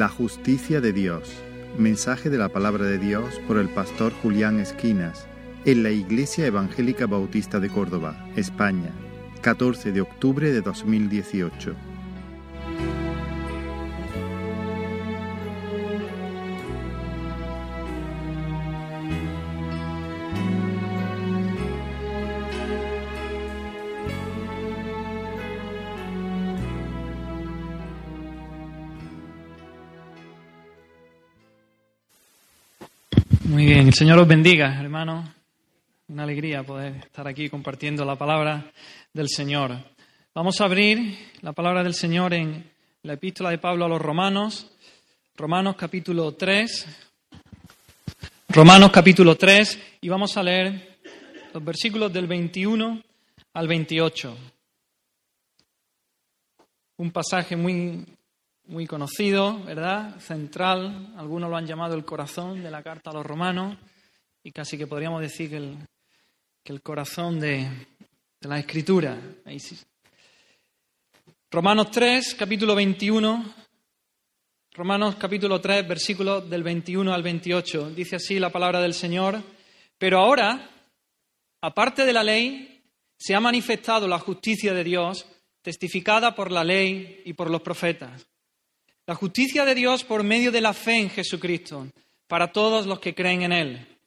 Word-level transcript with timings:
La 0.00 0.08
justicia 0.08 0.80
de 0.80 0.94
Dios. 0.94 1.30
Mensaje 1.76 2.30
de 2.30 2.38
la 2.38 2.48
palabra 2.48 2.86
de 2.86 2.96
Dios 2.96 3.38
por 3.46 3.58
el 3.58 3.68
pastor 3.68 4.14
Julián 4.22 4.58
Esquinas 4.58 5.26
en 5.66 5.82
la 5.82 5.90
Iglesia 5.90 6.46
Evangélica 6.46 7.06
Bautista 7.06 7.60
de 7.60 7.68
Córdoba, 7.68 8.26
España, 8.34 8.92
14 9.42 9.92
de 9.92 10.00
octubre 10.00 10.52
de 10.52 10.62
2018. 10.62 11.74
El 33.90 33.94
Señor 33.94 34.20
os 34.20 34.28
bendiga, 34.28 34.80
hermanos. 34.80 35.28
Una 36.06 36.22
alegría 36.22 36.62
poder 36.62 36.94
estar 36.98 37.26
aquí 37.26 37.48
compartiendo 37.48 38.04
la 38.04 38.14
palabra 38.14 38.70
del 39.12 39.28
Señor. 39.28 39.76
Vamos 40.32 40.60
a 40.60 40.66
abrir 40.66 41.18
la 41.40 41.52
palabra 41.52 41.82
del 41.82 41.94
Señor 41.94 42.32
en 42.32 42.70
la 43.02 43.14
epístola 43.14 43.50
de 43.50 43.58
Pablo 43.58 43.86
a 43.86 43.88
los 43.88 44.00
Romanos, 44.00 44.70
Romanos 45.34 45.74
capítulo 45.76 46.34
3. 46.34 46.86
Romanos 48.50 48.92
capítulo 48.92 49.34
3 49.34 49.80
y 50.02 50.08
vamos 50.08 50.36
a 50.36 50.44
leer 50.44 51.00
los 51.52 51.64
versículos 51.64 52.12
del 52.12 52.28
21 52.28 53.02
al 53.54 53.66
28. 53.66 54.36
Un 56.98 57.10
pasaje 57.10 57.56
muy 57.56 58.06
muy 58.70 58.86
conocido, 58.86 59.58
¿verdad? 59.64 60.20
Central, 60.20 61.12
algunos 61.16 61.50
lo 61.50 61.56
han 61.56 61.66
llamado 61.66 61.96
el 61.96 62.04
corazón 62.04 62.62
de 62.62 62.70
la 62.70 62.84
carta 62.84 63.10
a 63.10 63.12
los 63.12 63.26
romanos 63.26 63.76
y 64.44 64.52
casi 64.52 64.78
que 64.78 64.86
podríamos 64.86 65.20
decir 65.20 65.50
que 65.50 65.56
el, 65.56 65.76
que 66.62 66.72
el 66.72 66.80
corazón 66.80 67.40
de, 67.40 67.68
la 68.42 68.60
escritura. 68.60 69.18
Romanos 71.50 71.90
3, 71.90 72.36
capítulo 72.36 72.76
21. 72.76 73.54
Romanos 74.72 75.16
capítulo 75.16 75.60
3, 75.60 75.88
versículos 75.88 76.48
del 76.48 76.62
21 76.62 77.12
al 77.12 77.24
28. 77.24 77.90
Dice 77.90 78.16
así 78.16 78.38
la 78.38 78.50
palabra 78.50 78.80
del 78.80 78.94
Señor. 78.94 79.42
Pero 79.98 80.20
ahora, 80.20 80.70
aparte 81.60 82.06
de 82.06 82.12
la 82.12 82.22
ley, 82.22 82.84
se 83.18 83.34
ha 83.34 83.40
manifestado 83.40 84.06
la 84.06 84.20
justicia 84.20 84.72
de 84.72 84.84
Dios, 84.84 85.26
testificada 85.60 86.36
por 86.36 86.52
la 86.52 86.62
ley 86.62 87.20
y 87.24 87.32
por 87.32 87.50
los 87.50 87.62
profetas 87.62 88.29
la 89.06 89.14
justicia 89.14 89.64
de 89.64 89.74
Dios 89.74 90.04
por 90.04 90.22
medio 90.22 90.52
de 90.52 90.60
la 90.60 90.72
fe 90.72 90.96
en 90.96 91.10
Jesucristo, 91.10 91.88
para 92.26 92.52
todos 92.52 92.86
los 92.86 93.00
que 93.00 93.14
creen 93.14 93.42
en 93.42 93.52
Él. 93.52 93.98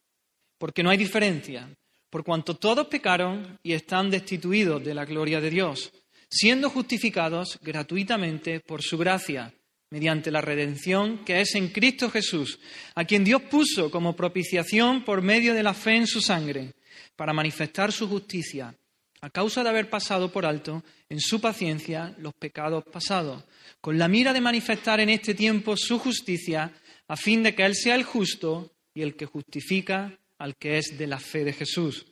Porque 0.57 0.83
no 0.83 0.89
hay 0.89 0.97
diferencia, 0.97 1.69
por 2.09 2.23
cuanto 2.23 2.55
todos 2.55 2.87
pecaron 2.87 3.57
y 3.63 3.73
están 3.73 4.09
destituidos 4.09 4.83
de 4.83 4.93
la 4.93 5.05
gloria 5.05 5.41
de 5.41 5.49
Dios, 5.49 5.91
siendo 6.29 6.69
justificados 6.69 7.59
gratuitamente 7.61 8.59
por 8.59 8.81
su 8.81 8.97
gracia, 8.97 9.53
mediante 9.89 10.31
la 10.31 10.41
redención 10.41 11.23
que 11.25 11.41
es 11.41 11.53
en 11.55 11.69
Cristo 11.69 12.09
Jesús, 12.09 12.59
a 12.95 13.05
quien 13.05 13.23
Dios 13.23 13.41
puso 13.43 13.91
como 13.91 14.15
propiciación 14.15 15.03
por 15.03 15.21
medio 15.21 15.53
de 15.53 15.63
la 15.63 15.73
fe 15.73 15.95
en 15.95 16.07
su 16.07 16.21
sangre, 16.21 16.73
para 17.15 17.33
manifestar 17.33 17.91
su 17.91 18.07
justicia 18.07 18.75
a 19.23 19.29
causa 19.29 19.63
de 19.63 19.69
haber 19.69 19.89
pasado 19.89 20.33
por 20.33 20.45
alto 20.45 20.83
en 21.07 21.21
su 21.21 21.39
paciencia 21.39 22.13
los 22.17 22.33
pecados 22.33 22.83
pasados, 22.83 23.45
con 23.79 23.97
la 23.97 24.09
mira 24.09 24.33
de 24.33 24.41
manifestar 24.41 24.99
en 24.99 25.09
este 25.09 25.33
tiempo 25.33 25.77
su 25.77 25.97
justicia, 25.97 26.73
a 27.07 27.15
fin 27.15 27.41
de 27.41 27.55
que 27.55 27.63
Él 27.63 27.73
sea 27.73 27.95
el 27.95 28.03
justo 28.03 28.73
y 28.93 29.01
el 29.01 29.15
que 29.15 29.25
justifica 29.25 30.19
al 30.39 30.57
que 30.57 30.77
es 30.77 30.97
de 30.97 31.07
la 31.07 31.19
fe 31.19 31.45
de 31.45 31.53
Jesús. 31.53 32.05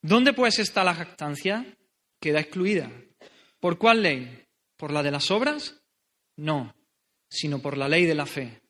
¿Dónde 0.00 0.34
pues 0.34 0.60
está 0.60 0.84
la 0.84 0.94
jactancia? 0.94 1.66
Queda 2.20 2.38
excluida. 2.38 2.92
¿Por 3.58 3.76
cuál 3.76 4.04
ley? 4.04 4.44
¿Por 4.76 4.92
la 4.92 5.02
de 5.02 5.10
las 5.10 5.32
obras? 5.32 5.82
No, 6.36 6.76
sino 7.28 7.60
por 7.60 7.76
la 7.76 7.88
ley 7.88 8.04
de 8.04 8.14
la 8.14 8.26
fe. 8.26 8.60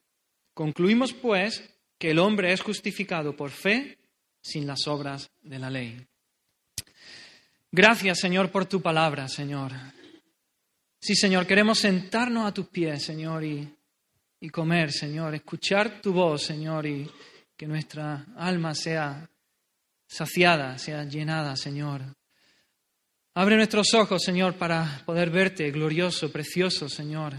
Concluimos 0.54 1.12
pues 1.12 1.76
que 1.98 2.12
el 2.12 2.20
hombre 2.20 2.54
es 2.54 2.62
justificado 2.62 3.36
por 3.36 3.50
fe 3.50 3.98
sin 4.40 4.66
las 4.66 4.86
obras 4.86 5.30
de 5.42 5.58
la 5.58 5.68
ley. 5.68 6.06
Gracias, 7.76 8.20
Señor, 8.20 8.50
por 8.50 8.64
tu 8.64 8.80
palabra, 8.80 9.28
Señor. 9.28 9.70
Sí, 10.98 11.14
Señor, 11.14 11.46
queremos 11.46 11.78
sentarnos 11.78 12.46
a 12.46 12.54
tus 12.54 12.68
pies, 12.68 13.04
Señor, 13.04 13.44
y, 13.44 13.68
y 14.40 14.48
comer, 14.48 14.90
Señor, 14.90 15.34
escuchar 15.34 16.00
tu 16.00 16.14
voz, 16.14 16.42
Señor, 16.42 16.86
y 16.86 17.06
que 17.54 17.66
nuestra 17.66 18.28
alma 18.34 18.74
sea 18.74 19.28
saciada, 20.08 20.78
sea 20.78 21.04
llenada, 21.04 21.54
Señor. 21.54 22.00
Abre 23.34 23.56
nuestros 23.56 23.92
ojos, 23.92 24.22
Señor, 24.22 24.54
para 24.54 25.02
poder 25.04 25.28
verte 25.28 25.70
glorioso, 25.70 26.32
precioso, 26.32 26.88
Señor. 26.88 27.34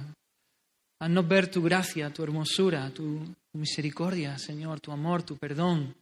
Haznos 1.00 1.28
ver 1.28 1.50
tu 1.50 1.64
gracia, 1.64 2.12
tu 2.12 2.22
hermosura, 2.22 2.92
tu 2.92 3.26
misericordia, 3.54 4.38
Señor, 4.38 4.82
tu 4.82 4.92
amor, 4.92 5.24
tu 5.24 5.36
perdón. 5.36 5.96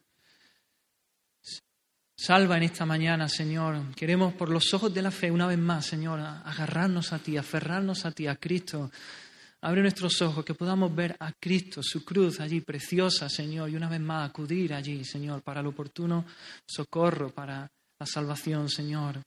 Salva 2.18 2.56
en 2.56 2.62
esta 2.62 2.86
mañana, 2.86 3.28
Señor. 3.28 3.94
Queremos 3.94 4.32
por 4.32 4.48
los 4.48 4.72
ojos 4.72 4.92
de 4.92 5.02
la 5.02 5.10
fe, 5.10 5.30
una 5.30 5.46
vez 5.46 5.58
más, 5.58 5.84
Señor, 5.84 6.18
agarrarnos 6.18 7.12
a 7.12 7.18
ti, 7.18 7.36
aferrarnos 7.36 8.06
a 8.06 8.10
ti, 8.10 8.26
a 8.26 8.36
Cristo. 8.36 8.90
Abre 9.60 9.82
nuestros 9.82 10.22
ojos, 10.22 10.42
que 10.42 10.54
podamos 10.54 10.94
ver 10.94 11.14
a 11.20 11.32
Cristo, 11.32 11.82
su 11.82 12.06
cruz 12.06 12.40
allí 12.40 12.62
preciosa, 12.62 13.28
Señor, 13.28 13.68
y 13.68 13.76
una 13.76 13.90
vez 13.90 14.00
más 14.00 14.30
acudir 14.30 14.72
allí, 14.72 15.04
Señor, 15.04 15.42
para 15.42 15.60
el 15.60 15.66
oportuno 15.66 16.24
socorro, 16.66 17.28
para 17.28 17.70
la 17.98 18.06
salvación, 18.06 18.70
Señor. 18.70 19.20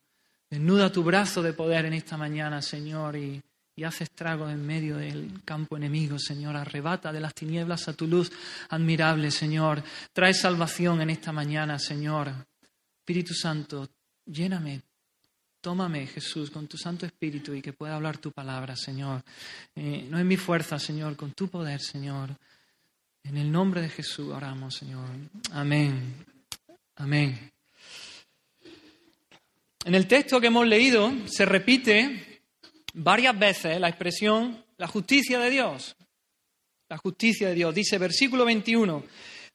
Desnuda 0.50 0.90
tu 0.90 1.04
brazo 1.04 1.42
de 1.42 1.52
poder 1.52 1.84
en 1.84 1.92
esta 1.92 2.16
mañana, 2.16 2.60
Señor, 2.60 3.14
y, 3.14 3.40
y 3.76 3.84
haz 3.84 4.00
estragos 4.00 4.50
en 4.50 4.66
medio 4.66 4.96
del 4.96 5.42
campo 5.44 5.76
enemigo, 5.76 6.18
Señor. 6.18 6.56
Arrebata 6.56 7.12
de 7.12 7.20
las 7.20 7.34
tinieblas 7.34 7.86
a 7.86 7.92
tu 7.92 8.08
luz 8.08 8.32
admirable, 8.68 9.30
Señor. 9.30 9.80
Trae 10.12 10.34
salvación 10.34 11.00
en 11.02 11.10
esta 11.10 11.30
mañana, 11.30 11.78
Señor. 11.78 12.49
Espíritu 13.10 13.34
Santo, 13.34 13.88
lléname, 14.24 14.82
tómame, 15.60 16.06
Jesús, 16.06 16.48
con 16.48 16.68
tu 16.68 16.78
Santo 16.78 17.06
Espíritu 17.06 17.52
y 17.52 17.60
que 17.60 17.72
pueda 17.72 17.96
hablar 17.96 18.18
tu 18.18 18.30
palabra, 18.30 18.76
Señor. 18.76 19.24
Eh, 19.74 20.06
no 20.08 20.20
en 20.20 20.28
mi 20.28 20.36
fuerza, 20.36 20.78
Señor, 20.78 21.16
con 21.16 21.32
tu 21.32 21.48
poder, 21.48 21.80
Señor. 21.80 22.30
En 23.24 23.36
el 23.36 23.50
nombre 23.50 23.82
de 23.82 23.88
Jesús 23.88 24.28
oramos, 24.28 24.76
Señor. 24.76 25.08
Amén. 25.50 26.24
Amén. 26.94 27.50
En 29.84 29.94
el 29.96 30.06
texto 30.06 30.40
que 30.40 30.46
hemos 30.46 30.68
leído 30.68 31.12
se 31.26 31.44
repite 31.44 32.44
varias 32.94 33.36
veces 33.36 33.80
la 33.80 33.88
expresión 33.88 34.64
la 34.76 34.86
justicia 34.86 35.40
de 35.40 35.50
Dios. 35.50 35.96
La 36.88 36.96
justicia 36.96 37.48
de 37.48 37.56
Dios. 37.56 37.74
Dice 37.74 37.98
versículo 37.98 38.44
21. 38.44 39.02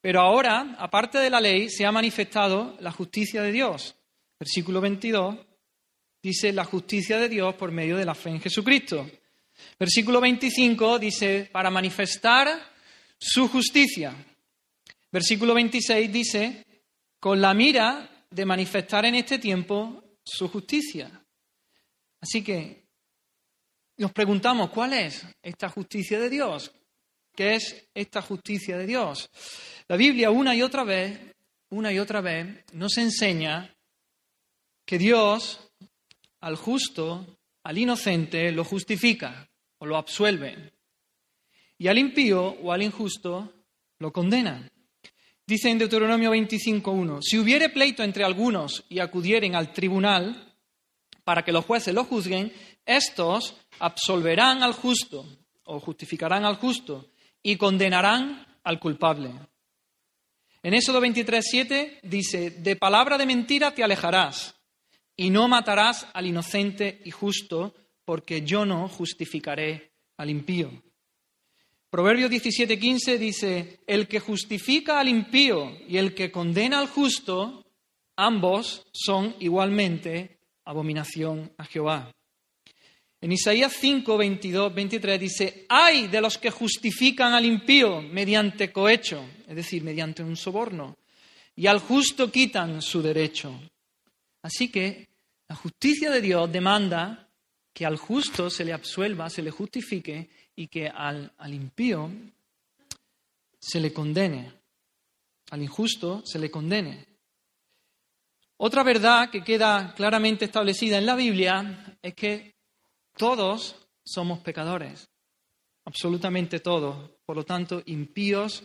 Pero 0.06 0.22
ahora, 0.22 0.76
aparte 0.78 1.18
de 1.18 1.32
la 1.32 1.42
ley, 1.42 1.68
se 1.68 1.84
ha 1.84 1.92
manifestado 1.92 2.78
la 2.80 2.92
justicia 2.92 3.42
de 3.42 3.52
Dios. 3.52 3.96
Versículo 4.40 4.80
22 4.80 5.36
dice 6.22 6.54
la 6.54 6.64
justicia 6.64 7.18
de 7.18 7.28
Dios 7.28 7.56
por 7.56 7.72
medio 7.72 7.98
de 7.98 8.06
la 8.06 8.14
fe 8.14 8.30
en 8.30 8.40
Jesucristo. 8.40 9.10
Versículo 9.80 10.22
25 10.22 11.00
dice 11.00 11.50
para 11.52 11.72
manifestar 11.72 12.48
su 13.18 13.48
justicia. 13.48 14.14
Versículo 15.12 15.56
26 15.56 16.14
dice 16.14 16.66
con 17.20 17.42
la 17.42 17.56
mira 17.56 18.28
de 18.30 18.46
manifestar 18.46 19.06
en 19.06 19.16
este 19.16 19.40
tiempo 19.40 20.04
su 20.24 20.48
justicia. 20.50 21.10
Así 22.22 22.44
que 22.44 22.86
nos 23.98 24.12
preguntamos, 24.12 24.70
¿cuál 24.70 24.94
es 24.94 25.26
esta 25.42 25.68
justicia 25.68 26.20
de 26.20 26.30
Dios? 26.30 26.72
¿Qué 27.36 27.56
es 27.56 27.90
esta 27.94 28.22
justicia 28.22 28.78
de 28.78 28.86
Dios? 28.86 29.30
La 29.90 29.98
Biblia 29.98 30.32
una 30.32 30.56
y 30.56 30.62
otra 30.62 30.86
vez, 30.86 31.20
una 31.70 31.92
y 31.92 32.00
otra 32.00 32.22
vez, 32.22 32.64
nos 32.74 32.98
enseña 32.98 33.76
que 34.86 34.98
Dios 34.98 35.60
al 36.40 36.56
justo, 36.56 37.40
al 37.64 37.78
inocente, 37.78 38.52
lo 38.52 38.64
justifica 38.64 39.50
o 39.80 39.86
lo 39.86 39.98
absuelve. 39.98 40.72
Y 41.78 41.88
al 41.88 41.98
impío 41.98 42.56
o 42.64 42.72
al 42.72 42.84
injusto 42.84 43.52
lo 44.00 44.14
condena. 44.14 44.70
Dice 45.46 45.70
en 45.70 45.78
Deuteronomio 45.78 46.32
25.1, 46.32 47.20
si 47.22 47.38
hubiere 47.38 47.70
pleito 47.70 48.02
entre 48.02 48.24
algunos 48.24 48.86
y 48.88 49.00
acudieren 49.00 49.56
al 49.56 49.74
tribunal 49.74 50.56
para 51.24 51.44
que 51.44 51.52
los 51.52 51.66
jueces 51.66 51.94
lo 51.94 52.06
juzguen, 52.06 52.54
estos 52.86 53.56
absolverán 53.80 54.64
al 54.64 54.74
justo 54.74 55.26
o 55.66 55.80
justificarán 55.80 56.46
al 56.46 56.56
justo 56.56 57.12
y 57.46 57.58
condenarán 57.58 58.44
al 58.64 58.80
culpable. 58.80 59.32
En 60.64 60.74
Éxodo 60.74 61.00
23, 61.00 61.46
7 61.48 62.00
dice, 62.02 62.50
de 62.50 62.76
palabra 62.76 63.20
de 63.20 63.28
mentira 63.28 63.72
te 63.72 63.84
alejarás 63.84 64.56
y 65.16 65.30
no 65.30 65.48
matarás 65.48 66.08
al 66.14 66.26
inocente 66.26 67.04
y 67.06 67.12
justo, 67.12 67.76
porque 68.04 68.42
yo 68.42 68.66
no 68.66 68.90
justificaré 68.90 69.92
al 70.18 70.32
impío. 70.32 70.72
Proverbios 71.92 72.32
17:15 72.32 73.20
dice, 73.20 73.80
el 73.86 74.08
que 74.08 74.20
justifica 74.20 75.00
al 75.00 75.08
impío 75.08 75.72
y 75.88 75.98
el 75.98 76.16
que 76.16 76.32
condena 76.32 76.80
al 76.80 76.88
justo, 76.88 77.64
ambos 78.16 78.88
son 78.92 79.36
igualmente 79.40 80.40
abominación 80.66 81.54
a 81.60 81.66
Jehová. 81.66 82.15
En 83.26 83.32
Isaías 83.32 83.74
5, 83.80 84.18
22, 84.18 84.76
23 84.76 85.20
dice, 85.20 85.66
hay 85.68 86.06
de 86.10 86.22
los 86.22 86.38
que 86.38 86.52
justifican 86.52 87.34
al 87.34 87.44
impío 87.44 88.00
mediante 88.00 88.72
cohecho, 88.72 89.26
es 89.48 89.56
decir, 89.56 89.84
mediante 89.84 90.22
un 90.22 90.38
soborno, 90.38 90.96
y 91.56 91.66
al 91.66 91.80
justo 91.80 92.32
quitan 92.32 92.84
su 92.84 93.02
derecho. 93.02 93.60
Así 94.44 94.70
que 94.70 95.08
la 95.48 95.56
justicia 95.56 96.12
de 96.12 96.22
Dios 96.22 96.52
demanda 96.52 97.28
que 97.74 97.84
al 97.84 97.98
justo 97.98 98.52
se 98.52 98.64
le 98.64 98.74
absuelva, 98.74 99.28
se 99.32 99.42
le 99.42 99.50
justifique 99.50 100.30
y 100.56 100.68
que 100.68 100.88
al, 100.88 101.34
al 101.40 101.52
impío 101.52 102.12
se 103.60 103.80
le 103.80 103.92
condene, 103.92 104.54
al 105.50 105.64
injusto 105.64 106.22
se 106.24 106.38
le 106.38 106.52
condene. 106.52 107.08
Otra 108.58 108.84
verdad 108.84 109.32
que 109.32 109.44
queda 109.44 109.96
claramente 109.96 110.46
establecida 110.46 111.00
en 111.00 111.08
la 111.08 111.16
Biblia 111.16 111.98
es 112.04 112.14
que 112.14 112.55
todos 113.18 113.76
somos 114.06 114.40
pecadores, 114.40 115.10
absolutamente 115.86 116.60
todos, 116.60 117.12
por 117.26 117.36
lo 117.36 117.44
tanto 117.44 117.82
impíos 117.86 118.64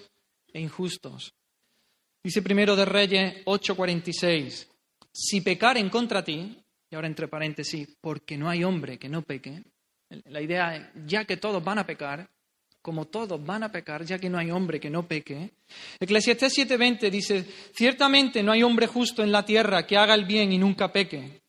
e 0.52 0.61
injustos. 0.61 1.35
Dice 2.23 2.43
primero 2.43 2.76
de 2.76 2.85
Reyes 2.85 3.44
8:46, 3.47 4.69
si 5.12 5.41
pecaren 5.41 5.88
contra 5.88 6.23
ti, 6.23 6.56
y 6.91 6.94
ahora 6.94 7.06
entre 7.06 7.29
paréntesis, 7.29 7.97
porque 8.00 8.37
no 8.37 8.49
hay 8.49 8.64
hombre 8.64 8.99
que 8.99 9.08
no 9.08 9.23
peque, 9.23 9.62
la 10.26 10.43
idea 10.43 10.76
es, 10.76 10.88
ya 11.06 11.25
que 11.25 11.37
todos 11.37 11.62
van 11.62 11.79
a 11.79 11.87
pecar, 11.87 12.29
como 12.82 13.06
todos 13.06 13.43
van 13.44 13.62
a 13.62 13.70
pecar, 13.70 14.05
ya 14.05 14.19
que 14.19 14.29
no 14.29 14.38
hay 14.38 14.50
hombre 14.50 14.81
que 14.81 14.91
no 14.91 15.06
peque. 15.06 15.52
Eclesiastés 15.99 16.58
7:20 16.58 17.11
dice, 17.11 17.44
ciertamente 17.75 18.43
no 18.43 18.52
hay 18.52 18.62
hombre 18.62 18.87
justo 18.87 19.23
en 19.23 19.32
la 19.32 19.44
tierra 19.44 19.87
que 19.87 19.97
haga 19.97 20.14
el 20.14 20.25
bien 20.25 20.52
y 20.52 20.58
nunca 20.58 20.93
peque. 20.93 21.43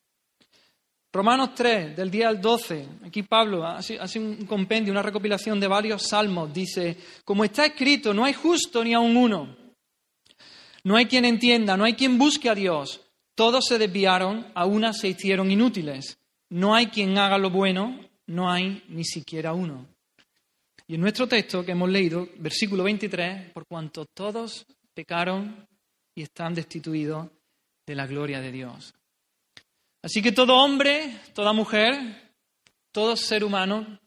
Romanos 1.14 1.50
3, 1.54 1.94
del 1.94 2.10
día 2.10 2.28
al 2.28 2.40
12, 2.40 2.88
aquí 3.04 3.22
Pablo 3.22 3.66
hace, 3.66 3.98
un 4.18 4.46
compendio, 4.46 4.92
una 4.92 5.02
recopilación 5.02 5.60
de 5.60 5.68
varios 5.68 6.08
salmos, 6.08 6.54
dice, 6.54 6.96
como 7.22 7.44
está 7.44 7.66
escrito, 7.66 8.14
no 8.14 8.24
hay 8.24 8.32
justo 8.32 8.82
ni 8.82 8.94
aun 8.94 9.14
uno, 9.14 9.54
no 10.84 10.96
hay 10.96 11.04
quien 11.04 11.26
entienda, 11.26 11.76
no 11.76 11.84
hay 11.84 11.92
quien 11.92 12.16
busque 12.16 12.48
a 12.48 12.54
Dios, 12.54 13.02
todos 13.34 13.66
se 13.68 13.76
desviaron, 13.76 14.46
a 14.54 14.64
una 14.64 14.94
se 14.94 15.08
hicieron 15.08 15.50
inútiles, 15.50 16.18
no 16.48 16.74
hay 16.74 16.86
quien 16.86 17.18
haga 17.18 17.36
lo 17.36 17.50
bueno, 17.50 18.00
no 18.28 18.50
hay 18.50 18.82
ni 18.88 19.04
siquiera 19.04 19.52
uno. 19.52 19.86
Y 20.86 20.94
en 20.94 21.02
nuestro 21.02 21.28
texto 21.28 21.62
que 21.62 21.72
hemos 21.72 21.90
leído, 21.90 22.26
versículo 22.38 22.84
23, 22.84 23.52
por 23.52 23.66
cuanto 23.66 24.06
todos 24.06 24.64
pecaron 24.94 25.68
y 26.14 26.22
están 26.22 26.54
destituidos 26.54 27.28
de 27.86 27.94
la 27.94 28.06
gloria 28.06 28.40
de 28.40 28.50
Dios. 28.50 28.94
Así 30.02 30.20
que 30.20 30.32
todo 30.32 30.56
hombre, 30.56 31.20
toda 31.32 31.52
mujer, 31.52 32.32
todo 32.90 33.16
ser 33.16 33.44
humano 33.44 34.00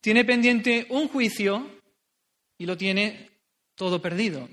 tiene 0.00 0.24
pendiente 0.24 0.86
un 0.90 1.08
juicio 1.08 1.80
y 2.58 2.66
lo 2.66 2.76
tiene 2.76 3.30
todo 3.74 4.00
perdido. 4.00 4.48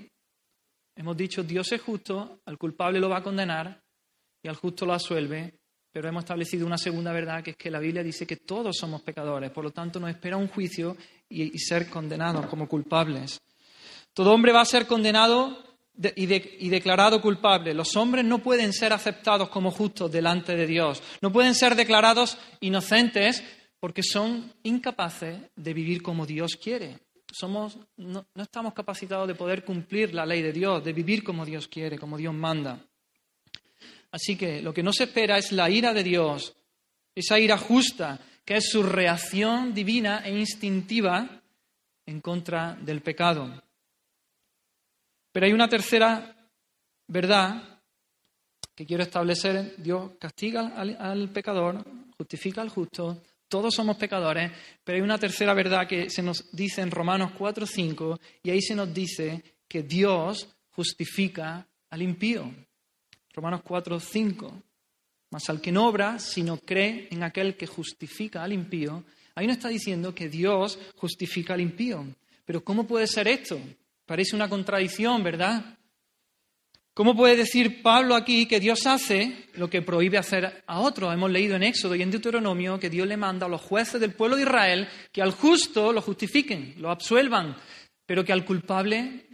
Hemos 0.96 1.16
dicho, 1.16 1.42
Dios 1.42 1.70
es 1.72 1.82
justo, 1.82 2.40
al 2.46 2.56
culpable 2.56 2.98
lo 2.98 3.10
va 3.10 3.18
a 3.18 3.22
condenar 3.22 3.82
y 4.42 4.48
al 4.48 4.56
justo 4.56 4.86
lo 4.86 4.94
asuelve, 4.94 5.58
pero 5.92 6.08
hemos 6.08 6.24
establecido 6.24 6.66
una 6.66 6.78
segunda 6.78 7.12
verdad, 7.12 7.42
que 7.42 7.50
es 7.50 7.56
que 7.56 7.70
la 7.70 7.80
Biblia 7.80 8.02
dice 8.02 8.26
que 8.26 8.36
todos 8.36 8.76
somos 8.76 9.02
pecadores, 9.02 9.50
por 9.50 9.64
lo 9.64 9.72
tanto 9.72 10.00
nos 10.00 10.10
espera 10.10 10.36
un 10.36 10.48
juicio 10.48 10.96
y, 11.28 11.58
ser 11.58 11.90
condenados 11.90 12.46
como 12.46 12.68
culpables. 12.68 13.40
Todo 14.14 14.32
hombre 14.32 14.52
va 14.52 14.62
a 14.62 14.66
ser 14.66 14.86
condenado 14.86 15.65
y, 15.98 16.66
y, 16.66 16.68
declarado 16.68 17.20
culpable. 17.20 17.74
Los 17.74 17.96
hombres 17.96 18.24
no 18.24 18.38
pueden 18.42 18.72
ser 18.72 18.92
aceptados 18.92 19.48
como 19.48 19.70
justos 19.70 20.10
delante 20.10 20.56
de 20.56 20.66
Dios, 20.66 21.02
no 21.20 21.32
pueden 21.32 21.54
ser 21.54 21.74
declarados 21.74 22.38
inocentes 22.60 23.42
porque 23.80 24.02
son 24.02 24.52
incapaces 24.62 25.38
de 25.54 25.74
vivir 25.74 26.02
como 26.02 26.26
Dios 26.26 26.56
quiere. 26.56 26.98
Somos, 27.30 27.78
no 27.96 28.24
estamos 28.36 28.72
capacitados 28.72 29.28
de 29.28 29.34
poder 29.34 29.64
cumplir 29.64 30.14
la 30.14 30.24
ley 30.24 30.42
de 30.42 30.52
Dios, 30.52 30.82
de 30.82 30.92
vivir 30.92 31.22
como 31.22 31.44
Dios 31.44 31.68
quiere, 31.68 31.98
como 31.98 32.16
Dios 32.16 32.32
manda. 32.32 32.80
Así 34.10 34.36
que 34.36 34.62
lo 34.62 34.72
que 34.72 34.82
no 34.82 34.92
se 34.92 35.04
espera 35.04 35.36
es 35.36 35.52
la 35.52 35.68
ira 35.68 35.92
de 35.92 36.02
Dios, 36.02 36.56
esa 37.14 37.38
ira 37.38 37.58
justa, 37.58 38.18
que 38.44 38.56
es 38.56 38.70
su 38.70 38.82
reacción 38.82 39.74
divina 39.74 40.22
e 40.24 40.38
instintiva 40.38 41.42
en 42.06 42.20
contra 42.20 42.74
del 42.80 43.02
pecado. 43.02 43.62
Pero 45.36 45.44
hay 45.44 45.52
una 45.52 45.68
tercera 45.68 46.34
verdad 47.08 47.82
que 48.74 48.86
quiero 48.86 49.02
establecer. 49.02 49.74
Dios 49.76 50.12
castiga 50.18 50.68
al, 50.68 51.28
pecador, 51.28 51.84
justifica 52.16 52.62
al 52.62 52.70
justo, 52.70 53.22
todos 53.46 53.74
somos 53.74 53.98
pecadores, 53.98 54.50
pero 54.82 54.96
hay 54.96 55.02
una 55.02 55.18
tercera 55.18 55.52
verdad 55.52 55.86
que 55.86 56.08
se 56.08 56.22
nos 56.22 56.50
dice 56.56 56.80
en 56.80 56.90
Romanos 56.90 57.32
4:5 57.38 58.18
y 58.44 58.48
ahí 58.48 58.62
se 58.62 58.74
nos 58.74 58.94
dice 58.94 59.42
que 59.68 59.82
Dios 59.82 60.48
justifica 60.70 61.68
al 61.90 62.00
impío. 62.00 62.50
Romanos 63.34 63.60
4, 63.62 64.00
5. 64.00 64.62
Mas 65.32 65.50
al 65.50 65.60
que 65.60 65.70
no 65.70 65.86
obra, 65.86 66.18
sino 66.18 66.56
cree 66.56 67.08
en 67.10 67.22
aquel 67.22 67.58
que 67.58 67.66
justifica 67.66 68.42
al 68.42 68.54
impío, 68.54 69.04
ahí 69.34 69.46
no 69.46 69.52
está 69.52 69.68
diciendo 69.68 70.14
que 70.14 70.30
Dios 70.30 70.78
justifica 70.96 71.52
al 71.52 71.60
impío. 71.60 72.06
Pero 72.46 72.64
¿cómo 72.64 72.86
puede 72.86 73.06
ser 73.06 73.28
esto? 73.28 73.60
Parece 74.06 74.36
una 74.36 74.48
contradicción, 74.48 75.22
¿verdad? 75.22 75.76
¿Cómo 76.94 77.14
puede 77.14 77.36
decir 77.36 77.82
Pablo 77.82 78.14
aquí 78.14 78.46
que 78.46 78.58
Dios 78.58 78.86
hace 78.86 79.48
lo 79.54 79.68
que 79.68 79.82
prohíbe 79.82 80.16
hacer 80.16 80.64
a 80.66 80.80
otros? 80.80 81.12
Hemos 81.12 81.30
leído 81.30 81.56
en 81.56 81.64
Éxodo 81.64 81.94
y 81.94 82.00
en 82.00 82.10
Deuteronomio 82.10 82.80
que 82.80 82.88
Dios 82.88 83.06
le 83.06 83.18
manda 83.18 83.44
a 83.44 83.50
los 83.50 83.60
jueces 83.60 84.00
del 84.00 84.14
pueblo 84.14 84.36
de 84.36 84.42
Israel 84.42 84.88
que 85.12 85.20
al 85.20 85.32
justo 85.32 85.92
lo 85.92 86.00
justifiquen, 86.00 86.74
lo 86.78 86.88
absuelvan, 86.88 87.54
pero 88.06 88.24
que 88.24 88.32
al 88.32 88.46
culpable 88.46 89.26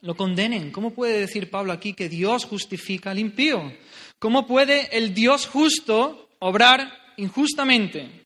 lo 0.00 0.16
condenen. 0.16 0.72
¿Cómo 0.72 0.94
puede 0.94 1.20
decir 1.20 1.48
Pablo 1.48 1.72
aquí 1.72 1.92
que 1.92 2.08
Dios 2.08 2.44
justifica 2.44 3.12
al 3.12 3.20
impío? 3.20 3.72
¿Cómo 4.18 4.46
puede 4.46 4.96
el 4.96 5.14
Dios 5.14 5.46
justo 5.46 6.30
obrar 6.40 6.90
injustamente? 7.18 8.25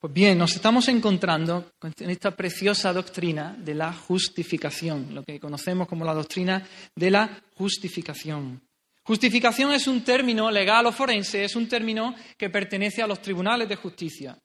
Pues 0.00 0.12
bien, 0.12 0.38
nos 0.38 0.54
estamos 0.54 0.86
encontrando 0.86 1.72
en 1.82 2.10
esta 2.10 2.30
preciosa 2.30 2.92
doctrina 2.92 3.56
de 3.58 3.74
la 3.74 3.92
justificación, 3.92 5.12
lo 5.12 5.24
que 5.24 5.40
conocemos 5.40 5.88
como 5.88 6.04
la 6.04 6.14
doctrina 6.14 6.64
de 6.94 7.10
la 7.10 7.42
justificación. 7.56 8.62
Justificación 9.02 9.72
es 9.72 9.88
un 9.88 10.04
término 10.04 10.52
legal 10.52 10.86
o 10.86 10.92
forense, 10.92 11.42
es 11.42 11.56
un 11.56 11.68
término 11.68 12.14
que 12.36 12.48
pertenece 12.48 13.02
a 13.02 13.08
los 13.08 13.20
tribunales 13.20 13.68
de 13.68 13.74
justicia. 13.74 14.38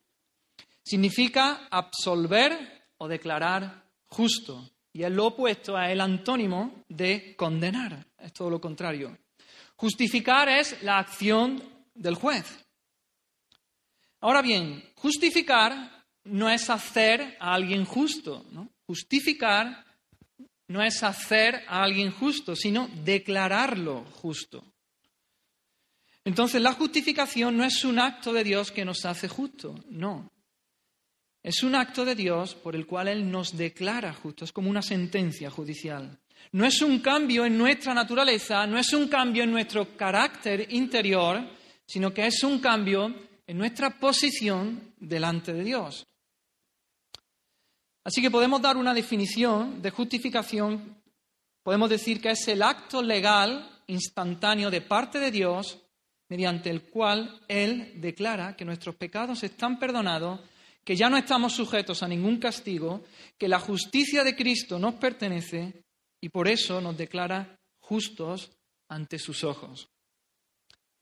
Significa 0.83 1.67
absolver 1.69 2.87
o 2.97 3.07
declarar 3.07 3.83
justo. 4.07 4.71
Y 4.91 5.03
es 5.03 5.11
lo 5.11 5.27
opuesto 5.27 5.77
a 5.77 5.91
el 5.91 6.01
antónimo 6.01 6.83
de 6.89 7.35
condenar. 7.35 8.07
Es 8.17 8.33
todo 8.33 8.49
lo 8.49 8.59
contrario. 8.59 9.15
Justificar 9.75 10.49
es 10.49 10.81
la 10.81 10.97
acción 10.97 11.61
del 11.93 12.15
juez. 12.15 12.65
Ahora 14.23 14.41
bien, 14.41 14.81
justificar 14.95 16.05
no 16.23 16.49
es 16.49 16.69
hacer 16.69 17.35
a 17.41 17.53
alguien 17.53 17.83
justo. 17.83 18.45
Justificar 18.87 19.83
no 20.69 20.81
es 20.81 21.03
hacer 21.03 21.65
a 21.67 21.83
alguien 21.83 22.09
justo, 22.09 22.55
sino 22.55 22.89
declararlo 23.03 24.05
justo. 24.13 24.63
Entonces, 26.23 26.61
la 26.61 26.71
justificación 26.71 27.57
no 27.57 27.65
es 27.65 27.83
un 27.83 27.99
acto 27.99 28.31
de 28.31 28.45
Dios 28.45 28.71
que 28.71 28.85
nos 28.85 29.03
hace 29.03 29.27
justo, 29.27 29.75
no. 29.89 30.31
Es 31.43 31.61
un 31.61 31.75
acto 31.75 32.05
de 32.05 32.15
Dios 32.15 32.55
por 32.55 32.77
el 32.77 32.87
cual 32.87 33.09
Él 33.09 33.29
nos 33.29 33.57
declara 33.57 34.13
justos, 34.13 34.47
es 34.49 34.53
como 34.53 34.69
una 34.69 34.81
sentencia 34.81 35.49
judicial. 35.49 36.17
No 36.53 36.63
es 36.63 36.81
un 36.81 36.99
cambio 36.99 37.45
en 37.45 37.57
nuestra 37.57 37.93
naturaleza, 37.93 38.65
no 38.67 38.77
es 38.77 38.93
un 38.93 39.09
cambio 39.09 39.43
en 39.43 39.51
nuestro 39.51 39.97
carácter 39.97 40.73
interior, 40.73 41.45
sino 41.85 42.13
que 42.13 42.25
es 42.27 42.41
un 42.45 42.59
cambio 42.59 43.32
nuestra 43.53 43.97
posición 43.99 44.93
delante 44.97 45.53
de 45.53 45.63
Dios. 45.63 46.05
Así 48.03 48.21
que 48.21 48.31
podemos 48.31 48.61
dar 48.61 48.75
una 48.75 48.93
definición 48.93 49.81
de 49.81 49.89
justificación, 49.89 51.01
podemos 51.63 51.89
decir 51.89 52.21
que 52.21 52.31
es 52.31 52.47
el 52.47 52.61
acto 52.61 53.01
legal 53.01 53.81
instantáneo 53.87 54.69
de 54.69 54.81
parte 54.81 55.19
de 55.19 55.31
Dios 55.31 55.79
mediante 56.29 56.69
el 56.69 56.83
cual 56.83 57.41
Él 57.47 57.93
declara 58.01 58.55
que 58.55 58.65
nuestros 58.65 58.95
pecados 58.95 59.43
están 59.43 59.79
perdonados 59.79 60.39
que 60.83 60.95
ya 60.95 61.09
no 61.09 61.17
estamos 61.17 61.53
sujetos 61.53 62.03
a 62.03 62.07
ningún 62.07 62.39
castigo, 62.39 63.03
que 63.37 63.47
la 63.47 63.59
justicia 63.59 64.23
de 64.23 64.35
Cristo 64.35 64.77
nos 64.77 64.95
pertenece 64.95 65.85
y 66.19 66.29
por 66.29 66.47
eso 66.47 66.81
nos 66.81 66.97
declara 66.97 67.57
justos 67.79 68.51
ante 68.89 69.17
sus 69.17 69.43
ojos. 69.43 69.92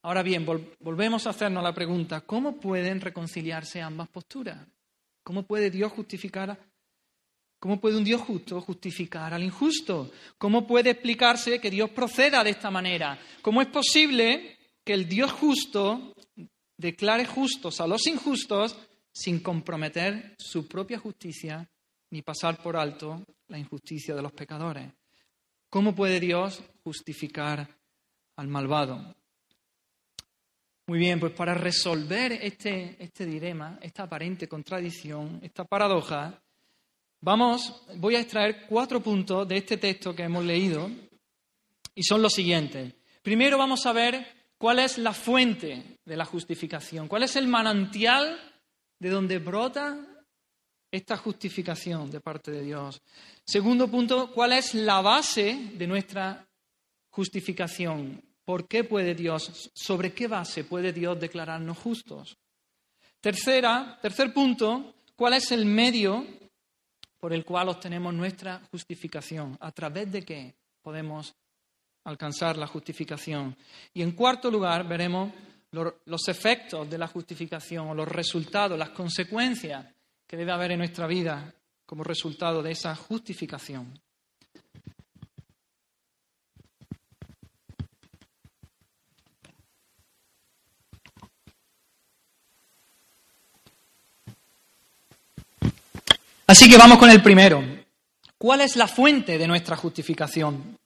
Ahora 0.03 0.24
bien, 0.24 0.46
volvemos 0.79 1.27
a 1.27 1.29
hacernos 1.29 1.63
la 1.63 1.74
pregunta, 1.74 2.22
¿cómo 2.22 2.60
pueden 2.60 3.01
reconciliarse 3.01 3.81
ambas 3.81 4.10
posturas? 4.10 4.67
¿Cómo 5.24 5.43
puede 5.43 5.70
Dios 5.70 5.91
justificar? 5.91 6.58
¿Cómo 7.60 7.79
puede 7.79 7.98
un 7.98 8.03
Dios 8.03 8.22
justo 8.22 8.60
justificar 8.62 9.31
al 9.36 9.43
injusto? 9.43 10.12
¿Cómo 10.39 10.65
puede 10.65 10.89
explicarse 10.89 11.62
que 11.62 11.70
Dios 11.70 11.91
proceda 11.91 12.43
de 12.43 12.50
esta 12.50 12.72
manera? 12.72 13.20
¿Cómo 13.43 13.62
es 13.62 13.67
posible 13.67 14.58
que 14.84 14.93
el 14.93 15.08
Dios 15.08 15.31
justo 15.31 16.15
declare 16.75 17.27
justos 17.27 17.79
a 17.79 17.86
los 17.86 18.08
injustos 18.08 18.75
sin 19.13 19.41
comprometer 19.41 20.34
su 20.39 20.67
propia 20.67 20.98
justicia 20.98 21.70
ni 22.10 22.24
pasar 22.24 22.60
por 22.63 22.75
alto 22.75 23.24
la 23.50 23.60
injusticia 23.60 24.15
de 24.15 24.24
los 24.24 24.31
pecadores? 24.31 24.91
¿Cómo 25.70 25.93
puede 25.93 26.20
Dios 26.20 26.63
justificar 26.84 27.77
al 28.38 28.48
malvado? 28.48 29.15
Muy 30.91 31.00
bien, 31.00 31.21
pues 31.21 31.31
para 31.31 31.53
resolver 31.53 32.33
este, 32.33 32.98
este 33.00 33.25
dilema, 33.25 33.79
esta 33.81 34.03
aparente 34.03 34.50
contradicción, 34.50 35.39
esta 35.41 35.63
paradoja, 35.63 36.43
vamos, 37.21 37.86
voy 37.95 38.17
a 38.17 38.19
extraer 38.19 38.65
cuatro 38.67 39.00
puntos 39.00 39.48
de 39.48 39.55
este 39.55 39.77
texto 39.77 40.13
que 40.13 40.24
hemos 40.24 40.43
leído 40.43 40.91
y 41.95 42.03
son 42.03 42.21
los 42.21 42.33
siguientes. 42.33 42.93
Primero 43.21 43.57
vamos 43.57 43.86
a 43.86 43.93
ver 43.93 44.50
cuál 44.57 44.79
es 44.79 44.98
la 44.98 45.13
fuente 45.13 45.95
de 46.03 46.17
la 46.17 46.25
justificación, 46.25 47.07
cuál 47.07 47.24
es 47.24 47.38
el 47.38 47.48
manantial 47.48 48.38
de 49.00 49.10
donde 49.10 49.39
brota 49.39 49.98
esta 50.91 51.15
justificación 51.15 52.12
de 52.12 52.19
parte 52.19 52.51
de 52.51 52.63
Dios. 52.63 53.01
Segundo 53.45 53.88
punto, 53.88 54.29
cuál 54.33 54.51
es 54.51 54.74
la 54.74 55.00
base 55.00 55.71
de 55.74 55.88
nuestra 55.88 56.45
justificación. 57.12 58.21
¿Por 58.43 58.67
qué 58.67 58.83
puede 58.83 59.13
Dios, 59.13 59.71
sobre 59.74 60.13
qué 60.13 60.27
base 60.27 60.63
puede 60.63 60.91
Dios 60.91 61.19
declararnos 61.19 61.77
justos? 61.77 62.38
Tercera, 63.19 64.00
tercer 64.01 64.33
punto, 64.33 64.95
¿cuál 65.15 65.33
es 65.33 65.51
el 65.51 65.65
medio 65.65 66.25
por 67.19 67.33
el 67.33 67.45
cual 67.45 67.69
obtenemos 67.69 68.13
nuestra 68.13 68.62
justificación? 68.71 69.55
¿A 69.60 69.71
través 69.71 70.12
de 70.12 70.24
qué 70.24 70.55
podemos 70.81 71.36
alcanzar 72.05 72.57
la 72.57 72.65
justificación? 72.65 73.55
Y 73.93 74.01
en 74.01 74.13
cuarto 74.13 74.50
lugar, 74.50 74.88
veremos 74.88 75.31
los 75.71 76.27
efectos 76.27 76.89
de 76.89 76.98
la 76.98 77.07
justificación 77.07 77.89
o 77.89 77.95
los 77.95 78.07
resultados, 78.07 78.77
las 78.77 78.89
consecuencias 78.89 79.86
que 80.27 80.36
debe 80.38 80.51
haber 80.51 80.71
en 80.71 80.79
nuestra 80.79 81.07
vida 81.07 81.53
como 81.86 82.03
resultado 82.03 82.63
de 82.63 82.71
esa 82.71 82.95
justificación. 82.95 83.93
Así 96.51 96.70
que 96.70 96.77
vamos 96.77 96.98
con 96.98 97.10
el 97.10 97.24
primero. 97.24 97.63
¿Cuál 98.38 98.60
es 98.60 98.75
la 98.75 98.86
fuente 98.86 99.38
de 99.38 99.48
nuestra 99.48 99.77
justificación? 99.77 100.77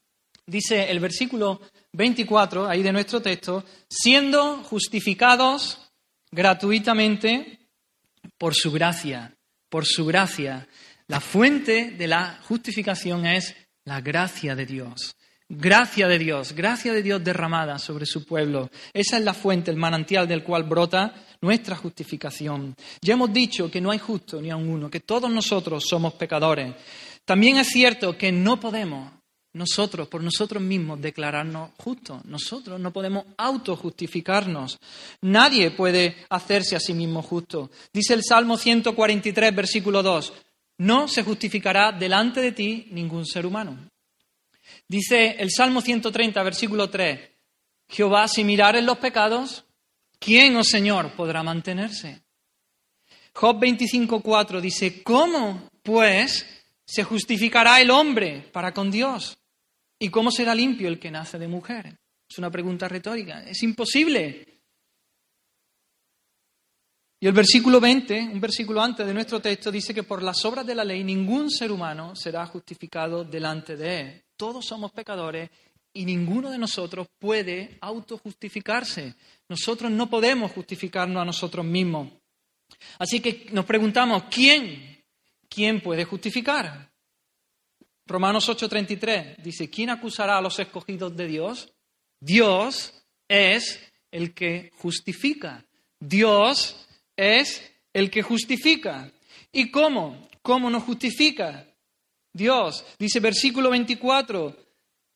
Dice 0.45 0.91
el 0.91 0.99
versículo 0.99 1.59
24, 1.91 2.69
ahí 2.69 2.83
de 2.83 2.91
nuestro 2.91 3.19
texto, 3.19 3.65
siendo 3.89 4.57
justificados 4.57 5.79
gratuitamente 6.29 7.57
por 8.37 8.53
su 8.53 8.71
gracia, 8.71 9.35
por 9.67 9.87
su 9.87 10.05
gracia. 10.05 10.67
La 11.07 11.19
fuente 11.19 11.95
de 11.97 12.07
la 12.09 12.39
justificación 12.43 13.25
es 13.25 13.55
la 13.85 14.01
gracia 14.01 14.55
de 14.55 14.67
Dios. 14.67 15.15
Gracia 15.49 16.07
de 16.07 16.19
Dios, 16.19 16.53
gracia 16.53 16.93
de 16.93 17.01
Dios 17.01 17.23
derramada 17.23 17.79
sobre 17.79 18.05
su 18.05 18.23
pueblo. 18.23 18.69
Esa 18.93 19.17
es 19.17 19.23
la 19.23 19.33
fuente, 19.33 19.71
el 19.71 19.77
manantial 19.77 20.27
del 20.27 20.43
cual 20.43 20.65
brota 20.65 21.24
nuestra 21.41 21.75
justificación. 21.75 22.75
Ya 23.01 23.13
hemos 23.13 23.31
dicho 23.31 23.69
que 23.69 23.81
no 23.81 23.91
hay 23.91 23.99
justo 23.99 24.41
ni 24.41 24.49
a 24.49 24.55
uno, 24.55 24.89
que 24.89 24.99
todos 24.99 25.29
nosotros 25.29 25.83
somos 25.87 26.13
pecadores. 26.13 26.75
También 27.25 27.57
es 27.57 27.67
cierto 27.67 28.17
que 28.17 28.31
no 28.31 28.59
podemos 28.59 29.11
nosotros, 29.55 30.07
por 30.07 30.21
nosotros 30.21 30.61
mismos, 30.61 31.01
declararnos 31.01 31.71
justos. 31.77 32.23
Nosotros 32.25 32.79
no 32.79 32.91
podemos 32.91 33.25
autojustificarnos. 33.37 34.77
Nadie 35.21 35.71
puede 35.71 36.25
hacerse 36.29 36.75
a 36.75 36.79
sí 36.79 36.93
mismo 36.93 37.21
justo. 37.21 37.71
Dice 37.93 38.13
el 38.13 38.23
Salmo 38.23 38.57
143, 38.57 39.55
versículo 39.55 40.03
2, 40.03 40.33
no 40.79 41.07
se 41.07 41.23
justificará 41.23 41.91
delante 41.93 42.41
de 42.41 42.51
ti 42.51 42.87
ningún 42.91 43.25
ser 43.25 43.45
humano. 43.45 43.77
Dice 44.87 45.37
el 45.39 45.49
Salmo 45.51 45.81
130, 45.81 46.43
versículo 46.43 46.89
3, 46.89 47.19
Jehová, 47.87 48.27
si 48.27 48.41
en 48.41 48.85
los 48.85 48.97
pecados, 48.97 49.64
¿quién, 50.19 50.55
oh 50.55 50.63
Señor, 50.63 51.11
podrá 51.13 51.43
mantenerse? 51.43 52.23
Job 53.33 53.59
25.4 53.59 54.61
dice, 54.61 55.03
¿cómo, 55.03 55.69
pues, 55.83 56.45
se 56.85 57.03
justificará 57.03 57.81
el 57.81 57.91
hombre 57.91 58.49
para 58.51 58.73
con 58.73 58.89
Dios? 58.89 59.37
¿Y 59.99 60.09
cómo 60.09 60.31
será 60.31 60.55
limpio 60.55 60.87
el 60.87 60.99
que 60.99 61.11
nace 61.11 61.37
de 61.37 61.47
mujer? 61.47 61.97
Es 62.29 62.37
una 62.37 62.49
pregunta 62.49 62.87
retórica. 62.87 63.43
Es 63.43 63.61
imposible. 63.63 64.55
Y 67.19 67.27
el 67.27 67.33
versículo 67.33 67.79
20, 67.79 68.29
un 68.33 68.41
versículo 68.41 68.81
antes 68.81 69.05
de 69.05 69.13
nuestro 69.13 69.41
texto, 69.41 69.71
dice 69.71 69.93
que 69.93 70.03
por 70.03 70.21
las 70.21 70.43
obras 70.45 70.65
de 70.65 70.75
la 70.75 70.83
ley 70.83 71.03
ningún 71.03 71.49
ser 71.49 71.71
humano 71.71 72.15
será 72.15 72.45
justificado 72.45 73.23
delante 73.23 73.75
de 73.75 73.99
él. 73.99 74.23
Todos 74.37 74.65
somos 74.65 74.91
pecadores 74.91 75.49
y 75.95 76.05
ninguno 76.05 76.51
de 76.51 76.57
nosotros 76.57 77.07
puede 77.17 77.77
autojustificarse. 77.81 79.15
Nosotros 79.47 79.89
no 79.89 80.09
podemos 80.09 80.51
justificarnos 80.51 81.21
a 81.21 81.25
nosotros 81.25 81.65
mismos. 81.65 82.09
Así 82.99 83.21
que 83.21 83.47
nos 83.51 83.65
preguntamos, 83.65 84.23
¿quién? 84.29 85.03
¿Quién 85.49 85.81
puede 85.81 86.03
justificar? 86.03 86.91
Romanos 88.05 88.47
8:33 88.49 89.37
dice, 89.41 89.69
¿quién 89.69 89.89
acusará 89.89 90.37
a 90.37 90.41
los 90.41 90.59
escogidos 90.59 91.15
de 91.15 91.27
Dios? 91.27 91.73
Dios 92.19 92.93
es 93.29 93.79
el 94.11 94.33
que 94.33 94.71
justifica. 94.75 95.65
Dios 95.99 96.87
es 97.15 97.71
el 97.93 98.11
que 98.11 98.21
justifica. 98.21 99.11
¿Y 99.51 99.71
cómo? 99.71 100.27
¿Cómo 100.41 100.69
nos 100.69 100.83
justifica? 100.83 101.65
Dios, 102.33 102.85
dice 102.99 103.21
versículo 103.21 103.69
24, 103.69 104.64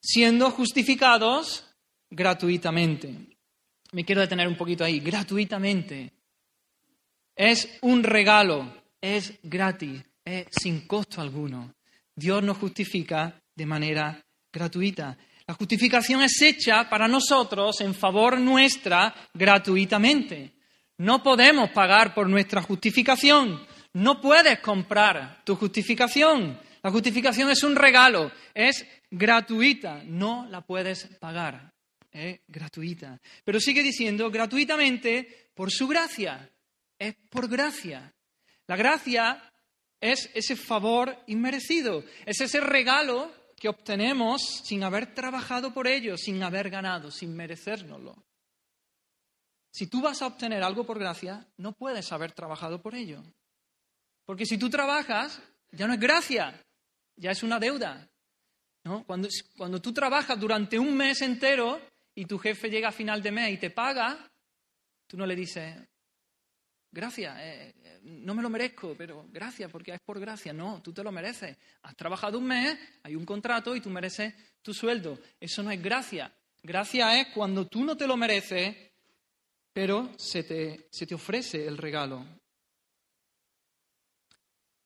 siendo 0.01 0.51
justificados 0.51 1.65
gratuitamente. 2.09 3.37
Me 3.91 4.05
quiero 4.05 4.21
detener 4.21 4.47
un 4.47 4.57
poquito 4.57 4.83
ahí, 4.83 4.99
gratuitamente. 4.99 6.13
Es 7.35 7.79
un 7.81 8.03
regalo, 8.03 8.83
es 9.01 9.39
gratis, 9.43 10.03
es 10.25 10.47
sin 10.51 10.87
costo 10.87 11.21
alguno. 11.21 11.73
Dios 12.15 12.43
nos 12.43 12.57
justifica 12.57 13.41
de 13.55 13.65
manera 13.65 14.23
gratuita. 14.51 15.17
La 15.47 15.53
justificación 15.53 16.21
es 16.21 16.39
hecha 16.41 16.89
para 16.89 17.07
nosotros 17.07 17.81
en 17.81 17.95
favor 17.95 18.39
nuestra 18.39 19.15
gratuitamente. 19.33 20.53
No 20.97 21.23
podemos 21.23 21.71
pagar 21.71 22.13
por 22.13 22.29
nuestra 22.29 22.61
justificación. 22.61 23.65
No 23.93 24.21
puedes 24.21 24.59
comprar 24.59 25.41
tu 25.45 25.55
justificación. 25.55 26.59
La 26.83 26.91
justificación 26.91 27.49
es 27.49 27.63
un 27.63 27.75
regalo, 27.75 28.31
es 28.53 28.85
gratuita, 29.09 30.03
no 30.03 30.45
la 30.47 30.61
puedes 30.61 31.05
pagar, 31.19 31.73
es 32.11 32.39
gratuita. 32.47 33.19
Pero 33.43 33.59
sigue 33.59 33.83
diciendo 33.83 34.29
gratuitamente 34.29 35.49
por 35.53 35.71
su 35.71 35.87
gracia, 35.87 36.49
es 36.97 37.15
por 37.29 37.47
gracia. 37.47 38.13
La 38.67 38.75
gracia 38.75 39.41
es 39.99 40.29
ese 40.33 40.55
favor 40.55 41.23
inmerecido, 41.27 42.03
es 42.25 42.39
ese 42.41 42.59
regalo 42.59 43.31
que 43.55 43.69
obtenemos 43.69 44.41
sin 44.63 44.83
haber 44.83 45.13
trabajado 45.13 45.73
por 45.73 45.87
ello, 45.87 46.17
sin 46.17 46.41
haber 46.43 46.69
ganado, 46.69 47.11
sin 47.11 47.35
merecérnoslo. 47.35 48.15
Si 49.71 49.87
tú 49.87 50.01
vas 50.01 50.21
a 50.21 50.27
obtener 50.27 50.63
algo 50.63 50.85
por 50.85 50.97
gracia, 50.97 51.45
no 51.57 51.73
puedes 51.73 52.11
haber 52.11 52.31
trabajado 52.31 52.81
por 52.81 52.95
ello. 52.95 53.23
Porque 54.25 54.45
si 54.45 54.57
tú 54.57 54.69
trabajas, 54.69 55.41
ya 55.71 55.87
no 55.87 55.93
es 55.93 55.99
gracia, 55.99 56.65
ya 57.15 57.31
es 57.31 57.43
una 57.43 57.59
deuda. 57.59 58.09
¿No? 58.83 59.03
Cuando, 59.05 59.27
cuando 59.57 59.81
tú 59.81 59.93
trabajas 59.93 60.39
durante 60.39 60.79
un 60.79 60.95
mes 60.95 61.21
entero 61.21 61.79
y 62.15 62.25
tu 62.25 62.37
jefe 62.37 62.69
llega 62.69 62.89
a 62.89 62.93
final 62.93 63.21
de 63.21 63.31
mes 63.31 63.53
y 63.53 63.57
te 63.57 63.69
paga, 63.69 64.29
tú 65.07 65.17
no 65.17 65.25
le 65.25 65.35
dices, 65.35 65.75
gracias, 66.91 67.37
eh, 67.39 67.73
eh, 67.83 67.99
no 68.03 68.33
me 68.33 68.41
lo 68.41 68.49
merezco, 68.49 68.95
pero 68.97 69.25
gracias, 69.31 69.71
porque 69.71 69.93
es 69.93 69.99
por 70.01 70.19
gracia. 70.19 70.53
No, 70.53 70.81
tú 70.81 70.93
te 70.93 71.03
lo 71.03 71.11
mereces. 71.11 71.57
Has 71.83 71.95
trabajado 71.95 72.39
un 72.39 72.47
mes, 72.47 72.77
hay 73.03 73.15
un 73.15 73.25
contrato 73.25 73.75
y 73.75 73.81
tú 73.81 73.89
mereces 73.89 74.33
tu 74.61 74.73
sueldo. 74.73 75.19
Eso 75.39 75.63
no 75.63 75.71
es 75.71 75.81
gracia. 75.81 76.33
Gracia 76.61 77.19
es 77.19 77.27
cuando 77.33 77.67
tú 77.67 77.83
no 77.83 77.95
te 77.95 78.07
lo 78.07 78.17
mereces, 78.17 78.75
pero 79.73 80.11
se 80.17 80.43
te, 80.43 80.87
se 80.91 81.05
te 81.05 81.15
ofrece 81.15 81.65
el 81.65 81.77
regalo. 81.77 82.38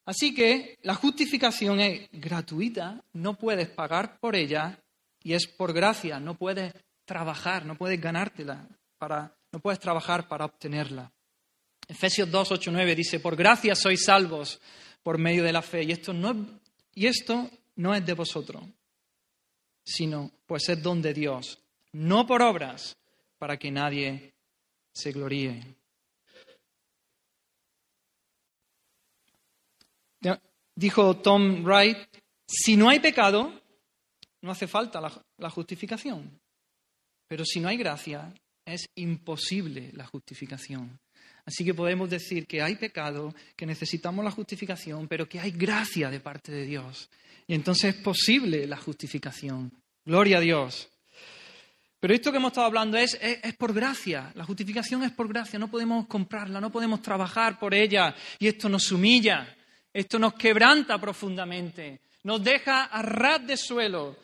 Así 0.06 0.34
que 0.34 0.78
la 0.82 0.96
justificación 0.96 1.80
es 1.80 2.10
gratuita, 2.12 3.04
no 3.14 3.36
puedes 3.36 3.70
pagar 3.70 4.20
por 4.20 4.36
ella 4.36 4.80
y 5.22 5.34
es 5.34 5.48
por 5.48 5.74
gracia, 5.74 6.20
no 6.20 6.36
puedes 6.36 6.74
trabajar, 7.06 7.66
no 7.66 7.76
puedes 7.76 8.02
ganártela, 8.02 8.68
para, 8.98 9.34
no 9.52 9.60
puedes 9.60 9.80
trabajar 9.80 10.28
para 10.28 10.46
obtenerla. 10.46 11.12
Efesios 11.88 12.30
2, 12.30 12.52
8, 12.52 12.72
9 12.72 12.96
dice, 12.96 13.20
por 13.20 13.36
gracia 13.36 13.76
sois 13.76 14.04
salvos 14.04 14.60
por 15.04 15.18
medio 15.18 15.44
de 15.44 15.54
la 15.54 15.62
fe. 15.62 15.84
Y 15.84 15.92
esto 15.92 16.14
no, 16.14 16.60
y 16.94 17.08
esto 17.08 17.50
no 17.76 17.94
es 17.94 18.06
de 18.06 18.14
vosotros, 18.14 18.64
sino 19.84 20.32
pues 20.46 20.68
es 20.70 20.82
don 20.82 21.02
de 21.02 21.14
Dios, 21.14 21.60
no 21.94 22.26
por 22.26 22.42
obras, 22.42 22.98
para 23.38 23.58
que 23.58 23.72
nadie 23.72 24.34
se 24.94 25.12
gloríe. 25.12 25.62
Dijo 30.76 31.18
Tom 31.18 31.64
Wright, 31.64 31.98
si 32.48 32.76
no 32.76 32.90
hay 32.90 33.00
pecado, 33.00 33.62
no 34.42 34.52
hace 34.52 34.68
falta 34.68 35.02
la, 35.38 35.50
justificación. 35.50 36.40
Pero 37.28 37.46
si 37.46 37.60
no 37.60 37.70
hay 37.70 37.78
gracia, 37.78 38.34
es 38.66 38.90
imposible 38.96 39.92
la 39.94 40.06
justificación. 40.06 41.00
Así 41.46 41.66
que 41.66 41.74
podemos 41.74 42.10
decir 42.10 42.46
que 42.48 42.62
hay 42.62 42.76
pecado, 42.76 43.34
que 43.56 43.66
necesitamos 43.66 44.24
la 44.24 44.32
justificación, 44.32 45.08
pero 45.08 45.28
que 45.28 45.40
hay 45.40 45.52
gracia 45.52 46.10
de 46.10 46.20
parte 46.20 46.52
de 46.52 46.66
Dios. 46.66 47.10
Y 47.48 47.54
entonces 47.54 47.96
es 47.96 48.02
posible 48.02 48.68
la 48.68 48.78
justificación. 48.78 49.72
Gloria 50.06 50.38
a 50.38 50.42
Dios. 50.42 50.90
Pero 52.00 52.14
esto 52.14 52.32
que 52.32 52.38
hemos 52.38 52.52
estado 52.52 52.68
hablando 52.68 52.98
es, 52.98 53.18
es, 53.22 53.56
por 53.56 53.74
gracia. 53.74 54.32
La 54.36 54.44
justificación 54.44 55.04
es 55.04 55.12
por 55.12 55.30
gracia. 55.30 55.58
No 55.58 55.72
podemos 55.72 56.06
comprarla, 56.08 56.60
no 56.60 56.70
podemos 56.70 57.02
trabajar 57.02 57.58
por 57.58 57.74
ella. 57.74 58.14
Y 58.40 58.48
esto 58.48 58.68
nos 58.68 58.92
humilla, 58.92 59.56
esto 59.94 60.18
nos 60.18 60.34
quebranta 60.34 61.00
profundamente, 61.00 62.02
nos 62.24 62.44
deja 62.44 62.86
a 62.86 63.02
ras 63.02 63.46
de 63.46 63.56
suelo. 63.56 64.18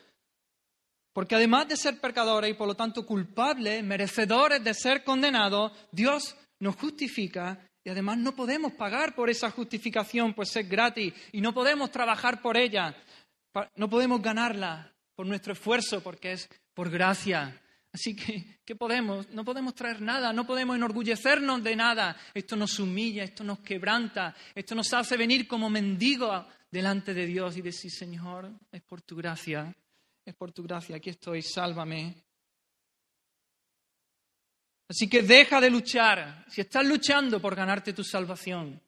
Porque 1.14 1.36
además 1.36 1.68
de 1.68 1.78
ser 1.78 2.00
pecadores 2.00 2.52
y 2.52 2.54
por 2.54 2.68
lo 2.68 2.76
tanto 2.76 3.06
culpables, 3.06 3.84
merecedores 3.84 4.64
de 4.64 4.74
ser 4.74 5.04
condenados, 5.04 5.72
Dios 5.92 6.36
nos 6.60 6.76
justifica 6.76 7.60
y 7.84 7.90
además 7.90 8.18
no 8.18 8.36
podemos 8.36 8.74
pagar 8.74 9.16
por 9.16 9.30
esa 9.30 9.52
justificación, 9.52 10.34
pues 10.34 10.56
es 10.56 10.68
gratis 10.68 11.14
y 11.32 11.42
no 11.42 11.54
podemos 11.54 11.92
trabajar 11.92 12.42
por 12.42 12.58
ella, 12.58 12.96
no 13.76 13.90
podemos 13.90 14.22
ganarla 14.22 14.94
por 15.16 15.26
nuestro 15.26 15.54
esfuerzo 15.54 16.02
porque 16.02 16.34
es 16.34 16.50
por 16.74 16.90
gracia. 16.90 17.62
Así 17.92 18.16
que, 18.16 18.60
¿qué 18.64 18.76
podemos? 18.76 19.30
No 19.30 19.44
podemos 19.44 19.74
traer 19.74 20.02
nada, 20.02 20.32
no 20.32 20.46
podemos 20.46 20.76
enorgullecernos 20.76 21.64
de 21.64 21.76
nada. 21.76 22.16
Esto 22.34 22.56
nos 22.56 22.80
humilla, 22.80 23.24
esto 23.24 23.44
nos 23.44 23.60
quebranta, 23.60 24.36
esto 24.54 24.76
nos 24.76 24.94
hace 24.94 25.18
venir 25.18 25.48
como 25.48 25.70
mendigos 25.70 26.46
delante 26.70 27.14
de 27.14 27.26
Dios 27.26 27.58
y 27.58 27.62
decir, 27.62 27.92
Señor, 27.92 28.52
es 28.72 28.82
por 28.84 29.02
tu 29.02 29.16
gracia, 29.16 29.76
es 30.24 30.36
por 30.36 30.52
tu 30.52 30.64
gracia, 30.64 30.98
aquí 30.98 31.10
estoy, 31.10 31.42
sálvame. 31.42 32.24
Así 34.88 35.08
que 35.08 35.22
deja 35.22 35.60
de 35.60 35.70
luchar. 35.70 36.46
Si 36.50 36.62
estás 36.62 36.86
luchando 36.86 37.40
por 37.42 37.56
ganarte 37.56 37.94
tu 37.94 38.04
salvación, 38.04 38.80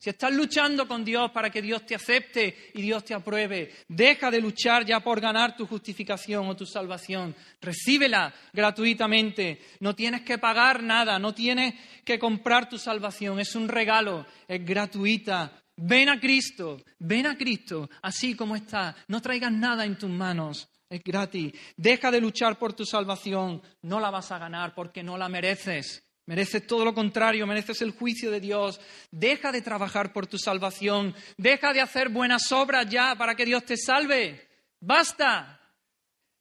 si 0.00 0.08
estás 0.08 0.32
luchando 0.32 0.88
con 0.88 1.04
Dios 1.04 1.30
para 1.30 1.50
que 1.50 1.60
Dios 1.60 1.84
te 1.84 1.94
acepte 1.94 2.70
y 2.72 2.80
Dios 2.80 3.04
te 3.04 3.12
apruebe, 3.12 3.70
deja 3.86 4.30
de 4.30 4.40
luchar 4.40 4.86
ya 4.86 5.00
por 5.00 5.20
ganar 5.20 5.54
tu 5.54 5.66
justificación 5.66 6.48
o 6.48 6.56
tu 6.56 6.64
salvación. 6.64 7.36
Recíbela 7.60 8.32
gratuitamente. 8.54 9.60
No 9.80 9.94
tienes 9.94 10.22
que 10.22 10.38
pagar 10.38 10.82
nada, 10.82 11.18
no 11.18 11.34
tienes 11.34 11.74
que 12.02 12.18
comprar 12.18 12.66
tu 12.66 12.78
salvación. 12.78 13.40
Es 13.40 13.54
un 13.54 13.68
regalo, 13.68 14.24
es 14.48 14.64
gratuita. 14.64 15.52
Ven 15.76 16.08
a 16.08 16.18
Cristo, 16.18 16.82
ven 16.98 17.26
a 17.26 17.36
Cristo, 17.36 17.90
así 18.00 18.34
como 18.34 18.56
está. 18.56 18.96
No 19.08 19.20
traigas 19.20 19.52
nada 19.52 19.84
en 19.84 19.98
tus 19.98 20.08
manos. 20.08 20.70
Es 20.88 21.04
gratis. 21.04 21.52
Deja 21.76 22.10
de 22.10 22.22
luchar 22.22 22.58
por 22.58 22.72
tu 22.72 22.86
salvación. 22.86 23.60
No 23.82 24.00
la 24.00 24.08
vas 24.08 24.32
a 24.32 24.38
ganar 24.38 24.74
porque 24.74 25.02
no 25.02 25.18
la 25.18 25.28
mereces. 25.28 26.09
Mereces 26.26 26.66
todo 26.66 26.84
lo 26.84 26.94
contrario, 26.94 27.46
mereces 27.46 27.82
el 27.82 27.90
juicio 27.90 28.30
de 28.30 28.40
Dios. 28.40 28.80
Deja 29.10 29.50
de 29.50 29.62
trabajar 29.62 30.12
por 30.12 30.26
tu 30.26 30.38
salvación. 30.38 31.14
Deja 31.36 31.72
de 31.72 31.80
hacer 31.80 32.08
buenas 32.08 32.52
obras 32.52 32.88
ya 32.88 33.16
para 33.16 33.34
que 33.34 33.44
Dios 33.44 33.64
te 33.64 33.76
salve. 33.76 34.48
Basta. 34.80 35.60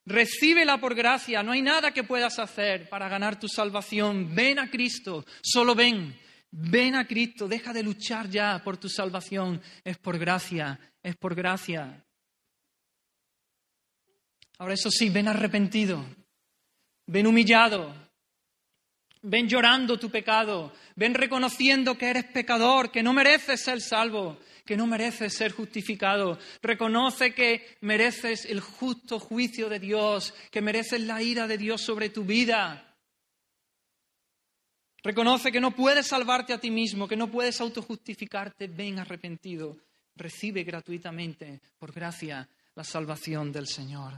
Recíbela 0.05 0.79
por 0.79 0.95
gracia. 0.95 1.43
No 1.43 1.51
hay 1.51 1.61
nada 1.61 1.91
que 1.91 2.03
puedas 2.03 2.39
hacer 2.39 2.89
para 2.89 3.09
ganar 3.09 3.39
tu 3.39 3.47
salvación. 3.47 4.35
Ven 4.35 4.59
a 4.59 4.69
Cristo. 4.69 5.25
Solo 5.41 5.75
ven. 5.75 6.15
Ven 6.51 6.95
a 6.95 7.07
Cristo. 7.07 7.47
Deja 7.47 7.73
de 7.73 7.83
luchar 7.83 8.29
ya 8.29 8.61
por 8.63 8.77
tu 8.77 8.89
salvación. 8.89 9.61
Es 9.83 9.97
por 9.97 10.17
gracia. 10.17 10.79
Es 11.01 11.15
por 11.15 11.35
gracia. 11.35 12.03
Ahora 14.59 14.73
eso 14.73 14.91
sí, 14.91 15.09
ven 15.09 15.29
arrepentido, 15.29 16.05
ven 17.07 17.27
humillado, 17.27 17.95
ven 19.21 19.47
llorando 19.47 19.99
tu 19.99 20.09
pecado, 20.09 20.73
ven 20.95 21.13
reconociendo 21.13 21.97
que 21.97 22.09
eres 22.09 22.25
pecador, 22.25 22.91
que 22.91 23.03
no 23.03 23.13
mereces 23.13 23.61
ser 23.61 23.81
salvo, 23.81 24.39
que 24.65 24.77
no 24.77 24.87
mereces 24.87 25.33
ser 25.33 25.51
justificado. 25.51 26.37
Reconoce 26.61 27.33
que 27.33 27.77
mereces 27.81 28.45
el 28.45 28.61
justo 28.61 29.19
juicio 29.19 29.69
de 29.69 29.79
Dios, 29.79 30.33
que 30.51 30.61
mereces 30.61 31.01
la 31.01 31.21
ira 31.21 31.47
de 31.47 31.57
Dios 31.57 31.81
sobre 31.81 32.09
tu 32.09 32.23
vida. 32.23 32.95
Reconoce 35.01 35.51
que 35.51 35.61
no 35.61 35.71
puedes 35.71 36.07
salvarte 36.07 36.53
a 36.53 36.59
ti 36.59 36.71
mismo, 36.71 37.07
que 37.07 37.15
no 37.15 37.31
puedes 37.31 37.61
autojustificarte. 37.61 38.67
Ven 38.67 38.99
arrepentido. 38.99 39.77
Recibe 40.15 40.63
gratuitamente, 40.63 41.61
por 41.77 41.93
gracia, 41.93 42.47
la 42.75 42.83
salvación 42.83 43.51
del 43.51 43.67
Señor. 43.67 44.13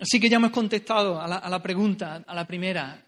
Así 0.00 0.18
que 0.18 0.28
ya 0.28 0.36
hemos 0.36 0.50
contestado 0.50 1.20
a 1.20 1.28
la, 1.28 1.62
pregunta, 1.62 2.24
a 2.26 2.34
la 2.34 2.46
primera, 2.46 3.06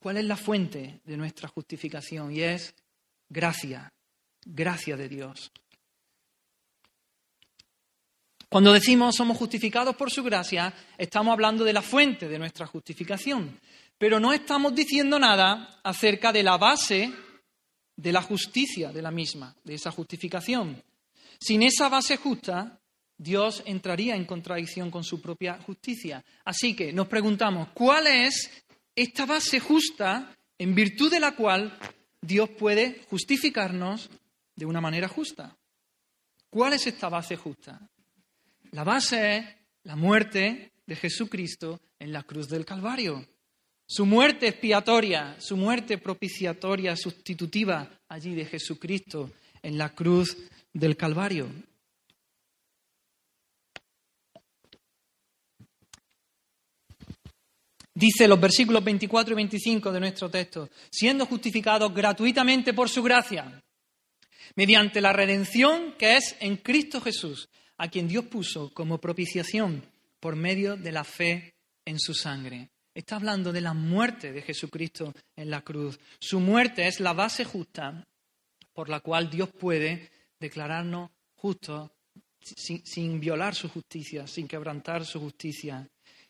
¿cuál 0.00 0.16
es 0.16 0.24
la 0.24 0.36
fuente 0.36 1.00
de 1.04 1.16
nuestra 1.16 1.48
justificación? 1.48 2.32
Y 2.32 2.42
es 2.42 2.74
gracia, 3.28 3.92
gracia 4.44 4.96
de 4.96 5.08
Dios. 5.08 5.52
Cuando 8.48 8.72
decimos 8.72 9.14
somos 9.16 9.36
justificados 9.36 9.94
por 9.96 10.10
su 10.10 10.22
gracia, 10.22 10.72
estamos 10.98 11.32
hablando 11.32 11.64
de 11.64 11.72
la 11.72 11.82
fuente 11.82 12.28
de 12.28 12.38
nuestra 12.38 12.66
justificación, 12.66 13.60
pero 13.98 14.18
no 14.18 14.32
estamos 14.32 14.74
diciendo 14.74 15.18
nada 15.18 15.80
acerca 15.82 16.32
de 16.32 16.42
la 16.42 16.56
base 16.56 17.12
de 17.96 18.12
la 18.12 18.22
justicia 18.22 18.92
de 18.92 19.02
la 19.02 19.10
misma, 19.10 19.54
de 19.64 19.74
esa 19.74 19.90
justificación. 19.90 20.82
Sin 21.38 21.62
esa 21.62 21.88
base 21.88 22.16
justa, 22.16 22.80
Dios 23.18 23.62
entraría 23.66 24.14
en 24.14 24.24
contradicción 24.24 24.90
con 24.90 25.04
su 25.04 25.20
propia 25.20 25.58
justicia. 25.58 26.24
Así 26.44 26.74
que 26.74 26.92
nos 26.92 27.08
preguntamos, 27.08 27.68
¿cuál 27.72 28.06
es 28.06 28.50
esta 28.94 29.26
base 29.26 29.60
justa 29.60 30.34
en 30.58 30.74
virtud 30.74 31.10
de 31.10 31.20
la 31.20 31.34
cual 31.34 31.78
Dios 32.20 32.50
puede 32.50 33.02
justificarnos 33.08 34.10
de 34.54 34.66
una 34.66 34.80
manera 34.80 35.08
justa? 35.08 35.56
¿Cuál 36.50 36.74
es 36.74 36.86
esta 36.86 37.08
base 37.08 37.36
justa? 37.36 37.80
La 38.72 38.84
base 38.84 39.36
es 39.36 39.46
la 39.84 39.96
muerte 39.96 40.72
de 40.86 40.96
Jesucristo 40.96 41.80
en 41.98 42.12
la 42.12 42.22
cruz 42.22 42.48
del 42.48 42.64
Calvario. 42.64 43.26
Su 43.86 44.04
muerte 44.04 44.48
expiatoria, 44.48 45.36
su 45.38 45.56
muerte 45.56 45.98
propiciatoria, 45.98 46.96
sustitutiva 46.96 47.88
allí 48.08 48.34
de 48.34 48.44
Jesucristo 48.44 49.30
en 49.62 49.78
la 49.78 49.94
cruz 49.94 50.36
del 50.72 50.96
Calvario. 50.96 51.48
Dice 57.96 58.28
los 58.28 58.38
versículos 58.38 58.84
24 58.84 59.32
y 59.32 59.36
25 59.36 59.90
de 59.90 60.00
nuestro 60.00 60.28
texto, 60.28 60.68
siendo 60.90 61.24
justificados 61.24 61.94
gratuitamente 61.94 62.74
por 62.74 62.90
su 62.90 63.02
gracia, 63.02 63.64
mediante 64.54 65.00
la 65.00 65.14
redención 65.14 65.94
que 65.98 66.18
es 66.18 66.36
en 66.40 66.58
Cristo 66.58 67.00
Jesús, 67.00 67.48
a 67.78 67.88
quien 67.88 68.06
Dios 68.06 68.26
puso 68.26 68.70
como 68.74 68.98
propiciación 68.98 69.82
por 70.20 70.36
medio 70.36 70.76
de 70.76 70.92
la 70.92 71.04
fe 71.04 71.54
en 71.86 71.98
su 71.98 72.12
sangre. 72.12 72.68
Está 72.92 73.16
hablando 73.16 73.50
de 73.50 73.62
la 73.62 73.72
muerte 73.72 74.30
de 74.30 74.42
Jesucristo 74.42 75.14
en 75.34 75.48
la 75.48 75.62
cruz. 75.62 75.98
Su 76.20 76.38
muerte 76.38 76.86
es 76.86 77.00
la 77.00 77.14
base 77.14 77.46
justa 77.46 78.06
por 78.74 78.90
la 78.90 79.00
cual 79.00 79.30
Dios 79.30 79.48
puede 79.48 80.10
declararnos 80.38 81.12
justos 81.34 81.90
sin, 82.42 82.84
sin 82.84 83.20
violar 83.20 83.54
su 83.54 83.70
justicia, 83.70 84.26
sin 84.26 84.46
quebrantar 84.46 85.06
su 85.06 85.18
justicia. 85.18 85.88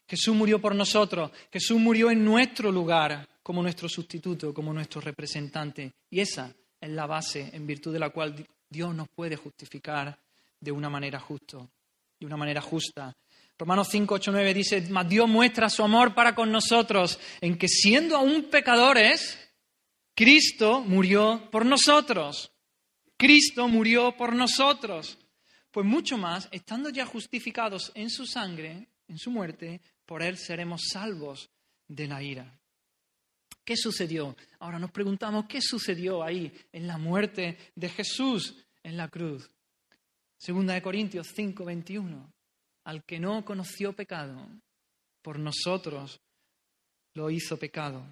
Jesús 0.09 0.35
murió 0.35 0.61
por 0.61 0.75
nosotros, 0.75 1.31
Jesús 1.53 1.79
murió 1.79 2.11
en 2.11 2.25
nuestro 2.25 2.71
lugar 2.71 3.29
como 3.43 3.63
nuestro 3.63 3.89
sustituto, 3.89 4.55
como 4.55 4.73
nuestro 4.73 5.01
representante. 5.01 5.93
Y 6.11 6.21
esa 6.21 6.53
es 6.81 6.91
la 6.91 7.07
base 7.07 7.51
en 7.53 7.67
virtud 7.67 7.93
de 7.93 7.99
la 7.99 8.11
cual 8.11 8.47
Dios 8.69 8.95
nos 8.95 9.09
puede 9.09 9.37
justificar 9.37 10.19
de 10.61 10.73
una 10.73 10.89
manera 10.89 11.19
justa, 11.19 11.59
de 12.19 12.27
una 12.27 12.37
manera 12.37 12.61
justa. 12.61 13.17
Romanos 13.59 13.89
5, 13.91 14.15
8, 14.15 14.33
9 14.33 14.55
dice, 14.55 14.87
mas 14.91 15.09
Dios 15.09 15.29
muestra 15.29 15.71
su 15.71 15.83
amor 15.83 16.15
para 16.15 16.35
con 16.35 16.53
nosotros 16.53 17.19
en 17.41 17.57
que 17.57 17.69
siendo 17.69 18.17
aún 18.17 18.45
pecadores, 18.45 19.39
Cristo 20.15 20.83
murió 20.83 21.49
por 21.51 21.65
nosotros. 21.65 22.53
Cristo 23.17 23.67
murió 23.69 24.17
por 24.17 24.35
nosotros. 24.35 25.19
Pues 25.71 25.87
mucho 25.87 26.19
más, 26.19 26.49
estando 26.53 26.91
ya 26.91 27.07
justificados 27.07 27.93
en 27.95 28.11
su 28.11 28.27
sangre, 28.27 28.89
en 29.09 29.19
su 29.19 29.31
muerte, 29.31 29.81
por 30.07 30.23
él 30.23 30.39
seremos 30.39 30.83
salvos 30.93 31.51
de 31.89 32.07
la 32.07 32.23
ira. 32.23 32.59
¿Qué 33.65 33.77
sucedió? 33.77 34.37
Ahora 34.61 34.79
nos 34.79 34.93
preguntamos, 34.93 35.47
¿qué 35.47 35.61
sucedió 35.61 36.23
ahí 36.23 36.53
en 36.73 36.87
la 36.87 36.99
muerte 36.99 37.59
de 37.75 37.89
Jesús 37.89 38.55
en 38.85 38.97
la 38.97 39.09
cruz? 39.09 39.51
Segunda 40.39 40.75
de 40.75 40.83
Corintios 40.83 41.33
5, 41.35 41.65
21. 41.65 42.33
Al 42.85 43.05
que 43.05 43.19
no 43.19 43.45
conoció 43.45 43.93
pecado, 43.93 44.49
por 45.21 45.41
nosotros 45.41 46.21
lo 47.15 47.29
hizo 47.31 47.59
pecado. 47.59 48.07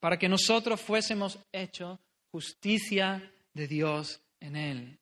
Para 0.00 0.18
que 0.18 0.28
nosotros 0.28 0.80
fuésemos 0.80 1.38
hechos 1.52 1.98
justicia 2.32 3.32
de 3.52 3.68
Dios 3.68 4.20
en 4.40 4.56
él. 4.56 4.98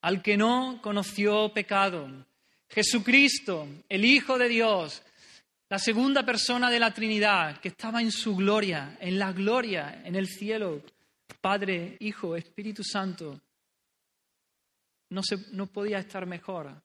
Al 0.00 0.22
que 0.22 0.36
no 0.36 0.80
conoció 0.82 1.52
pecado, 1.52 2.26
Jesucristo, 2.68 3.66
el 3.88 4.04
Hijo 4.04 4.38
de 4.38 4.48
Dios, 4.48 5.02
la 5.68 5.78
segunda 5.78 6.24
persona 6.24 6.70
de 6.70 6.78
la 6.78 6.92
Trinidad, 6.94 7.60
que 7.60 7.68
estaba 7.68 8.00
en 8.00 8.12
su 8.12 8.36
gloria, 8.36 8.96
en 9.00 9.18
la 9.18 9.32
gloria, 9.32 10.02
en 10.04 10.14
el 10.14 10.28
cielo, 10.28 10.82
Padre, 11.40 11.96
Hijo, 12.00 12.36
Espíritu 12.36 12.84
Santo, 12.84 13.40
no, 15.10 15.22
se, 15.22 15.38
no 15.52 15.66
podía 15.66 15.98
estar 15.98 16.26
mejor. 16.26 16.82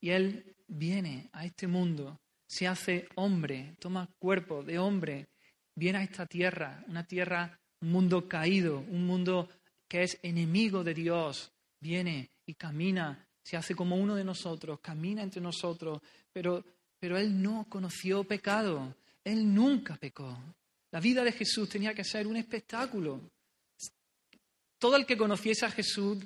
Y 0.00 0.10
Él 0.10 0.56
viene 0.66 1.28
a 1.32 1.44
este 1.44 1.66
mundo, 1.66 2.18
se 2.46 2.66
hace 2.66 3.08
hombre, 3.16 3.74
toma 3.78 4.08
cuerpo 4.18 4.62
de 4.62 4.78
hombre, 4.78 5.28
viene 5.74 5.98
a 5.98 6.02
esta 6.02 6.26
tierra, 6.26 6.82
una 6.88 7.04
tierra, 7.04 7.58
un 7.80 7.92
mundo 7.92 8.28
caído, 8.28 8.78
un 8.78 9.06
mundo 9.06 9.48
que 9.86 10.02
es 10.02 10.18
enemigo 10.22 10.82
de 10.82 10.94
Dios, 10.94 11.52
viene 11.80 12.30
y 12.46 12.54
camina, 12.54 13.27
se 13.48 13.56
hace 13.56 13.74
como 13.74 13.96
uno 13.96 14.14
de 14.14 14.24
nosotros, 14.24 14.78
camina 14.80 15.22
entre 15.22 15.40
nosotros, 15.40 16.02
pero, 16.30 16.62
pero 16.98 17.16
Él 17.16 17.40
no 17.40 17.64
conoció 17.66 18.22
pecado, 18.22 18.94
Él 19.24 19.54
nunca 19.54 19.96
pecó. 19.96 20.38
La 20.90 21.00
vida 21.00 21.24
de 21.24 21.32
Jesús 21.32 21.66
tenía 21.66 21.94
que 21.94 22.04
ser 22.04 22.26
un 22.26 22.36
espectáculo. 22.36 23.22
Todo 24.78 24.96
el 24.96 25.06
que 25.06 25.16
conociese 25.16 25.64
a 25.64 25.70
Jesús 25.70 26.18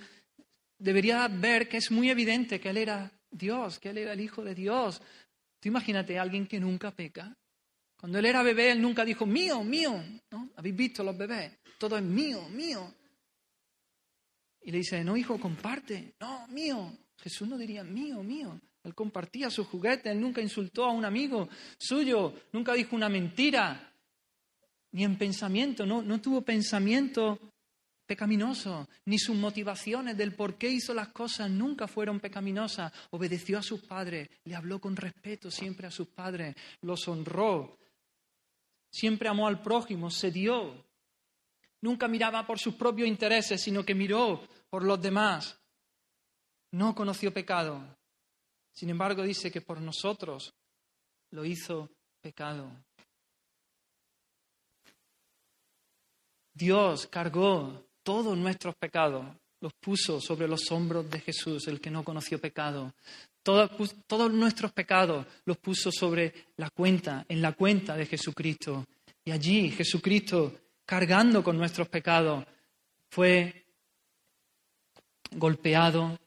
debería 0.77 1.29
ver 1.29 1.69
que 1.69 1.77
es 1.77 1.93
muy 1.93 2.11
evidente 2.11 2.59
que 2.59 2.71
Él 2.71 2.79
era 2.79 3.13
Dios, 3.31 3.79
que 3.79 3.91
Él 3.91 3.99
era 3.99 4.15
el 4.15 4.21
Hijo 4.21 4.43
de 4.43 4.57
Dios. 4.57 5.01
Tú 5.61 5.69
imagínate 5.69 6.19
a 6.19 6.23
alguien 6.23 6.49
que 6.49 6.59
nunca 6.59 6.91
peca. 6.91 7.37
Cuando 7.97 8.19
Él 8.19 8.27
era 8.27 8.43
bebé, 8.43 8.73
Él 8.73 8.83
nunca 8.83 9.05
dijo, 9.05 9.27
mío, 9.27 9.63
mío. 9.63 10.03
¿No? 10.33 10.51
¿Habéis 10.57 10.75
visto 10.75 11.05
los 11.05 11.17
bebés? 11.17 11.57
Todo 11.79 11.97
es 11.97 12.03
mío, 12.03 12.49
mío. 12.49 12.93
Y 14.63 14.73
le 14.73 14.79
dice, 14.79 15.05
no, 15.05 15.17
hijo, 15.17 15.39
comparte. 15.39 16.15
No, 16.19 16.49
mío. 16.49 16.99
Jesús 17.19 17.49
no 17.49 17.57
diría 17.57 17.85
mío, 17.85 18.23
mío. 18.23 18.61
Él 18.85 18.95
compartía 18.95 19.51
sus 19.51 19.67
juguetes, 19.67 20.17
nunca 20.17 20.41
insultó 20.41 20.85
a 20.85 20.93
un 20.93 21.05
amigo 21.05 21.49
suyo, 21.79 22.35
nunca 22.53 22.75
dijo 22.75 22.97
una 22.97 23.09
mentira, 23.09 23.93
ni 24.93 25.05
en 25.05 25.17
pensamiento, 25.17 25.87
no, 25.87 26.03
no 26.03 26.21
tuvo 26.21 26.43
pensamiento 26.43 27.39
pecaminoso, 28.07 28.89
ni 29.07 29.19
sus 29.19 29.37
motivaciones 29.37 30.17
del 30.17 30.35
por 30.35 30.59
qué 30.59 30.69
hizo 30.69 30.93
las 30.93 31.09
cosas 31.09 31.51
nunca 31.51 31.89
fueron 31.89 32.21
pecaminosas. 32.21 32.93
Obedeció 33.11 33.59
a 33.59 33.63
sus 33.63 33.81
padres, 33.83 34.29
le 34.45 34.55
habló 34.55 34.81
con 34.81 34.97
respeto 34.97 35.51
siempre 35.51 35.87
a 35.87 35.91
sus 35.91 36.09
padres, 36.09 36.55
los 36.83 37.07
honró, 37.09 37.79
siempre 38.91 39.29
amó 39.29 39.47
al 39.47 39.63
prójimo, 39.63 40.11
se 40.11 40.31
dio. 40.31 40.87
Nunca 41.81 42.07
miraba 42.07 42.47
por 42.47 42.59
sus 42.59 42.75
propios 42.75 43.09
intereses, 43.09 43.63
sino 43.63 43.85
que 43.85 43.95
miró 43.95 44.47
por 44.69 44.85
los 44.85 45.01
demás. 45.01 45.59
No 46.73 46.95
conoció 46.95 47.33
pecado. 47.33 47.81
Sin 48.73 48.91
embargo, 48.91 49.23
dice 49.23 49.51
que 49.51 49.61
por 49.61 49.81
nosotros 49.81 50.53
lo 51.31 51.45
hizo 51.45 51.91
pecado. 52.21 52.71
Dios 56.55 57.07
cargó 57.07 57.87
todos 58.03 58.37
nuestros 58.37 58.75
pecados, 58.77 59.27
los 59.61 59.73
puso 59.75 60.21
sobre 60.21 60.49
los 60.49 60.71
hombros 60.71 61.09
de 61.11 61.21
Jesús, 61.21 61.67
el 61.69 61.81
que 61.81 61.91
no 61.91 62.05
conoció 62.05 62.41
pecado. 62.41 62.93
Todos, 63.43 64.33
nuestros 64.33 64.73
pecados 64.73 65.27
los 65.45 65.59
puso 65.59 65.91
sobre 65.91 66.53
la 66.57 66.71
cuenta, 66.71 67.25
en 67.29 67.43
la 67.43 67.53
cuenta 67.53 67.97
de 67.97 68.07
Jesucristo. 68.07 68.87
Y 69.25 69.31
allí 69.31 69.71
Jesucristo, 69.71 70.61
cargando 70.85 71.43
con 71.43 71.57
nuestros 71.57 71.89
pecados, 71.89 72.45
fue 73.09 73.67
golpeado, 75.33 76.19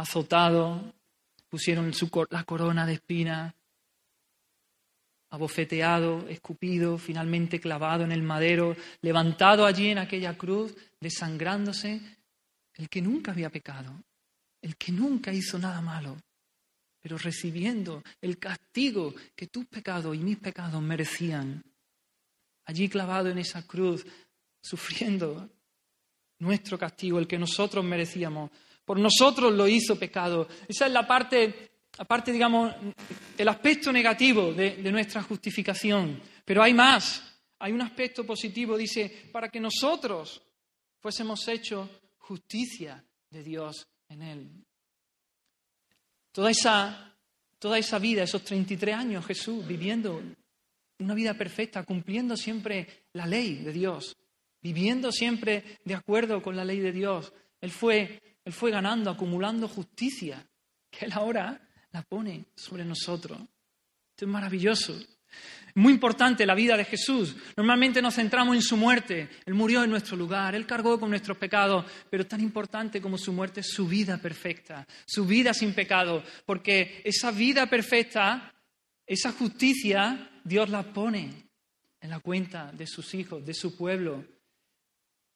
azotado, 0.00 0.94
pusieron 1.48 1.92
su, 1.94 2.10
la 2.30 2.44
corona 2.44 2.86
de 2.86 2.94
espinas, 2.94 3.54
abofeteado, 5.30 6.28
escupido, 6.28 6.98
finalmente 6.98 7.60
clavado 7.60 8.04
en 8.04 8.12
el 8.12 8.22
madero, 8.22 8.76
levantado 9.00 9.64
allí 9.64 9.88
en 9.88 9.98
aquella 9.98 10.36
cruz, 10.36 10.74
desangrándose, 11.00 12.00
el 12.74 12.88
que 12.88 13.00
nunca 13.00 13.30
había 13.32 13.50
pecado, 13.50 14.02
el 14.60 14.76
que 14.76 14.92
nunca 14.92 15.32
hizo 15.32 15.58
nada 15.58 15.80
malo, 15.80 16.16
pero 17.00 17.16
recibiendo 17.16 18.02
el 18.20 18.38
castigo 18.38 19.14
que 19.34 19.46
tus 19.46 19.66
pecados 19.66 20.16
y 20.16 20.18
mis 20.18 20.38
pecados 20.38 20.82
merecían, 20.82 21.62
allí 22.64 22.88
clavado 22.88 23.28
en 23.28 23.38
esa 23.38 23.66
cruz, 23.66 24.04
sufriendo 24.62 25.48
nuestro 26.40 26.78
castigo, 26.78 27.18
el 27.18 27.26
que 27.26 27.38
nosotros 27.38 27.84
merecíamos, 27.84 28.50
por 28.90 28.98
nosotros 28.98 29.52
lo 29.52 29.68
hizo 29.68 29.96
pecado. 29.96 30.48
Esa 30.66 30.86
es 30.88 30.92
la 30.92 31.06
parte, 31.06 31.70
aparte, 31.98 32.32
digamos, 32.32 32.74
el 33.38 33.48
aspecto 33.48 33.92
negativo 33.92 34.52
de, 34.52 34.78
de 34.78 34.90
nuestra 34.90 35.22
justificación. 35.22 36.20
Pero 36.44 36.60
hay 36.60 36.74
más. 36.74 37.38
Hay 37.60 37.70
un 37.70 37.82
aspecto 37.82 38.26
positivo, 38.26 38.76
dice, 38.76 39.28
para 39.30 39.48
que 39.48 39.60
nosotros 39.60 40.42
fuésemos 40.98 41.46
hechos 41.46 41.88
justicia 42.18 43.04
de 43.30 43.44
Dios 43.44 43.86
en 44.08 44.22
Él. 44.22 44.50
Toda 46.32 46.50
esa, 46.50 47.16
toda 47.60 47.78
esa 47.78 48.00
vida, 48.00 48.24
esos 48.24 48.42
33 48.42 48.96
años, 48.96 49.24
Jesús 49.24 49.64
viviendo 49.64 50.20
una 50.98 51.14
vida 51.14 51.34
perfecta, 51.34 51.84
cumpliendo 51.84 52.36
siempre 52.36 53.04
la 53.12 53.26
ley 53.28 53.54
de 53.54 53.72
Dios, 53.72 54.16
viviendo 54.60 55.12
siempre 55.12 55.78
de 55.84 55.94
acuerdo 55.94 56.42
con 56.42 56.56
la 56.56 56.64
ley 56.64 56.80
de 56.80 56.90
Dios. 56.90 57.32
Él 57.60 57.70
fue 57.70 58.20
él 58.50 58.54
fue 58.54 58.72
ganando, 58.72 59.10
acumulando 59.10 59.68
justicia, 59.68 60.44
que 60.90 61.04
Él 61.04 61.12
ahora 61.12 61.56
la 61.92 62.02
pone 62.02 62.46
sobre 62.56 62.84
nosotros. 62.84 63.38
Esto 63.38 64.24
es 64.24 64.28
maravilloso. 64.28 64.98
Muy 65.76 65.92
importante 65.92 66.44
la 66.44 66.56
vida 66.56 66.76
de 66.76 66.84
Jesús. 66.84 67.36
Normalmente 67.56 68.02
nos 68.02 68.16
centramos 68.16 68.56
en 68.56 68.62
su 68.62 68.76
muerte. 68.76 69.28
Él 69.46 69.54
murió 69.54 69.84
en 69.84 69.90
nuestro 69.90 70.16
lugar, 70.16 70.56
Él 70.56 70.66
cargó 70.66 70.98
con 70.98 71.10
nuestros 71.10 71.38
pecados, 71.38 71.84
pero 72.10 72.26
tan 72.26 72.40
importante 72.40 73.00
como 73.00 73.16
su 73.16 73.32
muerte 73.32 73.60
es 73.60 73.68
su 73.70 73.86
vida 73.86 74.18
perfecta, 74.18 74.84
su 75.06 75.24
vida 75.24 75.54
sin 75.54 75.72
pecado, 75.72 76.24
porque 76.44 77.02
esa 77.04 77.30
vida 77.30 77.70
perfecta, 77.70 78.52
esa 79.06 79.30
justicia, 79.30 80.28
Dios 80.42 80.68
la 80.70 80.82
pone 80.82 81.30
en 82.00 82.10
la 82.10 82.18
cuenta 82.18 82.72
de 82.72 82.88
sus 82.88 83.14
hijos, 83.14 83.46
de 83.46 83.54
su 83.54 83.76
pueblo. 83.76 84.24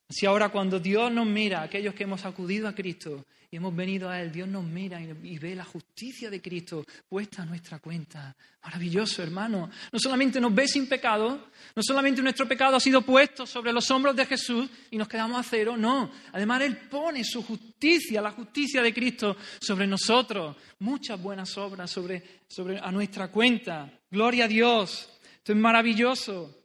Si 0.09 0.27
ahora 0.27 0.51
cuando 0.51 0.79
Dios 0.79 1.11
nos 1.11 1.27
mira, 1.27 1.63
aquellos 1.63 1.95
que 1.95 2.05
hemos 2.05 2.25
acudido 2.25 2.69
a 2.69 2.75
Cristo 2.75 3.25
y 3.51 3.57
hemos 3.57 3.75
venido 3.75 4.11
a 4.11 4.21
Él, 4.21 4.31
Dios 4.31 4.47
nos 4.47 4.65
mira 4.65 5.01
y, 5.01 5.39
ve 5.39 5.55
la 5.55 5.65
justicia 5.65 6.29
de 6.29 6.43
Cristo 6.43 6.85
puesta 7.09 7.43
a 7.43 7.47
nuestra 7.47 7.79
cuenta. 7.79 8.37
Maravilloso, 8.63 9.23
hermano. 9.23 9.71
No 9.91 9.99
solamente 9.99 10.41
nos 10.41 10.55
ve 10.55 10.69
sin 10.69 10.87
pecado, 10.89 11.49
no 11.75 11.83
solamente 11.83 12.21
nuestro 12.21 12.47
pecado 12.47 12.77
ha 12.77 12.81
sido 12.81 13.01
puesto 13.01 13.47
sobre 13.47 13.73
los 13.73 13.91
hombros 13.91 14.15
de 14.15 14.27
Jesús 14.27 14.69
y 14.91 14.99
nos 14.99 15.09
quedamos 15.09 15.39
a 15.39 15.49
cero, 15.49 15.75
no. 15.77 16.11
Además, 16.33 16.63
Él 16.63 16.77
pone 16.77 17.25
su 17.25 17.43
justicia, 17.43 18.21
la 18.21 18.33
justicia 18.33 18.83
de 18.83 18.93
Cristo 18.93 19.37
sobre 19.59 19.87
nosotros. 19.87 20.55
Muchas 20.81 21.21
buenas 21.21 21.57
obras 21.57 21.91
sobre, 21.91 22.23
sobre 22.47 22.79
a 22.79 22.91
nuestra 22.91 23.29
cuenta. 23.29 23.91
Gloria 24.11 24.45
a 24.45 24.49
Dios. 24.49 25.09
Esto 25.39 25.53
es 25.53 25.59
maravilloso 25.59 26.65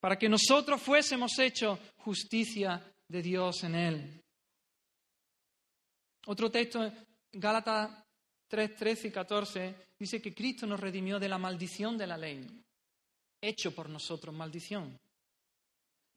para 0.00 0.18
que 0.18 0.28
nosotros 0.28 0.80
fuésemos 0.80 1.38
hechos 1.38 1.78
justicia 2.04 2.82
de 3.08 3.22
Dios 3.22 3.64
en 3.64 3.74
él. 3.74 4.24
Otro 6.26 6.50
texto, 6.50 6.92
Gálatas 7.32 8.04
3, 8.48 8.76
13 8.76 9.08
y 9.08 9.10
14, 9.10 9.76
dice 9.98 10.20
que 10.20 10.34
Cristo 10.34 10.66
nos 10.66 10.80
redimió 10.80 11.18
de 11.18 11.28
la 11.28 11.38
maldición 11.38 11.96
de 11.96 12.06
la 12.06 12.16
ley, 12.16 12.46
hecho 13.40 13.74
por 13.74 13.88
nosotros 13.88 14.34
maldición, 14.34 14.98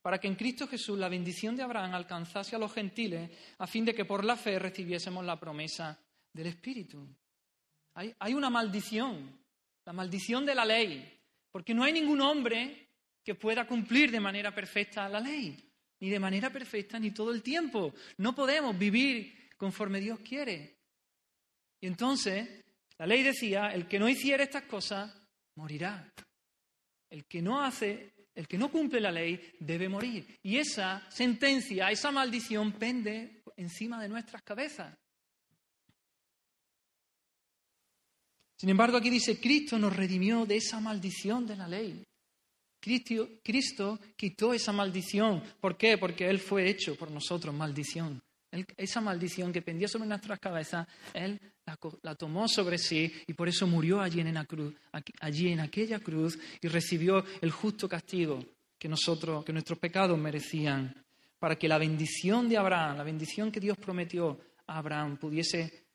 para 0.01 0.19
que 0.19 0.27
en 0.27 0.35
Cristo 0.35 0.67
Jesús 0.67 0.97
la 0.97 1.09
bendición 1.09 1.55
de 1.55 1.63
Abraham 1.63 1.93
alcanzase 1.93 2.55
a 2.55 2.59
los 2.59 2.73
gentiles, 2.73 3.29
a 3.57 3.67
fin 3.67 3.85
de 3.85 3.95
que 3.95 4.05
por 4.05 4.25
la 4.25 4.35
fe 4.35 4.59
recibiésemos 4.59 5.23
la 5.23 5.39
promesa 5.39 5.97
del 6.33 6.47
Espíritu. 6.47 7.07
Hay, 7.95 8.13
hay 8.19 8.33
una 8.33 8.49
maldición, 8.49 9.39
la 9.85 9.93
maldición 9.93 10.45
de 10.45 10.55
la 10.55 10.65
ley, 10.65 11.19
porque 11.51 11.73
no 11.73 11.83
hay 11.83 11.93
ningún 11.93 12.21
hombre 12.21 12.89
que 13.23 13.35
pueda 13.35 13.65
cumplir 13.65 14.11
de 14.11 14.19
manera 14.19 14.53
perfecta 14.53 15.07
la 15.07 15.19
ley, 15.19 15.72
ni 16.03 16.09
de 16.09 16.19
manera 16.19 16.49
perfecta 16.49 16.99
ni 16.99 17.11
todo 17.11 17.31
el 17.31 17.41
tiempo. 17.41 17.93
No 18.17 18.35
podemos 18.35 18.77
vivir 18.77 19.51
conforme 19.55 20.01
Dios 20.01 20.19
quiere. 20.19 20.75
Y 21.79 21.87
entonces, 21.87 22.61
la 22.97 23.07
ley 23.07 23.23
decía, 23.23 23.69
el 23.69 23.87
que 23.87 23.99
no 23.99 24.09
hiciera 24.09 24.43
estas 24.43 24.63
cosas, 24.63 25.15
morirá. 25.55 26.13
el 27.09 27.23
que 27.23 27.41
no 27.41 27.63
hace, 27.63 28.11
el 28.35 28.49
que 28.49 28.57
no 28.57 28.69
cumple 28.69 28.99
la 28.99 29.13
ley 29.13 29.53
debe 29.61 29.87
morir. 29.87 30.39
Y 30.43 30.57
esa 30.57 31.09
sentencia, 31.09 31.89
esa 31.89 32.11
maldición 32.11 32.73
pende 32.73 33.41
encima 33.55 34.01
de 34.01 34.09
nuestras 34.09 34.41
cabezas. 34.41 34.93
Sin 38.57 38.69
embargo, 38.69 38.97
aquí 38.97 39.09
dice, 39.09 39.39
Cristo 39.39 39.79
nos 39.79 39.95
redimió 39.95 40.45
de 40.45 40.57
esa 40.57 40.81
maldición 40.81 41.47
de 41.47 41.55
la 41.55 41.67
ley. 41.69 42.03
Cristo, 42.83 43.99
quitó 44.17 44.53
esa 44.53 44.73
maldición. 44.73 45.41
¿Por 45.61 45.77
qué? 45.77 45.97
Porque 45.97 46.29
Él 46.29 46.39
fue 46.39 46.69
hecho 46.69 46.95
por 46.95 47.09
nosotros 47.09 47.55
maldición. 47.55 48.21
esa 48.77 48.99
maldición 48.99 49.53
que 49.53 49.61
pendía 49.61 49.87
sobre 49.87 50.07
nuestras 50.07 50.39
cabezas, 50.39 50.85
Él 51.13 51.39
la, 52.01 52.15
tomó 52.15 52.47
sobre 52.49 52.77
sí 52.77 53.11
y 53.25 53.33
por 53.33 53.47
eso 53.47 53.65
murió 53.67 54.01
allí 54.01 54.19
en, 54.19 54.35
cruz, 54.45 54.75
allí 55.21 55.49
en 55.49 55.61
aquella 55.61 55.99
cruz 55.99 56.37
y 56.61 56.67
recibió 56.67 57.23
el 57.41 57.51
justo 57.51 57.87
castigo 57.87 58.43
que, 58.77 58.89
nosotros, 58.89 59.45
que 59.45 59.53
nuestros 59.53 59.79
pecados 59.79 60.19
merecían, 60.19 60.93
para 61.39 61.55
que 61.55 61.69
la 61.69 61.77
bendición 61.77 62.49
de 62.49 62.57
Abraham, 62.57 62.97
la 62.97 63.03
bendición 63.03 63.49
que 63.49 63.61
Dios 63.61 63.77
prometió 63.77 64.37
a 64.67 64.77
Abraham, 64.77 65.17
pudiese, 65.17 65.85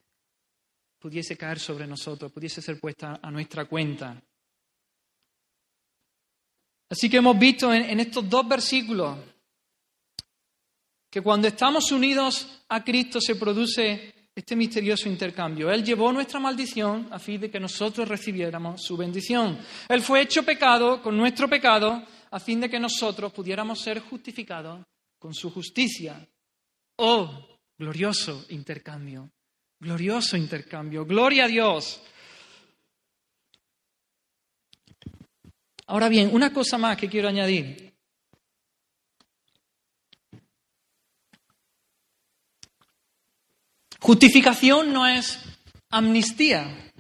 pudiese 0.99 1.37
caer 1.37 1.59
sobre 1.59 1.87
nosotros, 1.87 2.33
pudiese 2.33 2.63
ser 2.63 2.81
puesta 2.81 3.21
a 3.23 3.31
nuestra 3.31 3.67
cuenta. 3.67 4.23
Así 6.91 7.11
que 7.11 7.19
hemos 7.19 7.39
visto 7.39 7.73
en, 7.73 8.01
estos 8.01 8.29
dos 8.29 8.49
versículos 8.49 9.19
que 11.11 11.21
cuando 11.21 11.49
estamos 11.49 11.93
unidos 11.93 12.63
a 12.69 12.83
Cristo 12.83 13.21
se 13.21 13.37
produce 13.37 14.15
este 14.35 14.55
misterioso 14.55 15.09
intercambio. 15.09 15.71
Él 15.71 15.83
llevó 15.85 16.13
nuestra 16.13 16.39
maldición 16.39 17.09
a 17.11 17.19
fin 17.19 17.41
de 17.41 17.51
que 17.51 17.59
nosotros 17.59 18.09
recibiéramos 18.09 18.83
su 18.83 18.97
bendición. 18.97 19.59
Él 19.89 20.01
fue 20.01 20.23
hecho 20.23 20.45
pecado 20.45 21.03
con 21.03 21.17
nuestro 21.17 21.49
pecado 21.49 22.05
a 22.31 22.39
fin 22.39 22.61
de 22.61 22.71
que 22.71 22.79
nosotros 22.79 23.33
pudiéramos 23.33 23.81
ser 23.81 24.01
justificados 24.01 24.85
con 25.19 25.35
su 25.35 25.51
justicia. 25.51 26.25
Oh, 26.97 27.49
glorioso 27.77 28.47
intercambio, 28.51 29.31
glorioso 29.81 30.37
intercambio, 30.37 31.05
gloria 31.05 31.45
a 31.45 31.49
Dios. 31.49 32.01
Ahora 35.91 36.11
bien, 36.11 36.29
una 36.35 36.53
cosa 36.53 36.77
más 36.77 36.99
que 36.99 37.09
quiero 37.09 37.29
añadir. 37.29 37.95
Justificación 43.99 44.93
no 44.93 45.07
es 45.07 45.39
amnistía. 45.89 46.93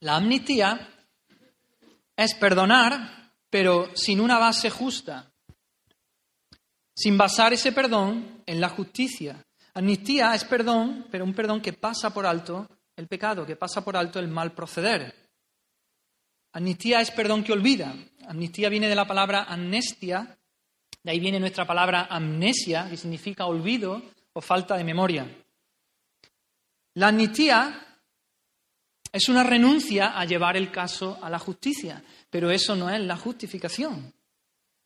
La 0.00 0.16
amnistía 0.16 0.86
es 2.14 2.34
perdonar, 2.34 3.32
pero 3.48 3.90
sin 3.96 4.20
una 4.20 4.38
base 4.38 4.68
justa, 4.68 5.32
sin 6.94 7.16
basar 7.16 7.54
ese 7.54 7.72
perdón 7.72 8.42
en 8.44 8.60
la 8.60 8.68
justicia. 8.68 9.42
Amnistía 9.72 10.34
es 10.34 10.44
perdón, 10.44 11.06
pero 11.10 11.24
un 11.24 11.32
perdón 11.32 11.62
que 11.62 11.72
pasa 11.72 12.12
por 12.12 12.26
alto 12.26 12.68
el 12.96 13.08
pecado, 13.08 13.46
que 13.46 13.56
pasa 13.56 13.82
por 13.82 13.96
alto 13.96 14.18
el 14.18 14.28
mal 14.28 14.52
proceder. 14.52 15.25
Amnistía 16.56 17.02
es 17.02 17.10
perdón 17.10 17.44
que 17.44 17.52
olvida. 17.52 17.94
Amnistía 18.26 18.70
viene 18.70 18.88
de 18.88 18.94
la 18.94 19.06
palabra 19.06 19.42
amnestia, 19.42 20.38
de 21.02 21.10
ahí 21.10 21.20
viene 21.20 21.38
nuestra 21.38 21.66
palabra 21.66 22.06
amnesia, 22.08 22.86
que 22.88 22.96
significa 22.96 23.44
olvido 23.44 24.02
o 24.32 24.40
falta 24.40 24.74
de 24.74 24.82
memoria. 24.82 25.26
La 26.94 27.08
amnistía 27.08 27.98
es 29.12 29.28
una 29.28 29.42
renuncia 29.42 30.18
a 30.18 30.24
llevar 30.24 30.56
el 30.56 30.70
caso 30.70 31.18
a 31.20 31.28
la 31.28 31.38
justicia, 31.38 32.02
pero 32.30 32.50
eso 32.50 32.74
no 32.74 32.88
es 32.88 33.02
la 33.02 33.18
justificación. 33.18 34.14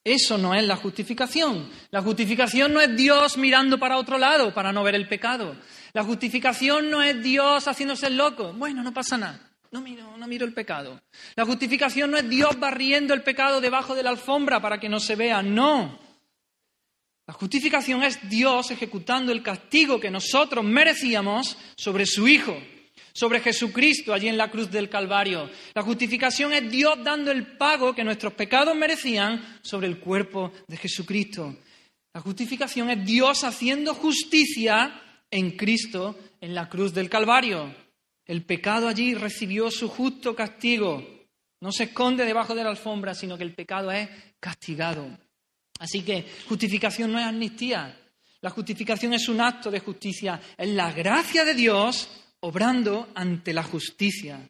Eso 0.02 0.38
no 0.38 0.54
es 0.54 0.64
la 0.64 0.74
justificación. 0.74 1.70
La 1.92 2.02
justificación 2.02 2.74
no 2.74 2.80
es 2.80 2.96
Dios 2.96 3.38
mirando 3.38 3.78
para 3.78 3.96
otro 3.96 4.18
lado 4.18 4.52
para 4.52 4.72
no 4.72 4.82
ver 4.82 4.96
el 4.96 5.06
pecado. 5.06 5.54
La 5.92 6.02
justificación 6.02 6.90
no 6.90 7.00
es 7.00 7.22
Dios 7.22 7.68
haciéndose 7.68 8.10
loco. 8.10 8.52
Bueno, 8.54 8.82
no 8.82 8.92
pasa 8.92 9.16
nada. 9.16 9.49
No 9.72 9.80
miro, 9.80 10.16
no 10.16 10.26
miro 10.26 10.44
el 10.44 10.52
pecado. 10.52 11.00
La 11.36 11.44
justificación 11.44 12.10
no 12.10 12.16
es 12.16 12.28
Dios 12.28 12.58
barriendo 12.58 13.14
el 13.14 13.22
pecado 13.22 13.60
debajo 13.60 13.94
de 13.94 14.02
la 14.02 14.10
alfombra 14.10 14.60
para 14.60 14.80
que 14.80 14.88
no 14.88 14.98
se 14.98 15.14
vea, 15.14 15.42
no. 15.42 15.98
La 17.26 17.34
justificación 17.34 18.02
es 18.02 18.28
Dios 18.28 18.72
ejecutando 18.72 19.30
el 19.30 19.44
castigo 19.44 20.00
que 20.00 20.10
nosotros 20.10 20.64
merecíamos 20.64 21.56
sobre 21.76 22.04
su 22.04 22.26
Hijo, 22.26 22.60
sobre 23.12 23.38
Jesucristo 23.38 24.12
allí 24.12 24.26
en 24.26 24.36
la 24.36 24.50
cruz 24.50 24.68
del 24.72 24.88
Calvario. 24.88 25.48
La 25.72 25.82
justificación 25.82 26.52
es 26.52 26.68
Dios 26.68 26.98
dando 27.04 27.30
el 27.30 27.56
pago 27.56 27.94
que 27.94 28.02
nuestros 28.02 28.32
pecados 28.32 28.74
merecían 28.74 29.60
sobre 29.62 29.86
el 29.86 30.00
cuerpo 30.00 30.52
de 30.66 30.76
Jesucristo. 30.76 31.54
La 32.12 32.20
justificación 32.20 32.90
es 32.90 33.06
Dios 33.06 33.44
haciendo 33.44 33.94
justicia 33.94 35.00
en 35.30 35.52
Cristo 35.52 36.18
en 36.40 36.56
la 36.56 36.68
cruz 36.68 36.92
del 36.92 37.08
Calvario. 37.08 37.72
El 38.30 38.44
pecado 38.44 38.86
allí 38.86 39.12
recibió 39.14 39.72
su 39.72 39.88
justo 39.88 40.36
castigo. 40.36 41.04
No 41.60 41.72
se 41.72 41.82
esconde 41.82 42.24
debajo 42.24 42.54
de 42.54 42.62
la 42.62 42.70
alfombra, 42.70 43.12
sino 43.12 43.36
que 43.36 43.42
el 43.42 43.56
pecado 43.56 43.90
es 43.90 44.08
castigado. 44.38 45.18
Así 45.80 46.02
que 46.02 46.24
justificación 46.48 47.10
no 47.10 47.18
es 47.18 47.24
amnistía. 47.24 48.00
La 48.40 48.50
justificación 48.50 49.14
es 49.14 49.28
un 49.28 49.40
acto 49.40 49.68
de 49.68 49.80
justicia. 49.80 50.40
Es 50.56 50.68
la 50.68 50.92
gracia 50.92 51.44
de 51.44 51.54
Dios 51.54 52.08
obrando 52.38 53.08
ante 53.16 53.52
la 53.52 53.64
justicia. 53.64 54.48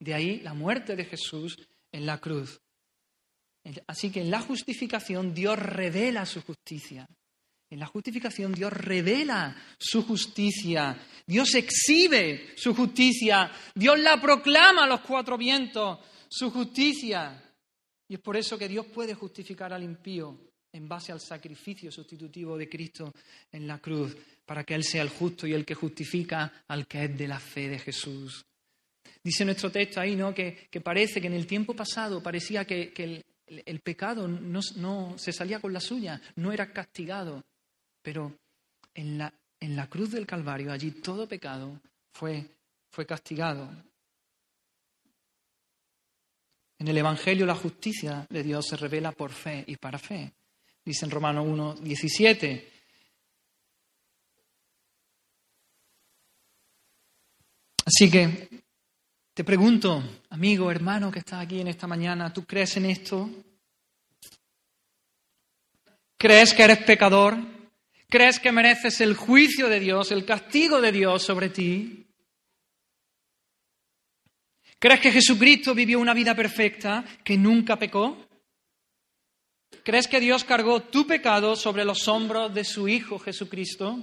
De 0.00 0.12
ahí 0.12 0.40
la 0.40 0.52
muerte 0.52 0.96
de 0.96 1.04
Jesús 1.04 1.56
en 1.92 2.06
la 2.06 2.18
cruz. 2.18 2.60
Así 3.86 4.10
que 4.10 4.22
en 4.22 4.32
la 4.32 4.40
justificación 4.40 5.32
Dios 5.32 5.56
revela 5.56 6.26
su 6.26 6.42
justicia. 6.42 7.06
En 7.70 7.78
la 7.78 7.86
justificación 7.86 8.52
Dios 8.52 8.72
revela 8.72 9.56
su 9.78 10.02
justicia, 10.02 10.98
Dios 11.24 11.54
exhibe 11.54 12.52
su 12.56 12.74
justicia, 12.74 13.50
Dios 13.72 13.98
la 14.00 14.20
proclama 14.20 14.84
a 14.84 14.88
los 14.88 15.00
cuatro 15.02 15.38
vientos, 15.38 16.00
su 16.28 16.50
justicia. 16.50 17.40
Y 18.08 18.14
es 18.14 18.20
por 18.20 18.36
eso 18.36 18.58
que 18.58 18.68
Dios 18.68 18.86
puede 18.86 19.14
justificar 19.14 19.72
al 19.72 19.84
impío 19.84 20.50
en 20.72 20.88
base 20.88 21.12
al 21.12 21.20
sacrificio 21.20 21.92
sustitutivo 21.92 22.58
de 22.58 22.68
Cristo 22.68 23.14
en 23.52 23.68
la 23.68 23.78
cruz, 23.78 24.16
para 24.44 24.64
que 24.64 24.74
Él 24.74 24.82
sea 24.82 25.02
el 25.02 25.08
justo 25.08 25.46
y 25.46 25.52
el 25.52 25.64
que 25.64 25.74
justifica 25.74 26.64
al 26.66 26.88
que 26.88 27.04
es 27.04 27.16
de 27.16 27.28
la 27.28 27.38
fe 27.38 27.68
de 27.68 27.78
Jesús. 27.78 28.44
Dice 29.22 29.44
nuestro 29.44 29.70
texto 29.70 30.00
ahí, 30.00 30.16
¿no? 30.16 30.34
Que, 30.34 30.68
parece 30.82 31.20
que 31.20 31.28
en 31.28 31.34
el 31.34 31.46
tiempo 31.46 31.74
pasado 31.74 32.20
parecía 32.22 32.64
que, 32.64 32.92
el, 33.46 33.80
pecado 33.80 34.26
no, 34.26 34.60
no, 34.76 35.18
se 35.18 35.32
salía 35.32 35.60
con 35.60 35.72
la 35.72 35.80
suya, 35.80 36.20
no 36.36 36.52
era 36.52 36.72
castigado. 36.72 37.44
Pero 38.02 38.32
en 38.94 39.18
la, 39.18 39.32
en 39.60 39.76
la 39.76 39.88
cruz 39.88 40.10
del 40.10 40.26
Calvario, 40.26 40.72
allí 40.72 40.90
todo 40.90 41.28
pecado 41.28 41.80
fue, 42.12 42.46
fue 42.90 43.06
castigado. 43.06 43.68
En 46.78 46.88
el 46.88 46.96
Evangelio 46.96 47.44
la 47.44 47.54
justicia 47.54 48.26
de 48.30 48.42
Dios 48.42 48.66
se 48.66 48.76
revela 48.76 49.12
por 49.12 49.32
fe 49.32 49.64
y 49.66 49.76
para 49.76 49.98
fe. 49.98 50.32
Dice 50.82 51.04
en 51.04 51.10
Romanos 51.10 51.46
1, 51.46 51.74
17. 51.74 52.72
Así 57.84 58.10
que 58.10 58.48
te 59.34 59.44
pregunto, 59.44 60.02
amigo, 60.30 60.70
hermano 60.70 61.10
que 61.10 61.18
estás 61.18 61.44
aquí 61.44 61.60
en 61.60 61.68
esta 61.68 61.86
mañana, 61.86 62.32
¿tú 62.32 62.46
crees 62.46 62.76
en 62.76 62.86
esto? 62.86 63.28
¿Crees 66.16 66.54
que 66.54 66.62
eres 66.62 66.78
pecador? 66.84 67.59
¿Crees 68.10 68.40
que 68.40 68.50
mereces 68.50 69.00
el 69.00 69.14
juicio 69.14 69.68
de 69.68 69.78
Dios, 69.78 70.10
el 70.10 70.24
castigo 70.24 70.80
de 70.80 70.90
Dios 70.90 71.22
sobre 71.22 71.48
ti? 71.48 72.08
¿Crees 74.80 75.00
que 75.00 75.12
Jesucristo 75.12 75.74
vivió 75.76 76.00
una 76.00 76.12
vida 76.12 76.34
perfecta, 76.34 77.04
que 77.22 77.38
nunca 77.38 77.78
pecó? 77.78 78.26
¿Crees 79.84 80.08
que 80.08 80.18
Dios 80.18 80.42
cargó 80.42 80.82
tu 80.82 81.06
pecado 81.06 81.54
sobre 81.54 81.84
los 81.84 82.08
hombros 82.08 82.52
de 82.52 82.64
su 82.64 82.88
Hijo 82.88 83.18
Jesucristo? 83.20 84.00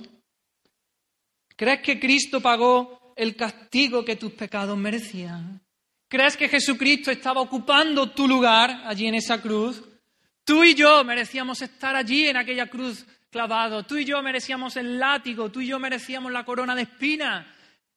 ¿Crees 1.57 1.81
que 1.81 1.99
Cristo 1.99 2.39
pagó 2.39 3.13
el 3.17 3.35
castigo 3.35 4.05
que 4.05 4.15
tus 4.15 4.31
pecados 4.31 4.77
merecían? 4.77 5.61
¿Crees 6.07 6.37
que 6.37 6.47
Jesucristo 6.47 7.11
estaba 7.11 7.41
ocupando 7.41 8.11
tu 8.11 8.25
lugar 8.25 8.83
allí 8.85 9.07
en 9.07 9.15
esa 9.15 9.41
cruz? 9.41 9.83
Tú 10.45 10.63
y 10.63 10.75
yo 10.75 11.03
merecíamos 11.03 11.61
estar 11.61 11.93
allí 11.93 12.29
en 12.29 12.37
aquella 12.37 12.67
cruz 12.67 13.05
clavado. 13.37 13.85
Tú 13.85 13.97
y 13.97 14.03
yo 14.03 14.19
merecíamos 14.23 14.75
el 14.77 14.97
látigo, 14.97 15.51
tú 15.51 15.61
y 15.61 15.67
yo 15.67 15.77
merecíamos 15.77 16.31
la 16.31 16.43
corona 16.43 16.73
de 16.73 16.81
espinas, 16.81 17.45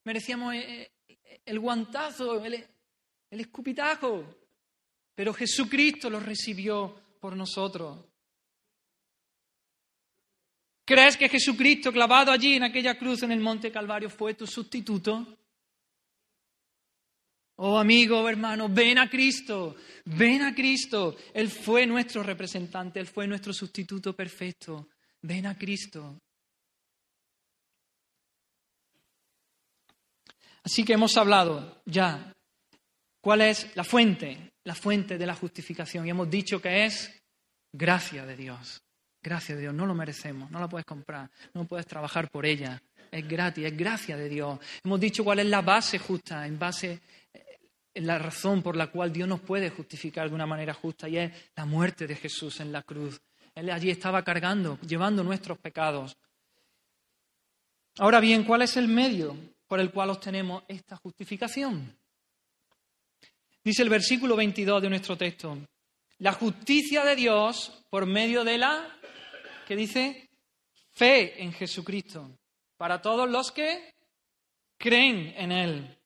merecíamos 0.05 0.55
eh, 0.55 0.93
eh, 1.09 1.41
el 1.47 1.59
guantazo, 1.59 2.45
el, 2.45 2.63
el 3.31 3.41
escupitajo. 3.41 4.23
Pero 5.15 5.33
Jesucristo 5.33 6.11
lo 6.11 6.21
recibió 6.21 6.95
por 7.19 7.35
nosotros. 7.35 8.05
¿Crees 10.85 11.17
que 11.17 11.31
Jesucristo 11.31 11.91
clavado 11.91 12.33
allí 12.33 12.57
en 12.57 12.65
aquella 12.65 12.99
cruz 12.99 13.23
en 13.23 13.33
el 13.33 13.41
monte 13.41 13.73
Calvario 13.73 14.11
fue 14.11 14.35
tu 14.35 14.47
sustituto? 14.47 15.39
Oh 17.57 17.79
amigo, 17.79 18.29
hermano, 18.29 18.69
ven 18.69 18.99
a 18.99 19.09
Cristo, 19.09 19.77
ven 20.05 20.43
a 20.43 20.55
Cristo. 20.55 21.17
Él 21.33 21.49
fue 21.49 21.87
nuestro 21.87 22.23
representante, 22.23 23.01
Él 23.01 23.07
fue 23.07 23.27
nuestro 23.27 23.55
sustituto 23.55 24.15
perfecto. 24.15 24.89
Ven 25.23 25.47
a 25.47 25.57
Cristo. 25.57 26.19
Así 30.63 30.85
que 30.85 30.95
hemos 30.95 31.17
hablado 31.17 31.83
ya 31.87 32.35
cuál 33.21 33.43
es 33.43 33.75
la 33.77 33.85
fuente, 33.85 34.53
la 34.65 34.75
fuente 34.75 35.17
de 35.19 35.27
la 35.27 35.35
justificación. 35.35 36.07
Y 36.07 36.11
hemos 36.11 36.29
dicho 36.29 36.61
que 36.61 36.85
es 36.85 37.23
gracia 37.73 38.27
de 38.27 38.37
Dios. 38.37 38.83
Gracia 39.23 39.55
de 39.55 39.63
Dios, 39.63 39.75
no 39.75 39.85
lo 39.85 39.95
merecemos, 39.95 40.51
no 40.51 40.59
la 40.59 40.69
puedes 40.69 40.87
comprar, 40.87 41.31
no 41.53 41.67
puedes 41.67 41.87
trabajar 41.87 42.31
por 42.31 42.47
ella. 42.47 42.83
Es 43.11 43.27
gratis, 43.27 43.67
es 43.67 43.77
gracia 43.77 44.17
de 44.17 44.29
Dios. 44.29 44.59
Hemos 44.83 44.99
dicho 44.99 45.25
cuál 45.25 45.41
es 45.41 45.47
la 45.47 45.61
base 45.61 45.99
justa, 45.99 46.47
en 46.47 46.59
base 46.59 47.01
en 47.93 48.07
la 48.07 48.19
razón 48.19 48.63
por 48.63 48.77
la 48.77 48.87
cual 48.87 49.13
Dios 49.13 49.29
nos 49.29 49.41
puede 49.41 49.71
justificar 49.71 50.29
de 50.29 50.35
una 50.35 50.47
manera 50.47 50.73
justa 50.73 51.09
y 51.09 51.19
es 51.19 51.33
la 51.57 51.65
muerte 51.65 52.07
de 52.07 52.17
Jesús 52.17 52.61
en 52.61 52.73
la 52.73 52.83
cruz. 52.83 53.21
Él 53.61 53.69
allí 53.69 53.91
estaba 53.91 54.25
cargando, 54.25 54.79
llevando 54.81 55.23
nuestros 55.23 55.59
pecados. 55.59 56.17
Ahora 57.99 58.19
bien, 58.19 58.45
¿cuál 58.45 58.63
es 58.63 58.79
el 58.79 58.89
medio 58.89 59.37
por 59.67 59.81
el 59.81 59.91
cual 59.91 60.09
obtenemos 60.09 60.63
esta 60.67 60.97
justificación? 60.97 61.95
Dice 63.63 63.83
el 63.83 63.91
versículo 63.91 64.35
22 64.35 64.81
de 64.81 64.89
nuestro 64.89 65.19
texto, 65.19 65.59
la 66.21 66.33
justicia 66.33 67.05
de 67.05 67.15
Dios 67.15 67.85
por 67.91 68.07
medio 68.07 68.45
de 68.45 68.57
la, 68.57 68.99
que 69.69 69.77
dice, 69.77 70.31
fe 70.93 71.43
en 71.43 71.53
Jesucristo, 71.53 72.31
para 72.79 73.03
todos 73.03 73.29
los 73.29 73.53
que 73.53 73.93
creen 74.79 75.35
en 75.37 75.53
Él. 75.53 75.99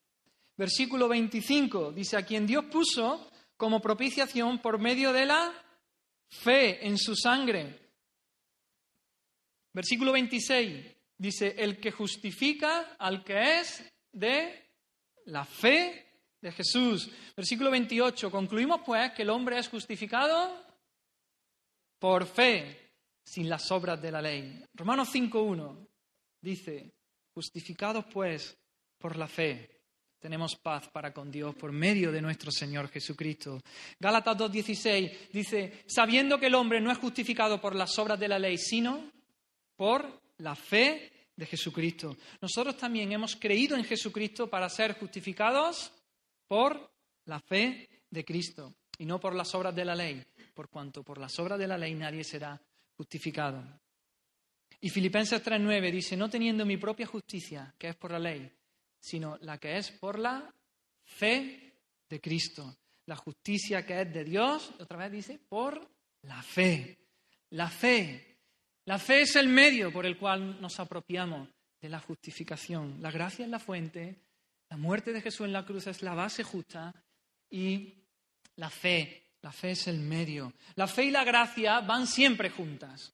Versículo 0.56 1.06
25 1.06 1.92
dice, 1.92 2.16
a 2.16 2.26
quien 2.26 2.48
Dios 2.48 2.64
puso 2.64 3.30
como 3.56 3.80
propiciación 3.80 4.58
por 4.58 4.80
medio 4.80 5.12
de 5.12 5.26
la 5.26 5.52
fe 6.34 6.86
en 6.86 6.98
su 6.98 7.14
sangre. 7.14 7.80
Versículo 9.72 10.12
26 10.12 10.96
dice, 11.16 11.54
el 11.58 11.80
que 11.80 11.90
justifica 11.90 12.96
al 12.98 13.24
que 13.24 13.60
es 13.60 13.84
de 14.12 14.70
la 15.26 15.44
fe 15.44 16.20
de 16.40 16.52
Jesús. 16.52 17.10
Versículo 17.36 17.70
28, 17.70 18.30
concluimos 18.30 18.82
pues 18.84 19.12
que 19.12 19.22
el 19.22 19.30
hombre 19.30 19.58
es 19.58 19.68
justificado 19.68 20.62
por 21.98 22.26
fe, 22.26 22.92
sin 23.24 23.48
las 23.48 23.70
obras 23.70 24.00
de 24.02 24.12
la 24.12 24.20
ley. 24.20 24.62
Romanos 24.74 25.08
5.1 25.14 25.88
dice, 26.40 26.92
justificados 27.32 28.04
pues 28.12 28.56
por 28.98 29.16
la 29.16 29.26
fe 29.26 29.83
tenemos 30.24 30.56
paz 30.56 30.88
para 30.88 31.12
con 31.12 31.30
Dios 31.30 31.54
por 31.54 31.70
medio 31.70 32.10
de 32.10 32.22
nuestro 32.22 32.50
Señor 32.50 32.88
Jesucristo. 32.88 33.60
Gálatas 34.00 34.38
2.16 34.38 35.28
dice, 35.30 35.84
sabiendo 35.86 36.40
que 36.40 36.46
el 36.46 36.54
hombre 36.54 36.80
no 36.80 36.90
es 36.90 36.96
justificado 36.96 37.60
por 37.60 37.74
las 37.74 37.98
obras 37.98 38.18
de 38.18 38.28
la 38.28 38.38
ley, 38.38 38.56
sino 38.56 39.12
por 39.76 40.22
la 40.38 40.54
fe 40.54 41.12
de 41.36 41.44
Jesucristo. 41.44 42.16
Nosotros 42.40 42.78
también 42.78 43.12
hemos 43.12 43.36
creído 43.36 43.76
en 43.76 43.84
Jesucristo 43.84 44.48
para 44.48 44.70
ser 44.70 44.98
justificados 44.98 45.92
por 46.48 46.90
la 47.26 47.38
fe 47.40 47.86
de 48.08 48.24
Cristo 48.24 48.72
y 48.96 49.04
no 49.04 49.20
por 49.20 49.34
las 49.34 49.54
obras 49.54 49.76
de 49.76 49.84
la 49.84 49.94
ley, 49.94 50.24
por 50.54 50.70
cuanto 50.70 51.02
por 51.02 51.18
las 51.18 51.38
obras 51.38 51.58
de 51.58 51.68
la 51.68 51.76
ley 51.76 51.94
nadie 51.94 52.24
será 52.24 52.58
justificado. 52.96 53.62
Y 54.80 54.88
Filipenses 54.88 55.44
3.9 55.44 55.92
dice, 55.92 56.16
no 56.16 56.30
teniendo 56.30 56.64
mi 56.64 56.78
propia 56.78 57.04
justicia, 57.04 57.74
que 57.76 57.88
es 57.88 57.96
por 57.96 58.10
la 58.10 58.18
ley, 58.18 58.50
sino 59.04 59.36
la 59.42 59.58
que 59.58 59.76
es 59.76 59.90
por 59.90 60.18
la 60.18 60.50
fe 61.04 61.74
de 62.08 62.20
Cristo. 62.22 62.74
La 63.04 63.16
justicia 63.16 63.84
que 63.84 64.00
es 64.00 64.10
de 64.10 64.24
Dios, 64.24 64.72
otra 64.80 64.96
vez 64.96 65.12
dice, 65.12 65.38
por 65.46 65.86
la 66.22 66.42
fe. 66.42 66.96
La 67.50 67.68
fe. 67.68 68.38
La 68.86 68.98
fe 68.98 69.20
es 69.20 69.36
el 69.36 69.48
medio 69.48 69.92
por 69.92 70.06
el 70.06 70.16
cual 70.16 70.58
nos 70.58 70.80
apropiamos 70.80 71.50
de 71.82 71.90
la 71.90 72.00
justificación. 72.00 73.02
La 73.02 73.10
gracia 73.10 73.44
es 73.44 73.50
la 73.50 73.58
fuente, 73.58 74.22
la 74.70 74.78
muerte 74.78 75.12
de 75.12 75.20
Jesús 75.20 75.44
en 75.44 75.52
la 75.52 75.66
cruz 75.66 75.86
es 75.86 76.00
la 76.00 76.14
base 76.14 76.42
justa 76.42 76.94
y 77.50 77.92
la 78.56 78.70
fe, 78.70 79.32
la 79.42 79.52
fe 79.52 79.72
es 79.72 79.86
el 79.86 79.98
medio. 79.98 80.54
La 80.76 80.86
fe 80.86 81.04
y 81.04 81.10
la 81.10 81.24
gracia 81.24 81.80
van 81.80 82.06
siempre 82.06 82.48
juntas. 82.48 83.12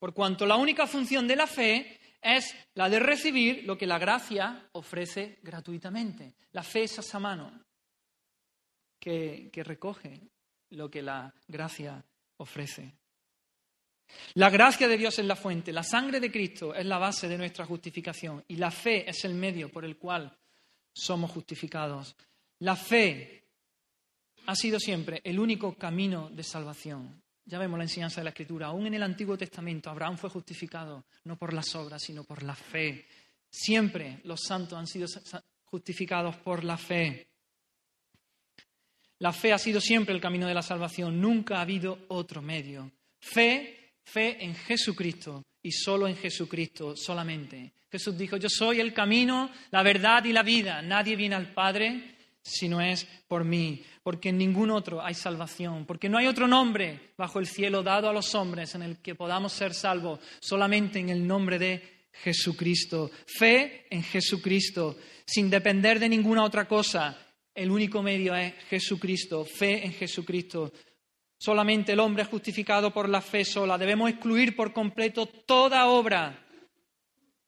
Por 0.00 0.12
cuanto 0.12 0.46
la 0.46 0.56
única 0.56 0.88
función 0.88 1.28
de 1.28 1.36
la 1.36 1.46
fe 1.46 2.00
es 2.24 2.56
la 2.74 2.88
de 2.88 2.98
recibir 2.98 3.64
lo 3.64 3.76
que 3.76 3.86
la 3.86 3.98
gracia 3.98 4.68
ofrece 4.72 5.38
gratuitamente. 5.42 6.34
La 6.52 6.62
fe 6.62 6.84
es 6.84 6.98
esa 6.98 7.20
mano 7.20 7.52
que, 8.98 9.50
que 9.52 9.62
recoge 9.62 10.20
lo 10.70 10.90
que 10.90 11.02
la 11.02 11.32
gracia 11.46 12.02
ofrece. 12.38 12.94
La 14.34 14.48
gracia 14.48 14.88
de 14.88 14.96
Dios 14.96 15.18
es 15.18 15.24
la 15.24 15.36
fuente, 15.36 15.72
la 15.72 15.82
sangre 15.82 16.20
de 16.20 16.30
Cristo 16.30 16.74
es 16.74 16.86
la 16.86 16.98
base 16.98 17.28
de 17.28 17.38
nuestra 17.38 17.66
justificación 17.66 18.42
y 18.48 18.56
la 18.56 18.70
fe 18.70 19.08
es 19.08 19.24
el 19.24 19.34
medio 19.34 19.70
por 19.70 19.84
el 19.84 19.96
cual 19.98 20.36
somos 20.94 21.30
justificados. 21.30 22.16
La 22.60 22.76
fe 22.76 23.44
ha 24.46 24.54
sido 24.54 24.78
siempre 24.78 25.20
el 25.24 25.38
único 25.38 25.74
camino 25.74 26.30
de 26.30 26.42
salvación. 26.42 27.23
Ya 27.46 27.58
vemos 27.58 27.78
la 27.78 27.84
enseñanza 27.84 28.20
de 28.20 28.24
la 28.24 28.30
Escritura. 28.30 28.68
Aún 28.68 28.86
en 28.86 28.94
el 28.94 29.02
Antiguo 29.02 29.36
Testamento 29.36 29.90
Abraham 29.90 30.16
fue 30.16 30.30
justificado 30.30 31.04
no 31.24 31.36
por 31.36 31.52
las 31.52 31.74
obras, 31.74 32.02
sino 32.02 32.24
por 32.24 32.42
la 32.42 32.54
fe. 32.54 33.06
Siempre 33.50 34.20
los 34.24 34.40
santos 34.40 34.78
han 34.78 34.86
sido 34.86 35.06
justificados 35.64 36.36
por 36.36 36.64
la 36.64 36.78
fe. 36.78 37.28
La 39.18 39.32
fe 39.32 39.52
ha 39.52 39.58
sido 39.58 39.80
siempre 39.80 40.14
el 40.14 40.20
camino 40.20 40.46
de 40.46 40.54
la 40.54 40.62
salvación. 40.62 41.20
Nunca 41.20 41.58
ha 41.58 41.62
habido 41.62 42.06
otro 42.08 42.42
medio. 42.42 42.90
Fe, 43.20 43.94
fe 44.02 44.42
en 44.44 44.54
Jesucristo 44.54 45.42
y 45.62 45.70
solo 45.70 46.08
en 46.08 46.16
Jesucristo 46.16 46.96
solamente. 46.96 47.72
Jesús 47.90 48.18
dijo, 48.18 48.36
yo 48.38 48.48
soy 48.48 48.80
el 48.80 48.92
camino, 48.92 49.50
la 49.70 49.82
verdad 49.82 50.24
y 50.24 50.32
la 50.32 50.42
vida. 50.42 50.82
Nadie 50.82 51.14
viene 51.14 51.36
al 51.36 51.52
Padre 51.52 52.13
si 52.44 52.68
no 52.68 52.80
es 52.80 53.06
por 53.26 53.44
mí 53.44 53.82
porque 54.04 54.28
en 54.28 54.38
ningún 54.38 54.70
otro 54.70 55.02
hay 55.02 55.14
salvación, 55.14 55.86
porque 55.86 56.10
no 56.10 56.18
hay 56.18 56.26
otro 56.26 56.46
nombre 56.46 57.12
bajo 57.16 57.38
el 57.38 57.46
cielo 57.46 57.82
dado 57.82 58.10
a 58.10 58.12
los 58.12 58.34
hombres 58.34 58.74
en 58.74 58.82
el 58.82 58.98
que 58.98 59.14
podamos 59.14 59.50
ser 59.54 59.72
salvos, 59.72 60.20
solamente 60.40 60.98
en 60.98 61.08
el 61.08 61.26
nombre 61.26 61.58
de 61.58 62.06
Jesucristo. 62.12 63.10
Fe 63.26 63.86
en 63.90 64.02
Jesucristo, 64.02 64.98
sin 65.24 65.48
depender 65.48 65.98
de 65.98 66.10
ninguna 66.10 66.44
otra 66.44 66.68
cosa. 66.68 67.18
El 67.54 67.70
único 67.70 68.02
medio 68.02 68.36
es 68.36 68.52
Jesucristo, 68.68 69.46
fe 69.46 69.86
en 69.86 69.94
Jesucristo. 69.94 70.70
Solamente 71.38 71.92
el 71.92 72.00
hombre 72.00 72.24
es 72.24 72.28
justificado 72.28 72.92
por 72.92 73.08
la 73.08 73.22
fe 73.22 73.42
sola. 73.42 73.78
Debemos 73.78 74.10
excluir 74.10 74.54
por 74.54 74.74
completo 74.74 75.24
toda 75.24 75.86
obra, 75.86 76.46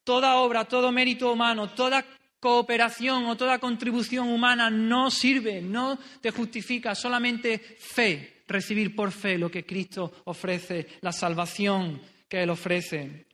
toda 0.03 0.37
obra, 0.37 0.65
todo 0.65 0.91
mérito 0.91 1.31
humano, 1.31 1.69
toda 1.69 2.03
cooperación 2.47 3.27
o 3.27 3.35
toda 3.35 3.59
contribución 3.59 4.31
humana 4.31 4.69
no 4.71 5.11
sirve, 5.11 5.61
no 5.61 5.99
te 6.21 6.31
justifica, 6.31 6.95
solamente 6.95 7.59
fe, 7.59 8.43
recibir 8.47 8.95
por 8.95 9.11
fe 9.11 9.37
lo 9.37 9.51
que 9.51 9.65
Cristo 9.65 10.23
ofrece, 10.23 10.87
la 11.01 11.11
salvación 11.11 11.99
que 12.29 12.41
Él 12.43 12.49
ofrece. 12.49 13.27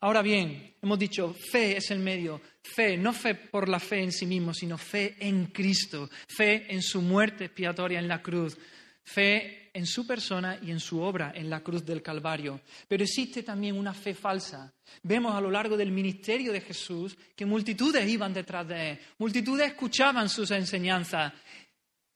Ahora 0.00 0.20
bien, 0.20 0.76
hemos 0.82 0.98
dicho, 0.98 1.32
fe 1.32 1.78
es 1.78 1.90
el 1.90 2.00
medio, 2.00 2.42
fe, 2.62 2.98
no 2.98 3.14
fe 3.14 3.34
por 3.34 3.66
la 3.66 3.80
fe 3.80 4.02
en 4.02 4.12
sí 4.12 4.26
mismo, 4.26 4.52
sino 4.52 4.76
fe 4.76 5.16
en 5.18 5.46
Cristo, 5.46 6.10
fe 6.28 6.66
en 6.68 6.82
su 6.82 7.00
muerte 7.00 7.46
expiatoria 7.46 7.98
en 7.98 8.08
la 8.08 8.20
cruz, 8.20 8.58
fe 9.04 9.61
en 9.74 9.86
su 9.86 10.06
persona 10.06 10.58
y 10.60 10.70
en 10.70 10.80
su 10.80 11.00
obra 11.00 11.32
en 11.34 11.48
la 11.48 11.60
cruz 11.60 11.84
del 11.84 12.02
Calvario. 12.02 12.60
Pero 12.86 13.02
existe 13.02 13.42
también 13.42 13.76
una 13.76 13.94
fe 13.94 14.14
falsa. 14.14 14.72
Vemos 15.02 15.34
a 15.34 15.40
lo 15.40 15.50
largo 15.50 15.76
del 15.76 15.90
ministerio 15.90 16.52
de 16.52 16.60
Jesús 16.60 17.16
que 17.34 17.46
multitudes 17.46 18.06
iban 18.08 18.34
detrás 18.34 18.68
de 18.68 18.90
él, 18.90 18.98
multitudes 19.18 19.68
escuchaban 19.68 20.28
sus 20.28 20.50
enseñanzas, 20.50 21.32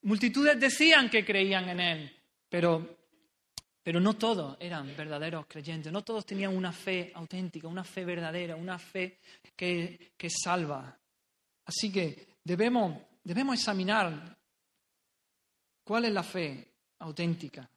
multitudes 0.02 0.58
decían 0.60 1.08
que 1.08 1.24
creían 1.24 1.68
en 1.70 1.80
él, 1.80 2.16
pero, 2.48 2.98
pero 3.82 4.00
no 4.00 4.14
todos 4.14 4.56
eran 4.60 4.94
verdaderos 4.96 5.46
creyentes, 5.46 5.90
no 5.92 6.04
todos 6.04 6.26
tenían 6.26 6.54
una 6.54 6.72
fe 6.72 7.10
auténtica, 7.14 7.68
una 7.68 7.84
fe 7.84 8.04
verdadera, 8.04 8.56
una 8.56 8.78
fe 8.78 9.18
que, 9.56 10.12
que 10.16 10.28
salva. 10.28 10.98
Así 11.64 11.90
que 11.90 12.28
debemos, 12.44 13.00
debemos 13.24 13.58
examinar 13.58 14.36
cuál 15.82 16.04
es 16.04 16.12
la 16.12 16.22
fe 16.22 16.75
auténtica. 16.98 17.68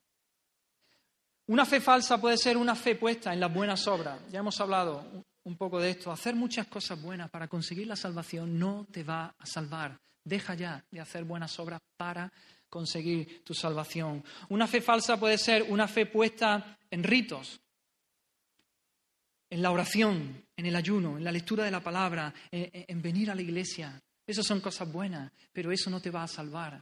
Una 1.47 1.65
fe 1.65 1.81
falsa 1.81 2.21
puede 2.21 2.37
ser 2.37 2.57
una 2.57 2.75
fe 2.75 2.95
puesta 2.95 3.33
en 3.33 3.39
las 3.39 3.51
buenas 3.51 3.87
obras. 3.87 4.19
Ya 4.29 4.39
hemos 4.39 4.59
hablado 4.61 5.25
un 5.43 5.57
poco 5.57 5.79
de 5.79 5.89
esto. 5.89 6.11
Hacer 6.11 6.35
muchas 6.35 6.67
cosas 6.67 7.01
buenas 7.01 7.29
para 7.29 7.47
conseguir 7.47 7.87
la 7.87 7.95
salvación 7.95 8.59
no 8.59 8.85
te 8.91 9.03
va 9.03 9.33
a 9.37 9.45
salvar. 9.45 9.99
Deja 10.23 10.53
ya 10.53 10.85
de 10.91 10.99
hacer 10.99 11.23
buenas 11.23 11.57
obras 11.59 11.81
para 11.97 12.31
conseguir 12.69 13.43
tu 13.43 13.53
salvación. 13.53 14.23
Una 14.49 14.67
fe 14.67 14.79
falsa 14.79 15.19
puede 15.19 15.37
ser 15.37 15.63
una 15.63 15.87
fe 15.87 16.05
puesta 16.05 16.77
en 16.91 17.03
ritos, 17.03 17.59
en 19.49 19.61
la 19.61 19.71
oración, 19.71 20.45
en 20.55 20.65
el 20.65 20.75
ayuno, 20.75 21.17
en 21.17 21.23
la 21.23 21.31
lectura 21.31 21.63
de 21.63 21.71
la 21.71 21.81
palabra, 21.81 22.33
en, 22.51 23.01
venir 23.01 23.31
a 23.31 23.35
la 23.35 23.41
iglesia, 23.41 23.99
Eso 24.27 24.43
son 24.43 24.61
cosas 24.61 24.91
buenas, 24.91 25.31
pero 25.51 25.71
eso 25.71 25.89
no 25.89 25.99
te 25.99 26.11
va 26.11 26.21
a 26.21 26.27
salvar. 26.27 26.79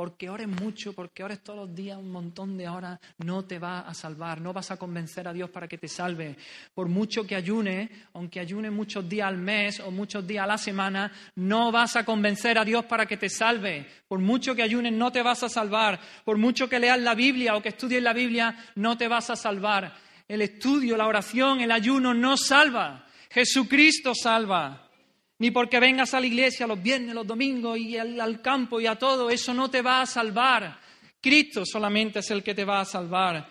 Porque 0.00 0.30
ores 0.30 0.48
mucho, 0.48 0.94
porque 0.94 1.22
ores 1.22 1.42
todos 1.42 1.58
los 1.58 1.74
días 1.76 1.98
un 1.98 2.10
montón 2.10 2.56
de 2.56 2.66
horas, 2.66 2.98
no 3.18 3.44
te 3.44 3.58
va 3.58 3.80
a 3.80 3.92
salvar, 3.92 4.40
no 4.40 4.50
vas 4.50 4.70
a 4.70 4.78
convencer 4.78 5.28
a 5.28 5.32
Dios 5.34 5.50
para 5.50 5.68
que 5.68 5.76
te 5.76 5.88
salve. 5.88 6.38
Por 6.72 6.88
mucho 6.88 7.26
que 7.26 7.34
ayune, 7.34 7.90
aunque 8.14 8.40
ayune 8.40 8.70
muchos 8.70 9.06
días 9.06 9.28
al 9.28 9.36
mes 9.36 9.78
o 9.80 9.90
muchos 9.90 10.26
días 10.26 10.44
a 10.44 10.46
la 10.46 10.56
semana, 10.56 11.12
no 11.34 11.70
vas 11.70 11.96
a 11.96 12.06
convencer 12.06 12.56
a 12.56 12.64
Dios 12.64 12.86
para 12.86 13.04
que 13.04 13.18
te 13.18 13.28
salve. 13.28 13.86
Por 14.08 14.20
mucho 14.20 14.54
que 14.54 14.62
ayunes, 14.62 14.94
no 14.94 15.12
te 15.12 15.20
vas 15.20 15.42
a 15.42 15.50
salvar. 15.50 16.00
Por 16.24 16.38
mucho 16.38 16.66
que 16.66 16.78
leas 16.78 16.98
la 16.98 17.14
Biblia 17.14 17.54
o 17.54 17.60
que 17.60 17.68
estudies 17.68 18.02
la 18.02 18.14
Biblia, 18.14 18.56
no 18.76 18.96
te 18.96 19.06
vas 19.06 19.28
a 19.28 19.36
salvar. 19.36 19.94
El 20.26 20.40
estudio, 20.40 20.96
la 20.96 21.08
oración, 21.08 21.60
el 21.60 21.72
ayuno 21.72 22.14
no 22.14 22.38
salva. 22.38 23.04
Jesucristo 23.28 24.14
salva 24.14 24.89
ni 25.40 25.50
porque 25.50 25.80
vengas 25.80 26.12
a 26.12 26.20
la 26.20 26.26
iglesia 26.26 26.66
los 26.66 26.80
viernes, 26.82 27.14
los 27.14 27.26
domingos 27.26 27.78
y 27.78 27.96
al, 27.96 28.42
campo 28.42 28.78
y 28.78 28.86
a 28.86 28.96
todo, 28.96 29.30
eso 29.30 29.54
no 29.54 29.70
te 29.70 29.80
va 29.80 30.02
a 30.02 30.06
salvar. 30.06 30.78
Cristo 31.20 31.64
solamente 31.64 32.18
es 32.18 32.30
el 32.30 32.42
que 32.42 32.54
te 32.54 32.64
va 32.64 32.80
a 32.80 32.84
salvar. 32.84 33.48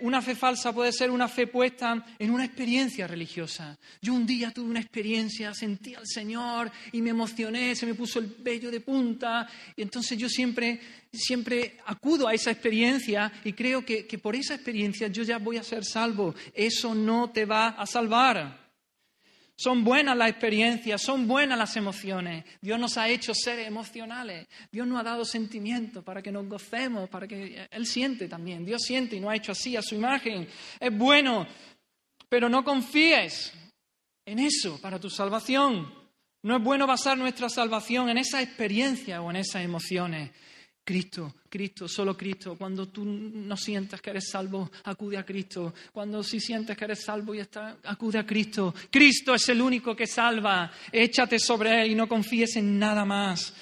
una 0.00 0.20
fe 0.20 0.34
falsa 0.34 0.72
puede 0.72 0.90
ser 0.90 1.12
una 1.12 1.28
fe 1.28 1.46
puesta 1.46 2.04
en 2.18 2.30
una 2.32 2.44
experiencia 2.44 3.06
religiosa. 3.06 3.78
Yo 4.02 4.14
un 4.14 4.26
día 4.26 4.50
tuve 4.50 4.68
una 4.68 4.80
experiencia, 4.80 5.54
sentí 5.54 5.94
al 5.94 6.08
Señor 6.08 6.72
y 6.90 7.00
me 7.00 7.10
emocioné, 7.10 7.76
se 7.76 7.86
me 7.86 7.94
puso 7.94 8.18
el 8.18 8.26
vello 8.40 8.68
de 8.72 8.80
punta 8.80 9.48
y 9.76 9.82
entonces 9.82 10.18
yo 10.18 10.28
siempre, 10.28 10.80
siempre 11.12 11.78
acudo 11.86 12.26
a 12.26 12.34
esa 12.34 12.50
experiencia 12.50 13.32
y 13.44 13.52
creo 13.52 13.84
que, 13.84 14.08
que 14.08 14.18
por 14.18 14.34
esa 14.34 14.56
experiencia 14.56 15.06
yo 15.06 15.22
ya 15.22 15.38
voy 15.38 15.56
a 15.56 15.62
ser 15.62 15.84
salvo. 15.84 16.34
Eso 16.52 16.96
no 16.96 17.30
te 17.30 17.44
va 17.44 17.68
a 17.68 17.86
salvar. 17.86 18.65
Son 19.58 19.84
buenas 19.84 20.14
las 20.16 20.28
experiencias, 20.28 21.00
son 21.00 21.26
buenas 21.26 21.58
las 21.58 21.76
emociones. 21.76 22.44
Dios 22.60 22.78
nos 22.78 22.98
ha 22.98 23.08
hecho 23.08 23.32
seres 23.34 23.66
emocionales. 23.66 24.46
Dios 24.70 24.86
nos 24.86 25.00
ha 25.00 25.02
dado 25.02 25.24
sentimientos 25.24 26.04
para 26.04 26.20
que 26.20 26.30
nos 26.30 26.46
gocemos, 26.46 27.08
para 27.08 27.26
que 27.26 27.66
Él 27.70 27.86
siente 27.86 28.28
también. 28.28 28.66
Dios 28.66 28.82
siente 28.82 29.16
y 29.16 29.20
nos 29.20 29.30
ha 29.30 29.36
hecho 29.36 29.52
así 29.52 29.74
a 29.74 29.80
su 29.80 29.94
imagen. 29.94 30.46
Es 30.78 30.96
bueno, 30.96 31.46
pero 32.28 32.50
no 32.50 32.62
confíes 32.62 33.54
en 34.26 34.40
eso 34.40 34.78
para 34.78 35.00
tu 35.00 35.08
salvación. 35.08 35.90
No 36.42 36.58
es 36.58 36.62
bueno 36.62 36.86
basar 36.86 37.16
nuestra 37.16 37.48
salvación 37.48 38.10
en 38.10 38.18
esa 38.18 38.42
experiencia 38.42 39.22
o 39.22 39.30
en 39.30 39.36
esas 39.36 39.64
emociones. 39.64 40.32
Cristo, 40.86 41.34
Cristo, 41.48 41.88
solo 41.88 42.16
Cristo. 42.16 42.54
Cuando 42.56 42.86
tú 42.86 43.04
no 43.04 43.56
sientas 43.56 44.00
que 44.00 44.10
eres 44.10 44.30
salvo, 44.30 44.70
acude 44.84 45.18
a 45.18 45.26
Cristo. 45.26 45.74
Cuando 45.92 46.22
sí 46.22 46.38
sientes 46.38 46.76
que 46.76 46.84
eres 46.84 47.02
salvo 47.02 47.34
y 47.34 47.40
está, 47.40 47.78
acude 47.82 48.20
a 48.20 48.24
Cristo. 48.24 48.72
Cristo 48.88 49.34
es 49.34 49.48
el 49.48 49.60
único 49.60 49.96
que 49.96 50.06
salva. 50.06 50.70
Échate 50.92 51.40
sobre 51.40 51.82
Él 51.82 51.90
y 51.90 51.94
no 51.96 52.06
confíes 52.06 52.54
en 52.54 52.78
nada 52.78 53.04
más. 53.04 53.52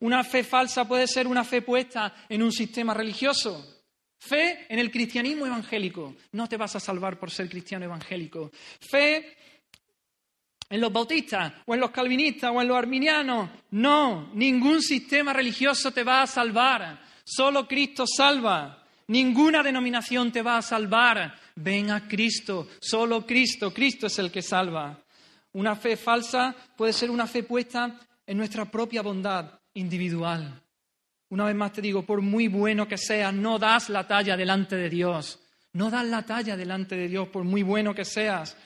Una 0.00 0.22
fe 0.22 0.44
falsa 0.44 0.86
puede 0.86 1.06
ser 1.06 1.26
una 1.26 1.44
fe 1.44 1.62
puesta 1.62 2.14
en 2.28 2.42
un 2.42 2.52
sistema 2.52 2.92
religioso. 2.92 3.82
Fe 4.18 4.66
en 4.68 4.78
el 4.78 4.90
cristianismo 4.90 5.46
evangélico. 5.46 6.14
No 6.32 6.46
te 6.46 6.58
vas 6.58 6.76
a 6.76 6.80
salvar 6.80 7.18
por 7.18 7.30
ser 7.30 7.48
cristiano 7.48 7.86
evangélico. 7.86 8.50
Fe 8.80 9.34
en 10.68 10.80
los 10.80 10.92
bautistas 10.92 11.52
o 11.64 11.74
en 11.74 11.80
los 11.80 11.90
calvinistas 11.90 12.50
o 12.52 12.60
en 12.60 12.68
los 12.68 12.76
arminianos. 12.76 13.50
No, 13.70 14.30
ningún 14.34 14.82
sistema 14.82 15.32
religioso 15.32 15.90
te 15.90 16.02
va 16.02 16.22
a 16.22 16.26
salvar. 16.26 17.00
Solo 17.24 17.66
Cristo 17.66 18.04
salva. 18.06 18.84
Ninguna 19.08 19.62
denominación 19.62 20.32
te 20.32 20.42
va 20.42 20.58
a 20.58 20.62
salvar. 20.62 21.34
Ven 21.54 21.90
a 21.90 22.08
Cristo, 22.08 22.68
solo 22.80 23.24
Cristo. 23.24 23.72
Cristo 23.72 24.06
es 24.08 24.18
el 24.18 24.30
que 24.30 24.42
salva. 24.42 24.98
Una 25.52 25.76
fe 25.76 25.96
falsa 25.96 26.54
puede 26.76 26.92
ser 26.92 27.10
una 27.10 27.26
fe 27.26 27.42
puesta 27.42 27.98
en 28.26 28.36
nuestra 28.36 28.64
propia 28.64 29.02
bondad 29.02 29.58
individual. 29.74 30.62
Una 31.28 31.44
vez 31.46 31.56
más 31.56 31.72
te 31.72 31.80
digo, 31.80 32.02
por 32.02 32.20
muy 32.20 32.48
bueno 32.48 32.86
que 32.86 32.98
seas, 32.98 33.32
no 33.32 33.58
das 33.58 33.88
la 33.88 34.06
talla 34.06 34.36
delante 34.36 34.76
de 34.76 34.90
Dios. 34.90 35.40
No 35.72 35.90
das 35.90 36.06
la 36.06 36.22
talla 36.22 36.56
delante 36.56 36.96
de 36.96 37.08
Dios 37.08 37.28
por 37.28 37.44
muy 37.44 37.62
bueno 37.62 37.94
que 37.94 38.04
seas. 38.04 38.56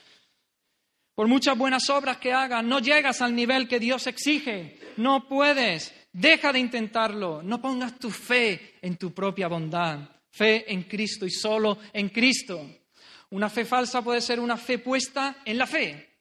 Por 1.20 1.28
muchas 1.28 1.58
buenas 1.58 1.90
obras 1.90 2.16
que 2.16 2.32
hagas, 2.32 2.64
no 2.64 2.78
llegas 2.78 3.20
al 3.20 3.36
nivel 3.36 3.68
que 3.68 3.78
Dios 3.78 4.06
exige. 4.06 4.78
No 4.96 5.28
puedes. 5.28 5.92
Deja 6.10 6.50
de 6.50 6.60
intentarlo. 6.60 7.42
No 7.42 7.60
pongas 7.60 7.98
tu 7.98 8.10
fe 8.10 8.78
en 8.80 8.96
tu 8.96 9.12
propia 9.12 9.46
bondad. 9.46 9.98
Fe 10.30 10.72
en 10.72 10.84
Cristo 10.84 11.26
y 11.26 11.30
solo 11.30 11.76
en 11.92 12.08
Cristo. 12.08 12.66
Una 13.32 13.50
fe 13.50 13.66
falsa 13.66 14.00
puede 14.00 14.22
ser 14.22 14.40
una 14.40 14.56
fe 14.56 14.78
puesta 14.78 15.42
en 15.44 15.58
la 15.58 15.66
fe. 15.66 16.20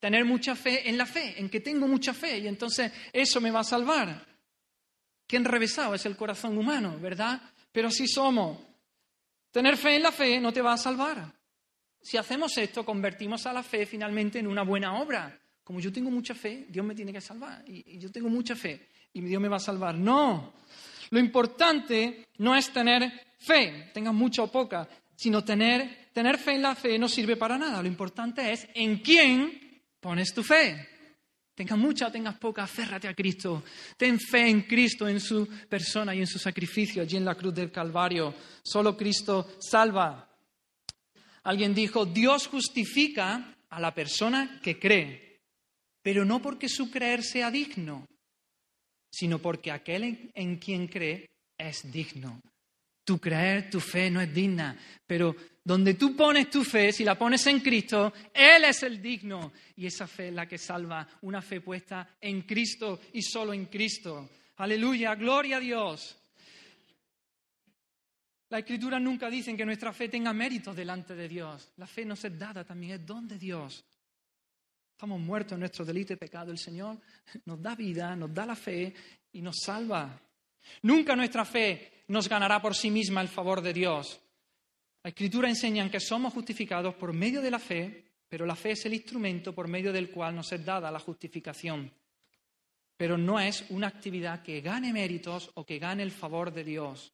Tener 0.00 0.24
mucha 0.24 0.56
fe 0.56 0.88
en 0.88 0.98
la 0.98 1.06
fe, 1.06 1.38
en 1.38 1.48
que 1.48 1.60
tengo 1.60 1.86
mucha 1.86 2.12
fe 2.12 2.40
y 2.40 2.48
entonces 2.48 2.90
eso 3.12 3.40
me 3.40 3.52
va 3.52 3.60
a 3.60 3.64
salvar. 3.64 4.26
Qué 5.24 5.36
enrevesado 5.36 5.94
es 5.94 6.04
el 6.04 6.16
corazón 6.16 6.58
humano, 6.58 6.98
¿verdad? 6.98 7.40
Pero 7.70 7.86
así 7.86 8.08
somos. 8.08 8.58
Tener 9.52 9.76
fe 9.76 9.94
en 9.94 10.02
la 10.02 10.10
fe 10.10 10.40
no 10.40 10.52
te 10.52 10.62
va 10.62 10.72
a 10.72 10.78
salvar. 10.78 11.39
Si 12.02 12.16
hacemos 12.16 12.56
esto, 12.56 12.84
convertimos 12.84 13.46
a 13.46 13.52
la 13.52 13.62
fe 13.62 13.86
finalmente 13.86 14.38
en 14.38 14.46
una 14.46 14.62
buena 14.62 15.00
obra. 15.00 15.38
Como 15.62 15.80
yo 15.80 15.92
tengo 15.92 16.10
mucha 16.10 16.34
fe, 16.34 16.66
Dios 16.68 16.84
me 16.84 16.94
tiene 16.94 17.12
que 17.12 17.20
salvar. 17.20 17.62
Y, 17.66 17.98
yo 17.98 18.10
tengo 18.10 18.28
mucha 18.28 18.56
fe 18.56 18.88
y 19.12 19.20
Dios 19.20 19.40
me 19.40 19.48
va 19.48 19.56
a 19.56 19.60
salvar. 19.60 19.94
No. 19.94 20.54
Lo 21.10 21.18
importante 21.18 22.28
no 22.38 22.56
es 22.56 22.72
tener 22.72 23.34
fe, 23.38 23.90
tengas 23.92 24.14
mucha 24.14 24.42
o 24.42 24.50
poca, 24.50 24.88
sino 25.14 25.44
tener, 25.44 26.08
tener 26.12 26.38
fe 26.38 26.54
en 26.54 26.62
la 26.62 26.74
fe 26.74 26.98
no 26.98 27.08
sirve 27.08 27.36
para 27.36 27.58
nada. 27.58 27.82
Lo 27.82 27.88
importante 27.88 28.52
es 28.52 28.66
en 28.74 28.98
quién 28.98 29.82
pones 30.00 30.32
tu 30.32 30.42
fe. 30.42 30.88
Tengas 31.54 31.78
mucha 31.78 32.06
o 32.06 32.10
tengas 32.10 32.38
poca, 32.38 32.62
aférrate 32.62 33.06
a 33.06 33.14
Cristo. 33.14 33.62
Ten 33.96 34.18
fe 34.18 34.48
en 34.48 34.62
Cristo, 34.62 35.06
en 35.06 35.20
su 35.20 35.46
persona 35.68 36.14
y 36.14 36.20
en 36.20 36.26
su 36.26 36.38
sacrificio 36.38 37.02
allí 37.02 37.18
en 37.18 37.24
la 37.24 37.34
cruz 37.34 37.54
del 37.54 37.70
Calvario. 37.70 38.34
Solo 38.62 38.96
Cristo 38.96 39.56
salva. 39.58 40.29
Alguien 41.44 41.74
dijo, 41.74 42.04
Dios 42.06 42.46
justifica 42.46 43.56
a 43.68 43.80
la 43.80 43.94
persona 43.94 44.60
que 44.62 44.78
cree, 44.78 45.40
pero 46.02 46.24
no 46.24 46.40
porque 46.42 46.68
su 46.68 46.90
creer 46.90 47.22
sea 47.22 47.50
digno, 47.50 48.06
sino 49.10 49.38
porque 49.38 49.70
aquel 49.70 50.30
en 50.34 50.56
quien 50.56 50.86
cree 50.88 51.26
es 51.56 51.90
digno. 51.90 52.40
Tu 53.04 53.18
creer, 53.18 53.70
tu 53.70 53.80
fe 53.80 54.10
no 54.10 54.20
es 54.20 54.32
digna, 54.32 54.78
pero 55.06 55.34
donde 55.64 55.94
tú 55.94 56.16
pones 56.16 56.50
tu 56.50 56.64
fe, 56.64 56.92
si 56.92 57.04
la 57.04 57.18
pones 57.18 57.46
en 57.46 57.60
Cristo, 57.60 58.12
Él 58.32 58.64
es 58.64 58.82
el 58.82 59.00
digno. 59.00 59.52
Y 59.76 59.86
esa 59.86 60.06
fe 60.06 60.28
es 60.28 60.34
la 60.34 60.46
que 60.46 60.58
salva, 60.58 61.06
una 61.22 61.42
fe 61.42 61.60
puesta 61.60 62.16
en 62.20 62.42
Cristo 62.42 63.00
y 63.12 63.22
solo 63.22 63.52
en 63.52 63.66
Cristo. 63.66 64.30
Aleluya, 64.56 65.14
gloria 65.14 65.56
a 65.56 65.60
Dios. 65.60 66.19
La 68.50 68.58
Escritura 68.58 68.98
nunca 68.98 69.30
dicen 69.30 69.56
que 69.56 69.64
nuestra 69.64 69.92
fe 69.92 70.08
tenga 70.08 70.32
méritos 70.32 70.74
delante 70.74 71.14
de 71.14 71.28
Dios. 71.28 71.70
La 71.76 71.86
fe 71.86 72.04
nos 72.04 72.24
es 72.24 72.36
dada 72.36 72.64
también, 72.64 72.94
es 73.00 73.06
don 73.06 73.28
de 73.28 73.38
Dios. 73.38 73.84
Estamos 74.90 75.20
muertos 75.20 75.52
en 75.52 75.60
nuestro 75.60 75.84
delito 75.84 76.12
y 76.12 76.16
pecado. 76.16 76.50
El 76.50 76.58
Señor 76.58 76.98
nos 77.44 77.62
da 77.62 77.76
vida, 77.76 78.16
nos 78.16 78.34
da 78.34 78.44
la 78.44 78.56
fe 78.56 78.92
y 79.32 79.40
nos 79.40 79.56
salva. 79.64 80.20
Nunca 80.82 81.14
nuestra 81.14 81.44
fe 81.44 82.04
nos 82.08 82.28
ganará 82.28 82.60
por 82.60 82.74
sí 82.74 82.90
misma 82.90 83.20
el 83.20 83.28
favor 83.28 83.60
de 83.62 83.72
Dios. 83.72 84.20
La 85.04 85.10
Escritura 85.10 85.48
enseña 85.48 85.88
que 85.88 86.00
somos 86.00 86.34
justificados 86.34 86.96
por 86.96 87.12
medio 87.12 87.40
de 87.40 87.52
la 87.52 87.60
fe, 87.60 88.04
pero 88.28 88.44
la 88.44 88.56
fe 88.56 88.72
es 88.72 88.84
el 88.84 88.94
instrumento 88.94 89.54
por 89.54 89.68
medio 89.68 89.92
del 89.92 90.10
cual 90.10 90.34
nos 90.34 90.50
es 90.50 90.64
dada 90.64 90.90
la 90.90 90.98
justificación. 90.98 91.90
Pero 92.96 93.16
no 93.16 93.38
es 93.38 93.64
una 93.70 93.86
actividad 93.86 94.42
que 94.42 94.60
gane 94.60 94.92
méritos 94.92 95.52
o 95.54 95.64
que 95.64 95.78
gane 95.78 96.02
el 96.02 96.10
favor 96.10 96.52
de 96.52 96.64
Dios 96.64 97.12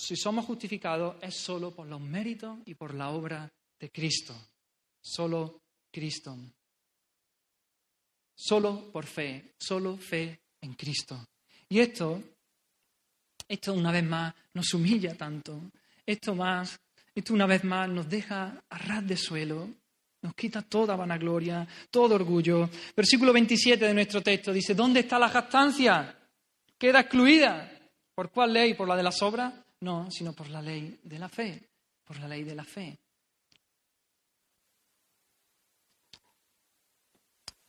si 0.00 0.16
somos 0.16 0.46
justificados 0.46 1.16
es 1.20 1.34
solo 1.36 1.72
por 1.72 1.86
los 1.86 2.00
méritos 2.00 2.58
y 2.64 2.74
por 2.74 2.94
la 2.94 3.10
obra 3.10 3.50
de 3.78 3.90
Cristo. 3.90 4.34
Solo 5.00 5.60
Cristo. 5.92 6.36
Solo 8.34 8.90
por 8.90 9.04
fe, 9.04 9.54
solo 9.58 9.96
fe 9.98 10.40
en 10.62 10.74
Cristo. 10.74 11.26
Y 11.68 11.80
esto, 11.80 12.22
esto 13.46 13.74
una 13.74 13.92
vez 13.92 14.04
más 14.04 14.34
nos 14.54 14.72
humilla 14.72 15.14
tanto. 15.14 15.60
Esto 16.06 16.34
más, 16.34 16.80
esto 17.14 17.34
una 17.34 17.46
vez 17.46 17.62
más 17.64 17.88
nos 17.88 18.08
deja 18.08 18.64
a 18.68 18.78
ras 18.78 19.06
de 19.06 19.16
suelo, 19.16 19.68
nos 20.22 20.34
quita 20.34 20.62
toda 20.62 20.96
vanagloria, 20.96 21.68
todo 21.90 22.14
orgullo. 22.14 22.70
Versículo 22.96 23.32
27 23.32 23.84
de 23.84 23.94
nuestro 23.94 24.22
texto 24.22 24.52
dice, 24.52 24.74
¿dónde 24.74 25.00
está 25.00 25.18
la 25.18 25.28
jactancia? 25.28 26.18
Queda 26.78 27.00
excluida. 27.00 27.70
¿Por 28.14 28.30
cuál 28.30 28.54
ley? 28.54 28.74
¿Por 28.74 28.88
la 28.88 28.96
de 28.96 29.02
las 29.02 29.20
obras? 29.22 29.52
No, 29.80 30.10
sino 30.10 30.32
por 30.32 30.48
la 30.50 30.60
ley 30.60 31.00
de 31.02 31.18
la 31.18 31.28
fe, 31.28 31.62
por 32.04 32.18
la 32.18 32.28
ley 32.28 32.44
de 32.44 32.54
la 32.54 32.64
fe. 32.64 32.98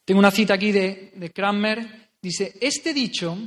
Tengo 0.03 0.19
una 0.19 0.31
cita 0.31 0.55
aquí 0.55 0.71
de, 0.71 1.13
de. 1.15 1.87
Dice, 2.21 2.57
este 2.59 2.93
dicho, 2.93 3.37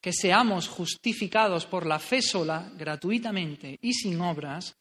que 0.00 0.12
seamos 0.12 0.68
justificados 0.68 1.66
por 1.66 1.84
la 1.84 1.98
fe 1.98 2.22
sola, 2.22 2.70
gratuitamente 2.76 3.78
y 3.82 3.92
sin 3.92 4.20
obras, 4.20 4.76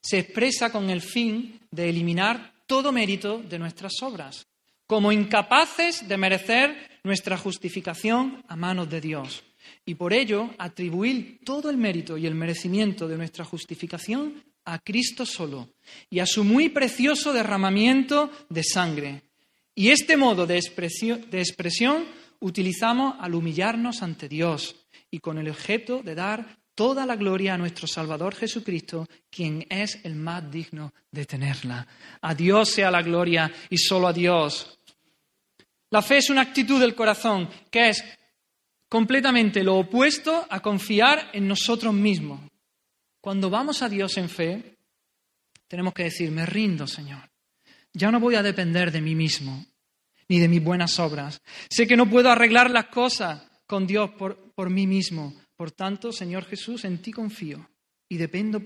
se 0.00 0.18
expresa 0.18 0.72
con 0.72 0.88
el 0.88 1.02
fin 1.02 1.60
de 1.70 1.88
eliminar 1.88 2.54
todo 2.66 2.90
mérito 2.90 3.38
de 3.38 3.58
nuestras 3.58 3.92
obras, 4.02 4.46
como 4.86 5.12
incapaces 5.12 6.08
de 6.08 6.16
merecer 6.16 7.00
nuestra 7.04 7.36
justificación 7.36 8.42
a 8.48 8.56
manos 8.56 8.88
de 8.88 9.00
Dios 9.00 9.44
y 9.86 9.94
por 9.94 10.12
ello 10.12 10.50
atribuir 10.58 11.40
todo 11.44 11.70
el 11.70 11.76
mérito 11.76 12.18
y 12.18 12.26
el 12.26 12.34
merecimiento 12.34 13.06
de 13.06 13.16
nuestra 13.16 13.44
justificación 13.44 14.42
a 14.64 14.80
Cristo 14.80 15.24
solo 15.24 15.70
y 16.10 16.18
a 16.18 16.26
su 16.26 16.44
muy 16.44 16.68
precioso 16.68 17.32
derramamiento 17.32 18.30
de 18.50 18.64
sangre. 18.64 19.22
Y 19.74 19.90
este 19.90 20.16
modo 20.16 20.44
de 20.46 20.56
expresión, 20.56 21.30
de 21.30 21.38
expresión 21.38 22.04
utilizamos 22.40 23.14
al 23.20 23.34
humillarnos 23.34 24.02
ante 24.02 24.28
Dios 24.28 24.74
y 25.10 25.20
con 25.20 25.38
el 25.38 25.48
objeto 25.48 26.02
de 26.02 26.16
dar 26.16 26.58
toda 26.74 27.06
la 27.06 27.16
gloria 27.16 27.54
a 27.54 27.58
nuestro 27.58 27.86
Salvador 27.86 28.34
Jesucristo, 28.34 29.06
quien 29.30 29.64
es 29.70 30.00
el 30.04 30.16
más 30.16 30.50
digno 30.50 30.92
de 31.10 31.24
tenerla. 31.24 31.86
A 32.20 32.34
Dios 32.34 32.70
sea 32.70 32.90
la 32.90 33.02
gloria 33.02 33.50
y 33.70 33.78
solo 33.78 34.08
a 34.08 34.12
Dios. 34.12 34.78
La 35.90 36.02
fe 36.02 36.18
es 36.18 36.28
una 36.28 36.42
actitud 36.42 36.80
del 36.80 36.94
corazón 36.94 37.48
que 37.70 37.90
es 37.90 38.04
completamente 38.88 39.62
lo 39.62 39.76
opuesto 39.76 40.46
a 40.48 40.60
confiar 40.60 41.30
en 41.32 41.48
nosotros 41.48 41.92
mismos. 41.92 42.40
Cuando 43.20 43.50
vamos 43.50 43.82
a 43.82 43.88
Dios 43.88 44.16
en 44.16 44.28
fe, 44.28 44.78
tenemos 45.66 45.92
que 45.94 46.04
decir, 46.04 46.30
me 46.30 46.46
rindo, 46.46 46.86
Señor. 46.86 47.28
Ya 47.92 48.10
no 48.10 48.20
voy 48.20 48.34
a 48.34 48.42
depender 48.42 48.92
de 48.92 49.00
mí 49.00 49.14
mismo, 49.14 49.64
ni 50.28 50.38
de 50.38 50.48
mis 50.48 50.62
buenas 50.62 50.98
obras. 50.98 51.40
Sé 51.68 51.86
que 51.86 51.96
no 51.96 52.08
puedo 52.08 52.30
arreglar 52.30 52.70
las 52.70 52.86
cosas 52.86 53.42
con 53.66 53.86
Dios 53.86 54.10
por, 54.18 54.52
por 54.52 54.70
mí 54.70 54.86
mismo. 54.86 55.34
Por 55.56 55.72
tanto, 55.72 56.12
Señor 56.12 56.44
Jesús, 56.44 56.84
en 56.84 57.00
ti 57.00 57.10
confío 57.10 57.68
y 58.08 58.18
dependo 58.18 58.62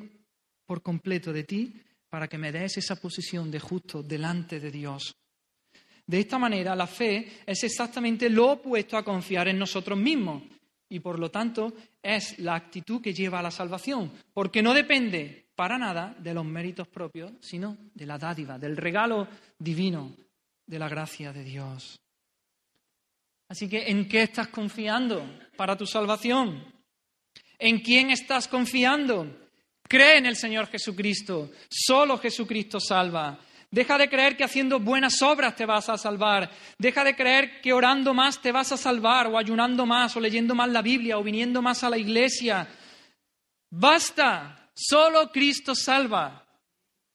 por 0.66 0.82
completo 0.82 1.32
de 1.32 1.44
ti 1.44 1.80
para 2.08 2.28
que 2.28 2.38
me 2.38 2.52
des 2.52 2.76
esa 2.76 2.96
posición 2.96 3.50
de 3.50 3.60
justo 3.60 4.02
delante 4.02 4.60
de 4.60 4.70
Dios. 4.70 5.14
De 6.10 6.18
esta 6.18 6.40
manera, 6.40 6.74
la 6.74 6.88
fe 6.88 7.40
es 7.46 7.62
exactamente 7.62 8.28
lo 8.28 8.50
opuesto 8.50 8.96
a 8.96 9.04
confiar 9.04 9.46
en 9.46 9.56
nosotros 9.56 9.96
mismos 9.96 10.42
y, 10.88 10.98
por 10.98 11.20
lo 11.20 11.30
tanto, 11.30 11.72
es 12.02 12.36
la 12.40 12.56
actitud 12.56 13.00
que 13.00 13.14
lleva 13.14 13.38
a 13.38 13.42
la 13.42 13.52
salvación, 13.52 14.10
porque 14.34 14.60
no 14.60 14.74
depende 14.74 15.46
para 15.54 15.78
nada 15.78 16.12
de 16.18 16.34
los 16.34 16.44
méritos 16.44 16.88
propios, 16.88 17.30
sino 17.40 17.76
de 17.94 18.06
la 18.06 18.18
dádiva, 18.18 18.58
del 18.58 18.76
regalo 18.76 19.28
divino, 19.56 20.16
de 20.66 20.80
la 20.80 20.88
gracia 20.88 21.32
de 21.32 21.44
Dios. 21.44 22.00
Así 23.48 23.68
que, 23.68 23.88
¿en 23.88 24.08
qué 24.08 24.22
estás 24.22 24.48
confiando 24.48 25.24
para 25.56 25.76
tu 25.76 25.86
salvación? 25.86 26.74
¿En 27.56 27.78
quién 27.78 28.10
estás 28.10 28.48
confiando? 28.48 29.48
Cree 29.88 30.18
en 30.18 30.26
el 30.26 30.34
Señor 30.34 30.66
Jesucristo. 30.66 31.52
Solo 31.68 32.18
Jesucristo 32.18 32.80
salva. 32.80 33.38
Deja 33.70 33.98
de 33.98 34.08
creer 34.08 34.36
que 34.36 34.44
haciendo 34.44 34.80
buenas 34.80 35.22
obras 35.22 35.54
te 35.54 35.64
vas 35.64 35.88
a 35.88 35.96
salvar. 35.96 36.50
Deja 36.78 37.04
de 37.04 37.14
creer 37.14 37.60
que 37.60 37.72
orando 37.72 38.12
más 38.12 38.40
te 38.40 38.50
vas 38.50 38.72
a 38.72 38.76
salvar, 38.76 39.28
o 39.28 39.38
ayunando 39.38 39.86
más, 39.86 40.16
o 40.16 40.20
leyendo 40.20 40.54
más 40.54 40.68
la 40.70 40.82
Biblia, 40.82 41.18
o 41.18 41.22
viniendo 41.22 41.62
más 41.62 41.84
a 41.84 41.90
la 41.90 41.98
iglesia. 41.98 42.68
Basta. 43.70 44.56
Solo 44.74 45.30
Cristo 45.30 45.74
salva. 45.74 46.46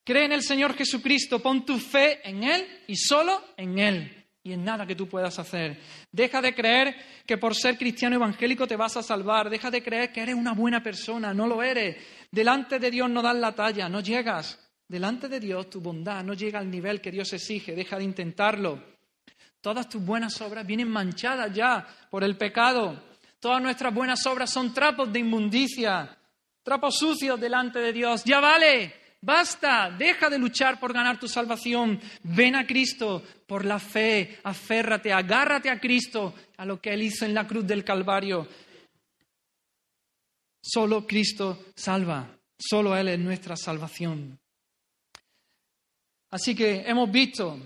Cree 0.03 0.25
en 0.25 0.33
el 0.33 0.43
Señor 0.43 0.75
Jesucristo, 0.75 1.41
pon 1.41 1.65
tu 1.65 1.79
fe 1.79 2.19
en 2.23 2.43
Él 2.43 2.83
y 2.87 2.95
solo 2.95 3.41
en 3.57 3.79
Él 3.79 4.25
y 4.45 4.53
en 4.53 4.63
nada 4.63 4.85
que 4.85 4.95
tú 4.95 5.07
puedas 5.07 5.39
hacer. 5.39 5.81
Deja 6.11 6.39
de 6.39 6.53
creer 6.53 6.95
que 7.25 7.39
por 7.39 7.55
ser 7.55 7.79
cristiano 7.79 8.15
evangélico 8.15 8.67
te 8.67 8.75
vas 8.75 8.95
a 8.95 9.01
salvar. 9.01 9.49
Deja 9.49 9.71
de 9.71 9.81
creer 9.81 10.11
que 10.11 10.21
eres 10.21 10.35
una 10.35 10.53
buena 10.53 10.83
persona. 10.83 11.33
No 11.33 11.47
lo 11.47 11.63
eres. 11.63 11.97
Delante 12.29 12.77
de 12.77 12.91
Dios 12.91 13.09
no 13.09 13.23
das 13.23 13.35
la 13.35 13.55
talla, 13.55 13.89
no 13.89 14.01
llegas. 14.01 14.59
Delante 14.87 15.27
de 15.27 15.39
Dios 15.39 15.69
tu 15.69 15.81
bondad 15.81 16.23
no 16.23 16.33
llega 16.33 16.59
al 16.59 16.69
nivel 16.69 17.01
que 17.01 17.11
Dios 17.11 17.33
exige, 17.33 17.75
deja 17.75 17.97
de 17.97 18.03
intentarlo. 18.03 18.83
Todas 19.59 19.89
tus 19.89 20.03
buenas 20.03 20.39
obras 20.41 20.65
vienen 20.65 20.89
manchadas 20.89 21.51
ya 21.51 21.87
por 22.11 22.23
el 22.23 22.37
pecado. 22.37 23.03
Todas 23.39 23.61
nuestras 23.61 23.91
buenas 23.91 24.23
obras 24.27 24.51
son 24.51 24.73
trapos 24.73 25.11
de 25.11 25.19
inmundicia, 25.19 26.15
trapos 26.61 26.99
sucios 26.99 27.39
delante 27.39 27.79
de 27.79 27.91
Dios. 27.91 28.23
Ya 28.23 28.39
vale, 28.39 28.93
basta, 29.21 29.89
deja 29.89 30.29
de 30.29 30.37
luchar 30.37 30.79
por 30.79 30.93
ganar 30.93 31.19
tu 31.19 31.27
salvación. 31.27 31.99
Ven 32.21 32.55
a 32.55 32.67
Cristo 32.67 33.23
por 33.47 33.65
la 33.65 33.79
fe, 33.79 34.37
aférrate, 34.43 35.11
agárrate 35.11 35.71
a 35.71 35.79
Cristo, 35.79 36.35
a 36.57 36.65
lo 36.65 36.79
que 36.79 36.93
Él 36.93 37.01
hizo 37.01 37.25
en 37.25 37.33
la 37.33 37.47
cruz 37.47 37.65
del 37.65 37.83
Calvario. 37.83 38.47
Solo 40.61 41.07
Cristo 41.07 41.65
salva, 41.75 42.37
solo 42.55 42.95
Él 42.95 43.07
es 43.09 43.19
nuestra 43.19 43.55
salvación. 43.55 44.39
Así 46.35 46.53
que 46.53 46.81
hemos 46.81 47.09
visto 47.09 47.57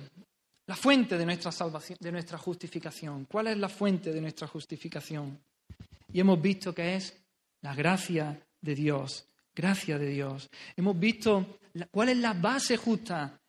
la 0.67 0.75
fuente 0.75 1.17
de 1.17 1.25
nuestra 1.25 1.51
salvación, 1.51 1.97
de 1.99 2.11
nuestra 2.11 2.37
justificación. 2.37 3.25
¿Cuál 3.25 3.47
es 3.47 3.57
la 3.57 3.67
fuente 3.67 4.13
de 4.13 4.21
nuestra 4.21 4.45
justificación? 4.45 5.39
Y 6.13 6.19
hemos 6.19 6.39
visto 6.39 6.71
que 6.71 6.93
es 6.93 7.19
la 7.61 7.73
gracia 7.73 8.39
de 8.61 8.75
Dios, 8.75 9.25
gracia 9.55 9.97
de 9.97 10.09
Dios. 10.09 10.47
Hemos 10.77 10.99
visto 10.99 11.57
cuál 11.89 12.09
es 12.09 12.17
la 12.17 12.33
base 12.33 12.77
justa 12.77 13.41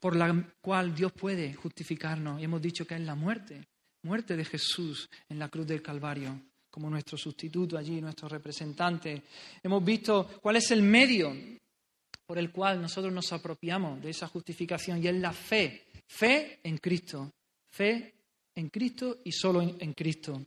por 0.00 0.16
la 0.16 0.42
cual 0.62 0.94
Dios 0.94 1.12
puede 1.12 1.52
justificarnos. 1.52 2.40
Y 2.40 2.44
hemos 2.44 2.62
dicho 2.62 2.86
que 2.86 2.94
es 2.94 3.02
la 3.02 3.14
muerte, 3.14 3.68
muerte 4.04 4.38
de 4.38 4.46
Jesús 4.46 5.06
en 5.28 5.38
la 5.38 5.50
cruz 5.50 5.66
del 5.66 5.82
Calvario, 5.82 6.34
como 6.70 6.88
nuestro 6.88 7.18
sustituto 7.18 7.76
allí, 7.76 8.00
nuestro 8.00 8.26
representante. 8.26 9.22
Hemos 9.62 9.84
visto 9.84 10.40
cuál 10.40 10.56
es 10.56 10.70
el 10.70 10.80
medio 10.82 11.59
por 12.30 12.38
el 12.38 12.52
cual 12.52 12.80
nosotros 12.80 13.12
nos 13.12 13.32
apropiamos 13.32 14.00
de 14.00 14.10
esa 14.10 14.28
justificación 14.28 15.02
y 15.02 15.08
es 15.08 15.16
la 15.16 15.32
fe, 15.32 15.86
fe 16.06 16.60
en 16.62 16.78
Cristo, 16.78 17.32
fe 17.68 18.14
en 18.54 18.68
Cristo 18.68 19.18
y 19.24 19.32
solo 19.32 19.60
en, 19.60 19.92
Cristo. 19.94 20.40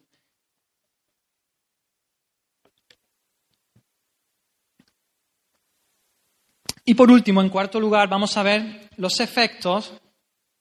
Y 6.85 6.93
por 6.93 7.11
último, 7.11 7.41
en 7.41 7.49
cuarto 7.49 7.81
lugar, 7.81 8.07
vamos 8.07 8.37
a 8.37 8.43
ver 8.43 8.89
los 8.95 9.19
efectos 9.19 9.91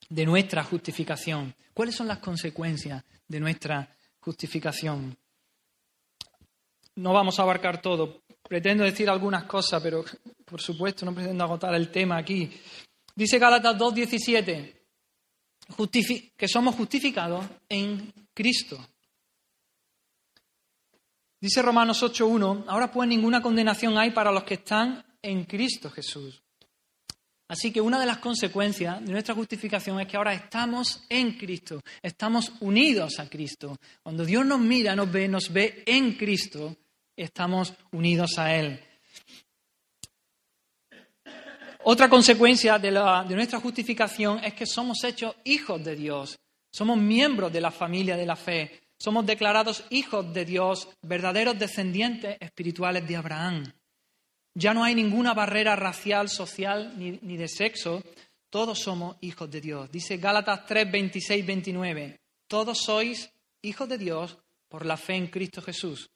de 0.09 0.27
nuestra 0.27 0.65
justificación. 0.65 1.55
¿Cuáles 1.73 1.95
son 1.95 2.09
las 2.09 2.19
consecuencias 2.19 3.05
de 3.29 3.39
nuestra 3.39 3.97
justificación? 4.19 5.17
No 6.97 7.13
vamos 7.13 7.39
a 7.39 7.43
abarcar 7.43 7.81
todo. 7.81 8.22
Pretendo 8.53 8.85
decir 8.85 9.09
algunas 9.09 9.45
cosas, 9.45 9.83
pero 9.83 10.05
por 10.45 10.61
supuesto, 10.61 11.07
no 11.07 11.15
pretendo 11.15 11.43
agotar 11.43 11.75
el 11.75 11.91
tema 11.91 12.19
aquí. 12.19 12.51
Dice 13.15 13.39
Gálatas 13.39 13.79
2.17 13.79 14.75
que 16.37 16.49
somos 16.49 16.75
justificados 16.75 17.47
en 17.67 18.13
Cristo. 18.35 18.77
Dice 21.41 21.63
Romanos 21.63 22.03
8.1, 22.03 22.65
ahora 22.69 22.93
pues 22.93 23.09
ninguna 23.09 23.41
condenación 23.41 23.97
hay 23.97 24.11
para 24.11 24.31
los 24.31 24.45
que 24.45 24.55
están 24.55 25.03
en 25.23 25.45
Cristo 25.45 25.89
Jesús. 25.89 26.43
Así 27.49 27.73
que 27.73 27.81
una 27.81 27.99
de 27.99 28.05
las 28.05 28.19
consecuencias 28.19 29.03
de 29.03 29.13
nuestra 29.13 29.35
justificación 29.35 29.99
es 29.99 30.07
que 30.07 30.19
ahora 30.19 30.35
estamos 30.35 31.05
en 31.09 31.39
Cristo, 31.39 31.81
estamos 32.03 32.53
unidos 32.61 33.19
a 33.19 33.31
Cristo. 33.31 33.79
Cuando 34.03 34.27
Dios 34.27 34.45
nos 34.45 34.61
mira, 34.61 34.95
nos 34.95 35.11
ve, 35.11 35.27
nos 35.27 35.51
ve 35.51 35.83
en 35.87 36.19
Cristo, 36.19 36.77
estamos 37.17 37.75
unidos 37.91 38.39
a 38.39 38.55
Él. 38.55 38.81
Otra 41.85 42.09
consecuencia 42.09 42.79
de, 42.79 42.93
nuestra 43.35 43.59
justificación 43.59 44.43
es 44.45 44.55
que 44.55 44.67
somos 44.67 45.03
hechos 45.03 45.35
hijos 45.45 45.83
de 45.83 45.97
Dios, 45.97 46.39
somos 46.71 46.97
miembros 46.97 47.53
de 47.53 47.61
la 47.61 47.73
familia 47.73 48.17
de 48.17 48.25
la 48.25 48.37
fe, 48.37 48.81
somos 48.97 49.27
declarados 49.27 49.83
hijos 49.91 50.33
de 50.33 50.45
Dios, 50.45 50.89
verdaderos 51.03 51.59
descendientes 51.59 52.37
espirituales 52.39 53.07
de 53.09 53.17
Abraham. 53.17 53.73
Ya 54.55 54.73
no 54.75 54.85
hay 54.85 54.95
ninguna 54.95 55.35
barrera 55.35 55.75
racial, 55.75 56.29
social 56.29 56.95
ni, 56.97 57.19
ni 57.23 57.37
de 57.37 57.49
sexo, 57.49 58.01
todos 58.49 58.79
somos 58.79 59.17
hijos 59.23 59.51
de 59.51 59.61
Dios. 59.61 59.91
Dice 59.91 60.19
Gálatas 60.19 60.65
3, 60.67 60.93
26, 60.93 61.45
29, 61.45 62.21
todos 62.47 62.79
sois 62.79 63.29
hijos 63.63 63.89
de 63.89 63.99
Dios 63.99 64.39
por 64.69 64.87
la 64.87 64.97
fe 64.97 65.17
en 65.17 65.27
Cristo 65.27 65.61
Jesús. 65.63 66.12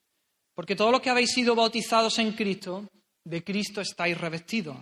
Porque 0.56 0.74
todos 0.74 0.90
los 0.90 1.00
que 1.00 1.10
habéis 1.10 1.30
sido 1.30 1.54
bautizados 1.54 2.18
en 2.18 2.32
Cristo, 2.32 2.88
de 3.22 3.44
Cristo 3.44 3.80
estáis 3.80 4.18
revestidos. 4.18 4.78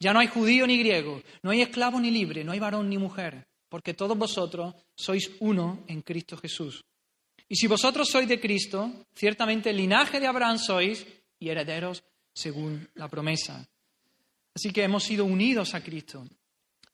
Ya 0.00 0.12
no 0.12 0.20
hay 0.20 0.26
judío 0.26 0.66
ni 0.66 0.78
griego, 0.78 1.22
no 1.42 1.50
hay 1.50 1.60
esclavo 1.60 2.00
ni 2.00 2.10
libre, 2.10 2.42
no 2.42 2.52
hay 2.52 2.58
varón 2.58 2.88
ni 2.88 2.98
mujer, 2.98 3.46
porque 3.68 3.94
todos 3.94 4.16
vosotros 4.16 4.74
sois 4.96 5.30
uno 5.40 5.84
en 5.86 6.02
Cristo 6.02 6.36
Jesús. 6.38 6.84
Y 7.48 7.56
si 7.56 7.66
vosotros 7.66 8.08
sois 8.08 8.26
de 8.26 8.40
Cristo, 8.40 8.90
ciertamente 9.14 9.70
el 9.70 9.76
linaje 9.76 10.18
de 10.18 10.26
Abraham 10.26 10.58
sois 10.58 11.06
y 11.38 11.48
herederos 11.48 12.02
según 12.32 12.88
la 12.94 13.08
promesa. 13.08 13.68
Así 14.54 14.72
que 14.72 14.82
hemos 14.82 15.04
sido 15.04 15.24
unidos 15.24 15.74
a 15.74 15.82
Cristo, 15.82 16.24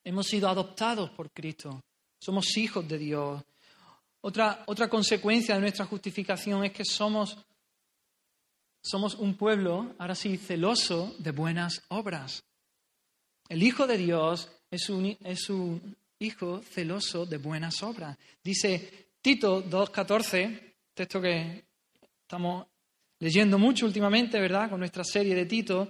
hemos 0.03 0.27
sido 0.27 0.49
adoptados 0.49 1.11
por 1.11 1.31
Cristo, 1.31 1.83
somos 2.19 2.57
hijos 2.57 2.89
de 2.89 2.99
Dios. 2.99 3.43
Otra, 4.23 4.65
otra 4.67 4.89
consecuencia 4.89 5.55
de 5.55 5.61
nuestra 5.61 5.85
justificación 5.85 6.65
es 6.65 6.73
que 6.73 6.85
somos, 6.85 7.37
somos 8.85 9.15
un 9.15 9.35
pueblo, 9.35 9.95
ahora 9.99 10.15
sí, 10.15 10.37
celoso 10.37 11.15
de 11.19 11.31
buenas 11.31 11.83
obras. 11.89 12.45
El 13.49 13.63
Hijo 13.63 13.87
de 13.87 13.97
Dios 13.97 14.51
es 14.71 14.91
un, 14.91 15.17
hijo 16.19 16.63
celoso 16.63 17.25
de 17.25 17.39
buenas 17.39 17.83
obras. 17.83 18.17
Dice 18.43 19.09
Tito 19.23 19.65
2.14, 19.65 20.75
texto 20.93 21.21
que 21.21 21.65
estamos 22.21 22.67
leyendo 23.19 23.59
mucho 23.59 23.87
últimamente, 23.87 24.39
¿verdad? 24.39 24.69
Con 24.69 24.81
nuestra 24.81 25.03
serie 25.03 25.35
de 25.35 25.47
Tito. 25.47 25.89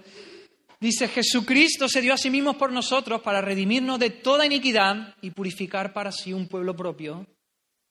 Dice, 0.79 1.07
Jesucristo 1.07 1.87
se 1.87 2.01
dio 2.01 2.13
a 2.13 2.17
sí 2.17 2.29
mismo 2.29 2.57
por 2.57 2.71
nosotros 2.71 3.21
para 3.21 3.41
redimirnos 3.41 3.99
de 3.99 4.09
toda 4.09 4.45
iniquidad 4.45 5.15
y 5.21 5.31
purificar 5.31 5.93
para 5.93 6.11
sí 6.11 6.31
un 6.31 6.47
pueblo 6.47 6.75
propio, 6.75 7.25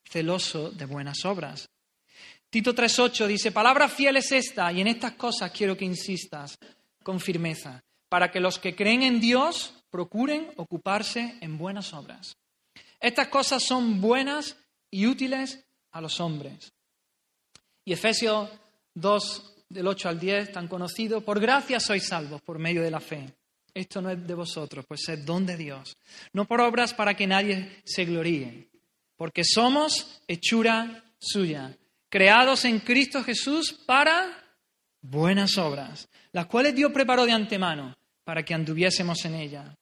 celoso 0.05 0.71
de 0.71 0.85
buenas 0.87 1.25
obras. 1.25 1.69
Tito 2.55 2.73
3.8 2.73 3.27
dice, 3.27 3.51
palabra 3.51 3.89
fiel 3.89 4.17
es 4.19 4.31
esta, 4.31 4.71
y 4.71 4.81
en 4.81 4.87
estas 4.87 5.15
cosas 5.15 5.51
quiero 5.51 5.77
que 5.77 5.85
insistas 5.85 6.57
con 7.03 7.19
firmeza, 7.19 7.83
para 8.09 8.31
que 8.31 8.39
los 8.39 8.61
que 8.61 8.77
creen 8.77 9.03
en 9.03 9.21
Dios 9.21 9.75
procuren 9.91 10.53
ocuparse 10.55 11.37
en 11.41 11.59
buenas 11.59 11.93
obras. 11.93 12.37
Estas 13.01 13.27
cosas 13.27 13.65
son 13.65 14.01
buenas 14.01 14.57
y 14.89 15.09
útiles 15.09 15.65
a 15.91 16.01
los 16.01 16.21
hombres. 16.21 16.73
Y 17.85 17.93
Efesios 17.93 18.49
2, 18.95 19.55
del 19.71 19.89
8 19.89 20.09
al 20.11 20.21
10, 20.21 20.53
tan 20.53 20.69
conocido, 20.69 21.23
por 21.23 21.41
gracia 21.41 21.81
sois 21.81 22.07
salvos 22.07 22.41
por 22.41 22.61
medio 22.61 22.83
de 22.83 22.91
la 22.93 23.01
fe. 23.01 23.35
Esto 23.75 24.01
no 24.01 24.11
es 24.11 24.25
de 24.25 24.35
vosotros, 24.35 24.85
pues 24.87 25.09
es 25.09 25.27
don 25.27 25.45
de 25.45 25.57
Dios. 25.57 25.97
No 26.33 26.45
por 26.45 26.61
obras 26.61 26.95
para 26.95 27.17
que 27.17 27.27
nadie 27.27 27.83
se 27.85 28.05
gloríe, 28.05 28.69
porque 29.17 29.43
somos 29.43 30.23
hechura 30.29 31.03
suya, 31.19 31.77
creados 32.15 32.65
en 32.65 32.79
Cristo 32.79 33.25
Jesús 33.25 33.73
para 33.73 34.31
buenas 35.01 35.59
obras, 35.59 36.09
las 36.31 36.47
cuales 36.47 36.73
Dios 36.73 36.93
preparó 36.93 37.27
de 37.27 37.33
antemano 37.33 37.93
para 38.23 38.45
que 38.45 38.55
anduviésemos 38.55 39.25
en 39.25 39.35
ella. 39.35 39.77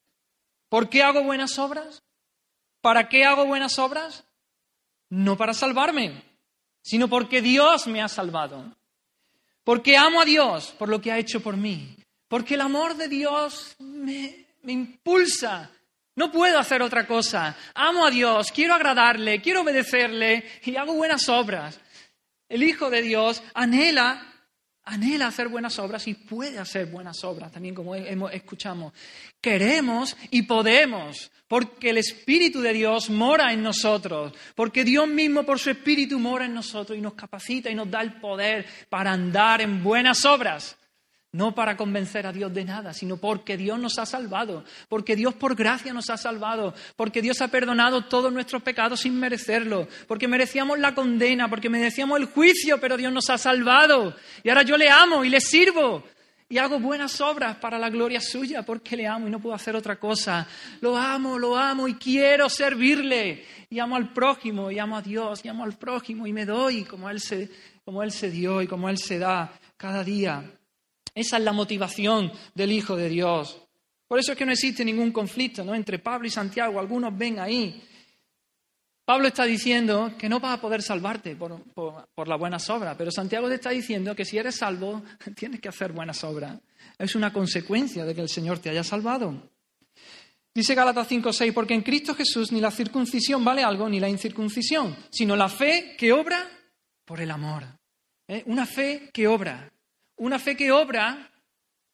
¿Por 0.71 0.89
qué 0.89 1.03
hago 1.03 1.23
buenas 1.23 1.59
obras? 1.59 2.03
¿Para 2.81 3.11
qué 3.11 3.27
hago 3.27 3.45
buenas 3.45 3.79
obras? 3.79 4.25
No 5.11 5.37
para 5.37 5.53
salvarme, 5.53 6.23
sino 6.81 7.07
porque 7.07 7.43
Dios 7.43 7.87
me 7.87 8.01
ha 8.01 8.09
salvado 8.09 8.65
porque 9.63 9.99
amo 9.99 10.23
a 10.23 10.25
Dios 10.25 10.75
por 10.79 10.89
lo 10.89 11.03
que 11.03 11.13
ha 11.13 11.19
hecho 11.19 11.43
por 11.43 11.59
mí. 11.59 11.95
Porque 12.29 12.55
el 12.55 12.63
amor 12.63 12.97
de 12.97 13.09
Dios 13.09 13.77
me, 13.79 14.47
impulsa. 14.65 15.71
No 16.17 16.33
puedo 16.33 16.59
hacer 16.59 16.81
otra 16.81 17.07
cosa. 17.07 17.55
Amo 17.75 18.07
a 18.07 18.11
Dios, 18.11 18.51
quiero 18.53 18.73
agradarle, 18.73 19.43
quiero 19.43 19.61
obedecerle 19.61 20.45
y 20.65 20.77
hago 20.77 20.95
buenas 20.95 21.29
obras. 21.29 21.79
El 22.53 22.63
Hijo 22.65 22.91
de 22.91 23.01
Dios 23.01 23.43
anhela, 23.55 24.31
anhela 24.85 25.29
hacer 25.29 25.49
buenas 25.49 25.79
obras 25.79 26.07
y 26.07 26.13
puede 26.13 26.59
hacer 26.59 26.85
buenas 26.85 27.25
obras, 27.25 27.51
también 27.51 27.75
como 27.75 27.95
escuchamos. 27.95 28.93
Queremos 29.41 30.15
y 30.31 30.43
podemos, 30.43 31.33
porque 31.49 31.89
el 31.89 31.97
Espíritu 31.97 32.61
de 32.61 32.75
Dios 32.75 33.09
mora 33.09 33.55
en 33.55 33.63
nosotros, 33.63 34.35
porque 34.55 34.85
Dios 34.85 35.09
mismo 35.09 35.45
por 35.45 35.59
su 35.59 35.71
Espíritu 35.71 36.19
mora 36.19 36.45
en 36.45 36.53
nosotros 36.53 36.99
y 36.99 37.01
nos 37.01 37.15
capacita 37.15 37.71
y 37.71 37.75
nos 37.75 37.91
da 37.91 38.03
el 38.03 38.21
poder 38.21 38.67
para 38.91 39.13
andar 39.13 39.63
en 39.63 39.83
buenas 39.83 40.23
obras. 40.27 40.77
No 41.33 41.55
para 41.55 41.79
convencer 41.79 42.27
a 42.27 42.33
Dios 42.33 42.53
de 42.53 42.65
nada, 42.65 42.93
sino 42.93 43.17
porque 43.17 43.57
Dios 43.57 43.79
nos 43.79 43.99
ha 43.99 44.05
salvado, 44.05 44.65
porque 44.91 45.17
Dios 45.17 45.33
por 45.33 45.55
gracia 45.55 45.95
nos 45.95 46.11
ha 46.11 46.19
salvado, 46.19 46.75
porque 46.95 47.23
Dios 47.23 47.41
ha 47.41 47.49
perdonado 47.49 48.05
todos 48.05 48.31
nuestros 48.31 48.63
pecados 48.63 49.01
sin 49.01 49.19
merecerlo, 49.19 49.89
porque 50.07 50.29
merecíamos 50.29 50.79
la 50.79 50.95
condena, 50.95 51.49
porque 51.49 51.71
merecíamos 51.71 52.21
el 52.21 52.27
juicio, 52.27 52.79
pero 52.79 52.99
Dios 52.99 53.11
nos 53.11 53.31
ha 53.31 53.39
salvado. 53.39 54.15
Y 54.45 54.51
ahora 54.51 54.63
yo 54.63 54.77
le 54.77 54.91
amo 54.91 55.25
y 55.25 55.31
le 55.31 55.41
sirvo, 55.41 56.05
y 56.53 56.59
hago 56.59 56.79
buenas 56.79 57.19
obras 57.23 57.57
para 57.57 57.79
la 57.79 57.89
gloria 57.89 58.21
suya 58.21 58.63
porque 58.63 58.95
le 58.95 59.07
amo 59.07 59.27
y 59.27 59.31
no 59.31 59.41
puedo 59.41 59.55
hacer 59.55 59.75
otra 59.75 59.97
cosa. 59.97 60.47
Lo 60.83 60.99
amo, 60.99 61.39
lo 61.39 61.57
amo 61.57 61.89
y 61.89 61.95
quiero 61.95 62.51
servirle. 62.51 63.43
Y 63.71 63.79
amo 63.79 63.97
al 63.97 64.13
prójimo 64.13 64.71
y 64.71 64.79
amo 64.79 64.99
a 64.99 65.01
Dios 65.01 65.43
y 65.47 65.49
amo 65.49 65.65
al 65.65 65.79
prójimo 65.79 66.27
y 66.27 66.35
me 66.35 66.45
doy 66.45 66.85
como 66.85 67.09
Él 67.09 67.21
se, 67.21 67.49
como 67.87 68.03
él 68.03 68.13
se 68.13 68.31
dio 68.31 68.61
y 68.61 68.67
como 68.67 68.91
Él 68.91 68.99
se 68.99 69.19
da 69.19 69.51
cada 69.79 70.05
día. 70.05 70.45
Esa 71.15 71.37
es 71.37 71.45
la 71.45 71.53
motivación 71.53 72.33
del 72.55 72.73
Hijo 72.73 72.97
de 72.97 73.09
Dios. 73.09 73.61
Por 74.09 74.19
eso 74.19 74.33
es 74.33 74.39
que 74.39 74.47
no 74.47 74.53
existe 74.53 74.85
ningún 74.85 75.13
conflicto 75.13 75.65
¿no? 75.65 75.75
entre 75.75 75.99
Pablo 75.99 76.27
y 76.27 76.31
Santiago. 76.31 76.79
Algunos 76.79 77.17
ven 77.17 77.39
ahí 77.39 77.83
Pablo 79.05 79.27
está 79.27 79.45
diciendo 79.45 80.15
que 80.17 80.29
no 80.29 80.39
vas 80.39 80.55
a 80.59 80.61
poder 80.61 80.81
salvarte 80.81 81.35
por, 81.35 82.29
las 82.29 82.39
buenas 82.39 82.71
obras, 82.71 82.95
pero 82.97 83.11
Santiago 83.11 83.49
te 83.49 83.57
está 83.57 83.71
diciendo 83.71 84.15
que 84.15 84.25
si 84.25 84.39
eres 84.39 84.57
salvo, 84.57 85.03
tienes 85.37 85.61
que 85.61 85.69
hacer 85.69 85.93
buenas 85.93 86.23
obras. 86.23 86.61
Es 86.99 87.15
una 87.17 87.33
consecuencia 87.33 88.05
de 88.05 88.15
que 88.15 88.21
el 88.21 88.29
Señor 88.29 88.61
te 88.61 88.71
haya 88.71 88.85
salvado. 88.85 89.51
Dice 90.55 90.75
Gálatas 90.75 91.11
5:6, 91.11 91.53
porque 91.53 91.75
en 91.75 91.83
Cristo 91.83 92.15
Jesús 92.15 92.53
ni 92.53 92.61
la 92.61 92.71
circuncisión 92.71 93.45
vale 93.45 93.65
algo, 93.65 93.89
ni 93.89 93.99
la 93.99 94.09
incircuncisión, 94.09 94.97
sino 95.11 95.35
la 95.35 95.49
fe 95.49 95.97
que 95.99 96.13
obra 96.13 96.49
por 97.05 97.21
el 97.21 97.31
amor. 97.31 97.65
¿Eh? 98.29 98.45
Una 98.47 98.67
fe 98.67 99.11
que 99.13 99.27
obra, 99.27 99.72
una 100.17 100.39
fe 100.39 100.57
que 100.57 100.71
obra 100.71 101.31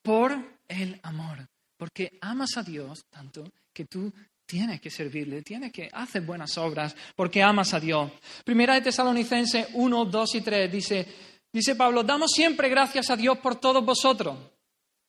por 0.03 0.61
el 0.69 0.99
amor, 1.03 1.49
porque 1.77 2.19
amas 2.21 2.57
a 2.57 2.63
Dios 2.63 3.05
tanto 3.11 3.51
que 3.73 3.85
tú 3.85 4.13
Tienes 4.49 4.81
que 4.81 4.89
servirle, 4.89 5.43
tienes 5.43 5.71
que 5.71 5.91
hacer 5.93 6.23
buenas 6.23 6.57
obras 6.57 6.97
porque 7.15 7.43
amas 7.43 7.75
a 7.75 7.81
Dios. 7.81 8.11
Primera 8.47 8.73
de 8.73 8.81
Tesalonicenses 8.81 9.69
1, 9.75 10.05
2 10.07 10.35
y 10.37 10.41
3 10.41 10.73
dice, 10.73 11.07
dice 11.53 11.77
Pablo, 11.77 12.03
damos 12.03 12.31
siempre 12.31 12.71
gracias 12.71 13.11
a 13.11 13.17
Dios 13.17 13.37
por 13.41 13.57
todos 13.57 13.85
vosotros, 13.85 14.39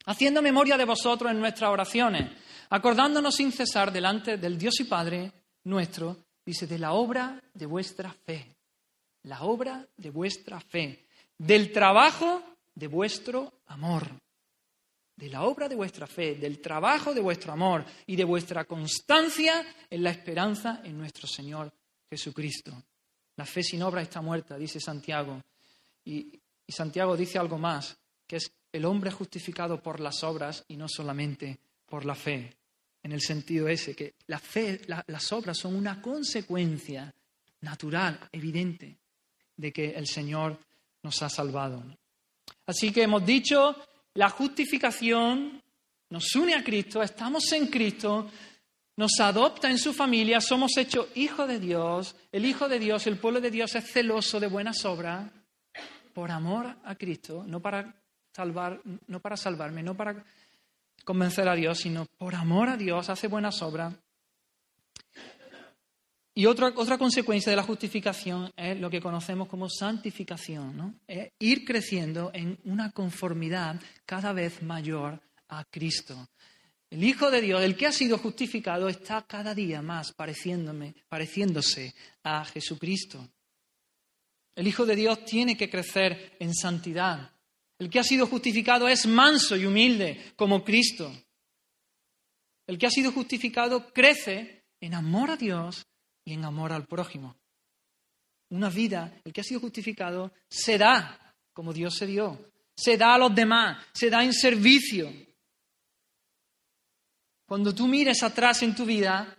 haciendo 0.08 0.42
memoria 0.42 0.76
de 0.76 0.84
vosotros 0.84 1.32
en 1.32 1.40
nuestras 1.40 1.70
oraciones, 1.70 2.30
acordándonos 2.70 3.34
sin 3.34 3.54
cesar 3.54 3.94
delante 3.94 4.36
del 4.36 4.58
Dios 4.58 4.78
y 4.82 4.84
Padre 4.84 5.32
nuestro, 5.64 6.18
dice, 6.46 6.68
de 6.68 6.78
la 6.78 6.92
obra 6.92 7.42
de 7.54 7.66
vuestra 7.66 8.12
fe, 8.12 8.58
la 9.24 9.44
obra 9.44 9.88
de 9.96 10.10
vuestra 10.10 10.60
fe, 10.60 11.08
del 11.38 11.72
trabajo 11.72 12.44
de 12.76 12.88
vuestro 12.88 13.62
amor 13.68 14.20
de 15.20 15.28
la 15.28 15.44
obra 15.44 15.68
de 15.68 15.76
vuestra 15.76 16.08
fe, 16.08 16.36
del 16.36 16.62
trabajo 16.62 17.14
de 17.14 17.20
vuestro 17.20 17.52
amor 17.52 17.84
y 18.08 18.16
de 18.16 18.24
vuestra 18.24 18.64
constancia 18.64 19.66
en 19.90 20.02
la 20.02 20.12
esperanza 20.12 20.80
en 20.82 20.98
nuestro 20.98 21.28
Señor 21.28 21.74
Jesucristo. 22.10 22.72
La 23.36 23.46
fe 23.46 23.62
sin 23.62 23.84
obra 23.84 24.02
está 24.02 24.22
muerta, 24.22 24.58
dice 24.58 24.80
Santiago. 24.80 25.44
Y, 26.06 26.40
Santiago 26.70 27.18
dice 27.18 27.38
algo 27.38 27.58
más, 27.58 27.98
que 28.26 28.38
es 28.38 28.50
el 28.72 28.86
hombre 28.86 29.12
justificado 29.12 29.82
por 29.82 30.00
las 30.00 30.24
obras 30.24 30.64
y 30.70 30.78
no 30.78 30.88
solamente 30.88 31.60
por 31.86 32.06
la 32.06 32.16
fe. 32.16 32.56
En 33.04 33.12
el 33.12 33.22
sentido 33.22 33.68
ese, 33.68 33.96
que 33.96 34.14
la 34.28 34.40
fe, 34.40 34.80
las 34.88 35.32
obras 35.34 35.58
son 35.58 35.76
una 35.76 36.02
consecuencia 36.02 37.14
natural, 37.62 38.20
evidente, 38.32 39.00
de 39.58 39.74
que 39.74 39.90
el 39.92 40.08
Señor 40.08 40.58
nos 41.04 41.22
ha 41.24 41.30
salvado. 41.30 41.84
Así 42.66 42.92
que 42.92 43.04
hemos 43.04 43.26
dicho 43.26 43.76
la 44.14 44.30
justificación 44.30 45.62
nos 46.10 46.36
une 46.36 46.56
a 46.56 46.64
Cristo, 46.64 47.04
estamos 47.04 47.52
en 47.52 47.68
Cristo, 47.68 48.30
nos 48.98 49.20
adopta 49.20 49.70
en 49.70 49.78
su 49.78 49.94
familia, 49.94 50.42
somos 50.42 50.76
hechos 50.78 51.08
hijos 51.16 51.48
de 51.48 51.60
Dios, 51.60 52.16
el 52.32 52.46
Hijo 52.46 52.68
de 52.68 52.80
Dios, 52.80 53.06
el 53.08 53.18
pueblo 53.18 53.40
de 53.40 53.52
Dios 53.52 53.76
es 53.76 53.92
celoso 53.92 54.40
de 54.40 54.48
buenas 54.48 54.84
obras 54.86 55.32
por 56.14 56.32
amor 56.32 56.76
a 56.84 56.96
Cristo, 56.96 57.44
no 57.46 57.60
para 57.62 57.96
salvar, 58.34 58.82
no 59.08 59.20
para 59.20 59.38
salvarme, 59.38 59.84
no 59.84 59.96
para 59.96 60.24
convencer 61.06 61.48
a 61.48 61.56
Dios, 61.56 61.80
sino 61.80 62.06
por 62.18 62.36
amor 62.36 62.70
a 62.70 62.78
Dios 62.78 63.10
hace 63.10 63.28
buenas 63.28 63.62
obras 63.62 63.94
y 66.40 66.46
otra, 66.46 66.72
otra 66.74 66.98
consecuencia 66.98 67.50
de 67.50 67.58
la 67.58 67.64
justificación 67.64 68.50
es 68.56 68.80
lo 68.80 68.90
que 68.90 69.02
conocemos 69.02 69.50
como 69.50 69.68
santificación, 69.68 70.78
¿no? 70.78 70.96
es 71.06 71.34
ir 71.38 71.66
creciendo 71.66 72.32
en 72.34 72.58
una 72.64 72.92
conformidad 72.92 73.78
cada 74.06 74.32
vez 74.32 74.64
mayor 74.64 75.20
a 75.50 75.66
Cristo. 75.66 76.30
El 76.90 77.04
Hijo 77.04 77.30
de 77.30 77.42
Dios, 77.42 77.62
el 77.62 77.76
que 77.76 77.88
ha 77.88 77.92
sido 77.92 78.18
justificado, 78.18 78.88
está 78.88 79.26
cada 79.28 79.54
día 79.54 79.82
más 79.82 80.14
pareciéndome, 80.14 80.96
pareciéndose 81.10 81.94
a 82.24 82.46
Jesucristo. 82.46 83.28
El 84.56 84.66
Hijo 84.66 84.86
de 84.86 84.96
Dios 84.96 85.26
tiene 85.26 85.58
que 85.58 85.70
crecer 85.70 86.38
en 86.40 86.56
santidad. 86.56 87.34
El 87.78 87.90
que 87.90 88.00
ha 88.00 88.04
sido 88.06 88.28
justificado 88.28 88.88
es 88.88 89.06
manso 89.06 89.58
y 89.58 89.66
humilde 89.66 90.32
como 90.38 90.64
Cristo. 90.64 91.12
El 92.66 92.78
que 92.78 92.88
ha 92.88 92.92
sido 92.92 93.12
justificado 93.12 93.92
crece 93.92 94.64
en 94.80 94.94
amor 94.94 95.32
a 95.32 95.36
Dios 95.36 95.86
y 96.30 96.34
en 96.34 96.46
amor 96.46 96.72
al 96.72 96.86
prójimo. 96.86 97.36
Una 98.50 98.70
vida, 98.70 99.20
el 99.24 99.34
que 99.34 99.42
ha 99.42 99.44
sido 99.44 99.60
justificado, 99.60 100.32
se 100.48 100.78
da 100.78 101.30
como 101.54 101.74
Dios 101.74 101.96
se 101.96 102.06
dio, 102.06 102.52
se 102.76 102.96
da 102.96 103.16
a 103.16 103.18
los 103.18 103.34
demás, 103.34 103.84
se 103.92 104.10
da 104.10 104.24
en 104.24 104.32
servicio. 104.32 105.12
Cuando 107.46 107.74
tú 107.74 107.88
mires 107.88 108.22
atrás 108.24 108.64
en 108.64 108.76
tu 108.76 108.86
vida, 108.86 109.36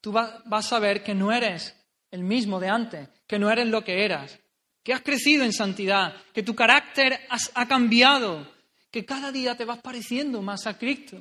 tú 0.00 0.12
vas 0.12 0.72
a 0.72 0.78
ver 0.78 1.02
que 1.02 1.14
no 1.14 1.32
eres 1.32 1.74
el 2.10 2.22
mismo 2.22 2.60
de 2.60 2.68
antes, 2.68 3.08
que 3.26 3.38
no 3.38 3.50
eres 3.50 3.66
lo 3.66 3.82
que 3.82 4.04
eras, 4.04 4.38
que 4.82 4.92
has 4.92 5.00
crecido 5.00 5.44
en 5.44 5.52
santidad, 5.52 6.14
que 6.32 6.42
tu 6.42 6.54
carácter 6.54 7.26
ha 7.54 7.66
cambiado, 7.66 8.52
que 8.90 9.04
cada 9.04 9.32
día 9.32 9.56
te 9.56 9.64
vas 9.64 9.80
pareciendo 9.80 10.42
más 10.42 10.66
a 10.66 10.78
Cristo. 10.78 11.20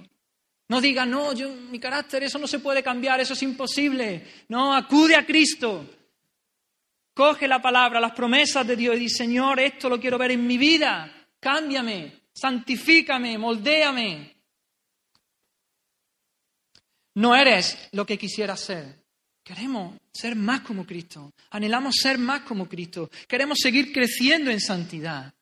No 0.69 0.79
diga, 0.79 1.05
no, 1.05 1.33
yo, 1.33 1.49
mi 1.49 1.79
carácter, 1.79 2.23
eso 2.23 2.39
no 2.39 2.47
se 2.47 2.59
puede 2.59 2.81
cambiar, 2.81 3.19
eso 3.19 3.33
es 3.33 3.43
imposible. 3.43 4.25
No, 4.47 4.73
acude 4.73 5.15
a 5.15 5.25
Cristo. 5.25 5.87
Coge 7.13 7.47
la 7.47 7.61
palabra, 7.61 7.99
las 7.99 8.13
promesas 8.13 8.65
de 8.65 8.75
Dios 8.75 8.95
y 8.95 8.99
dice, 8.99 9.17
Señor, 9.17 9.59
esto 9.59 9.89
lo 9.89 9.99
quiero 9.99 10.17
ver 10.17 10.31
en 10.31 10.47
mi 10.47 10.57
vida. 10.57 11.27
Cámbiame, 11.39 12.21
santifícame, 12.33 13.37
moldéame. 13.37 14.35
No 17.15 17.35
eres 17.35 17.89
lo 17.91 18.05
que 18.05 18.17
quisieras 18.17 18.61
ser. 18.61 19.03
Queremos 19.43 19.95
ser 20.11 20.35
más 20.35 20.61
como 20.61 20.85
Cristo. 20.85 21.33
Anhelamos 21.51 21.95
ser 22.01 22.17
más 22.17 22.41
como 22.41 22.67
Cristo. 22.67 23.11
Queremos 23.27 23.59
seguir 23.61 23.91
creciendo 23.91 24.49
en 24.49 24.59
santidad. 24.59 25.33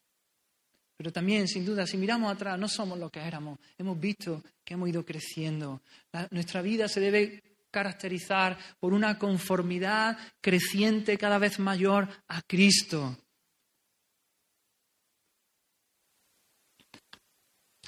Pero 1.01 1.11
también, 1.11 1.47
sin 1.47 1.65
duda, 1.65 1.87
si 1.87 1.97
miramos 1.97 2.31
atrás, 2.31 2.59
no 2.59 2.67
somos 2.67 2.99
lo 2.99 3.09
que 3.09 3.19
éramos. 3.19 3.57
Hemos 3.75 3.99
visto 3.99 4.43
que 4.63 4.75
hemos 4.75 4.87
ido 4.87 5.03
creciendo. 5.03 5.81
nuestra 6.29 6.61
vida 6.61 6.87
se 6.87 6.99
debe 6.99 7.41
caracterizar 7.71 8.55
por 8.79 8.93
una 8.93 9.17
conformidad 9.17 10.15
creciente 10.39 11.17
cada 11.17 11.39
vez 11.39 11.57
mayor 11.57 12.07
a 12.27 12.43
Cristo. 12.43 13.17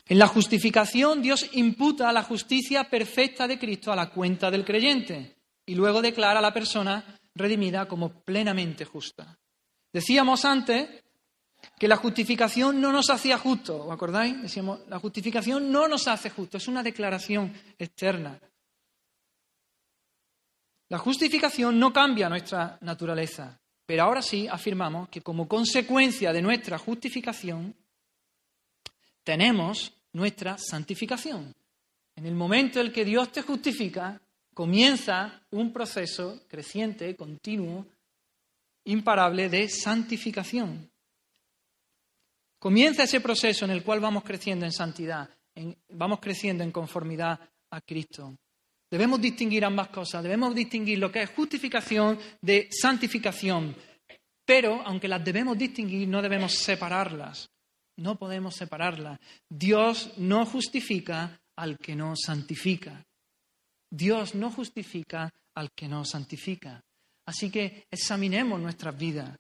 En 0.08 0.18
la 0.18 0.26
justificación 0.26 1.22
Dios 1.22 1.52
imputa 1.54 2.12
la 2.12 2.24
justicia 2.24 2.90
perfecta 2.90 3.48
de 3.48 3.60
Cristo 3.60 3.92
a 3.92 3.96
la 3.96 4.10
cuenta 4.10 4.50
del 4.50 4.66
creyente 4.66 5.36
y 5.68 5.76
luego 5.76 6.02
declara 6.02 6.40
a 6.40 6.42
la 6.42 6.52
persona 6.52 7.20
redimida 7.36 7.88
como 7.88 8.24
plenamente 8.24 8.86
justa. 8.86 9.38
Decíamos 9.94 10.46
antes 10.46 11.03
que 11.78 11.88
la 11.88 11.98
justificación 11.98 12.80
no 12.80 12.92
nos 12.92 13.10
hacía 13.10 13.38
justo, 13.38 13.86
¿os 13.86 13.92
acordáis? 13.92 14.42
Decíamos, 14.42 14.80
la 14.88 15.00
justificación 15.00 15.72
no 15.72 15.88
nos 15.88 16.08
hace 16.08 16.30
justo, 16.30 16.58
es 16.58 16.68
una 16.68 16.84
declaración 16.84 17.54
externa. 17.78 18.40
La 20.90 20.98
justificación 20.98 21.80
no 21.80 21.92
cambia 21.92 22.30
nuestra 22.30 22.78
naturaleza, 22.82 23.60
pero 23.86 24.04
ahora 24.04 24.22
sí 24.22 24.48
afirmamos 24.48 25.10
que 25.10 25.22
como 25.22 25.48
consecuencia 25.48 26.32
de 26.32 26.42
nuestra 26.42 26.78
justificación 26.78 27.76
tenemos 29.24 29.94
nuestra 30.14 30.58
santificación. 30.58 31.54
En 32.16 32.26
el 32.26 32.36
momento 32.36 32.80
en 32.80 32.92
que 32.92 33.06
Dios 33.06 33.32
te 33.32 33.42
justifica, 33.42 34.22
comienza 34.54 35.42
un 35.52 35.74
proceso 35.74 36.44
creciente, 36.48 37.16
continuo, 37.16 37.88
imparable 38.86 39.50
de 39.50 39.68
santificación. 39.70 40.93
Comienza 42.64 43.04
ese 43.04 43.20
proceso 43.20 43.66
en 43.66 43.72
el 43.72 43.84
cual 43.84 44.00
vamos 44.00 44.24
creciendo 44.24 44.64
en 44.64 44.72
santidad, 44.72 45.30
vamos 45.90 46.22
creciendo 46.22 46.64
en 46.64 46.72
conformidad 46.72 47.38
a 47.70 47.82
Cristo. 47.82 48.38
Debemos 48.90 49.20
distinguir 49.20 49.66
ambas 49.66 49.90
cosas, 49.90 50.24
debemos 50.24 50.56
distinguir 50.56 50.98
lo 50.98 51.12
que 51.12 51.24
es 51.24 51.30
justificación 51.32 52.18
de 52.42 52.70
santificación, 52.72 53.76
pero 54.46 54.82
aunque 54.86 55.10
las 55.10 55.22
debemos 55.26 55.58
distinguir, 55.58 56.08
no 56.08 56.22
debemos 56.22 56.54
separarlas. 56.54 57.50
No 57.98 58.18
podemos 58.18 58.56
separarlas. 58.56 59.20
Dios 59.50 60.14
no 60.16 60.46
justifica 60.46 61.38
al 61.58 61.78
que 61.78 61.98
no 61.98 62.16
santifica. 62.16 63.06
Dios 63.92 64.36
no 64.36 64.50
justifica 64.50 65.30
al 65.54 65.70
que 65.74 65.90
no 65.90 66.06
santifica. 66.06 66.82
Así 67.26 67.52
que 67.52 67.88
examinemos 67.92 68.58
nuestras 68.62 68.98
vidas. 68.98 69.38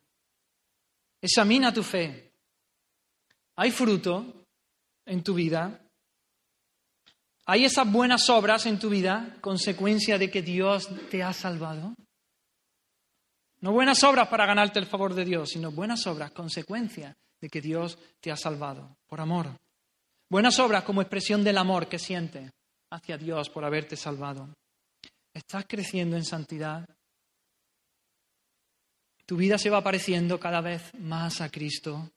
Examina 1.22 1.74
tu 1.74 1.84
fe. 1.84 2.33
¿Hay 3.56 3.72
fruto 3.72 4.46
en 5.06 5.24
tu 5.24 5.34
vida? 5.34 5.80
¿Hay 7.46 7.66
esas 7.66 7.92
buenas 7.92 8.30
obras 8.30 8.66
en 8.66 8.80
tu 8.80 8.90
vida 8.90 9.38
consecuencia 9.42 10.18
de 10.18 10.32
que 10.32 10.42
Dios 10.42 10.90
te 11.10 11.22
ha 11.22 11.34
salvado? 11.34 11.94
No 13.60 13.72
buenas 13.72 14.04
obras 14.04 14.28
para 14.28 14.46
ganarte 14.46 14.80
el 14.80 14.86
favor 14.86 15.14
de 15.14 15.26
Dios, 15.26 15.52
sino 15.52 15.72
buenas 15.72 16.06
obras, 16.08 16.32
consecuencia 16.32 17.16
de 17.40 17.50
que 17.50 17.62
Dios 17.62 17.98
te 18.20 18.32
ha 18.32 18.38
salvado 18.38 18.98
por 19.08 19.22
amor. 19.22 19.58
Buenas 20.30 20.58
obras 20.60 20.84
como 20.84 21.02
expresión 21.02 21.44
del 21.44 21.58
amor 21.58 21.88
que 21.88 22.00
sientes 22.00 22.52
hacia 22.90 23.18
Dios 23.18 23.50
por 23.50 23.64
haberte 23.66 23.96
salvado. 23.96 24.50
¿Estás 25.34 25.66
creciendo 25.68 26.16
en 26.16 26.26
santidad? 26.26 26.88
Tu 29.26 29.38
vida 29.38 29.58
se 29.58 29.70
va 29.70 29.84
pareciendo 29.84 30.40
cada 30.40 30.62
vez 30.62 30.94
más 31.00 31.42
a 31.42 31.50
Cristo. 31.50 32.10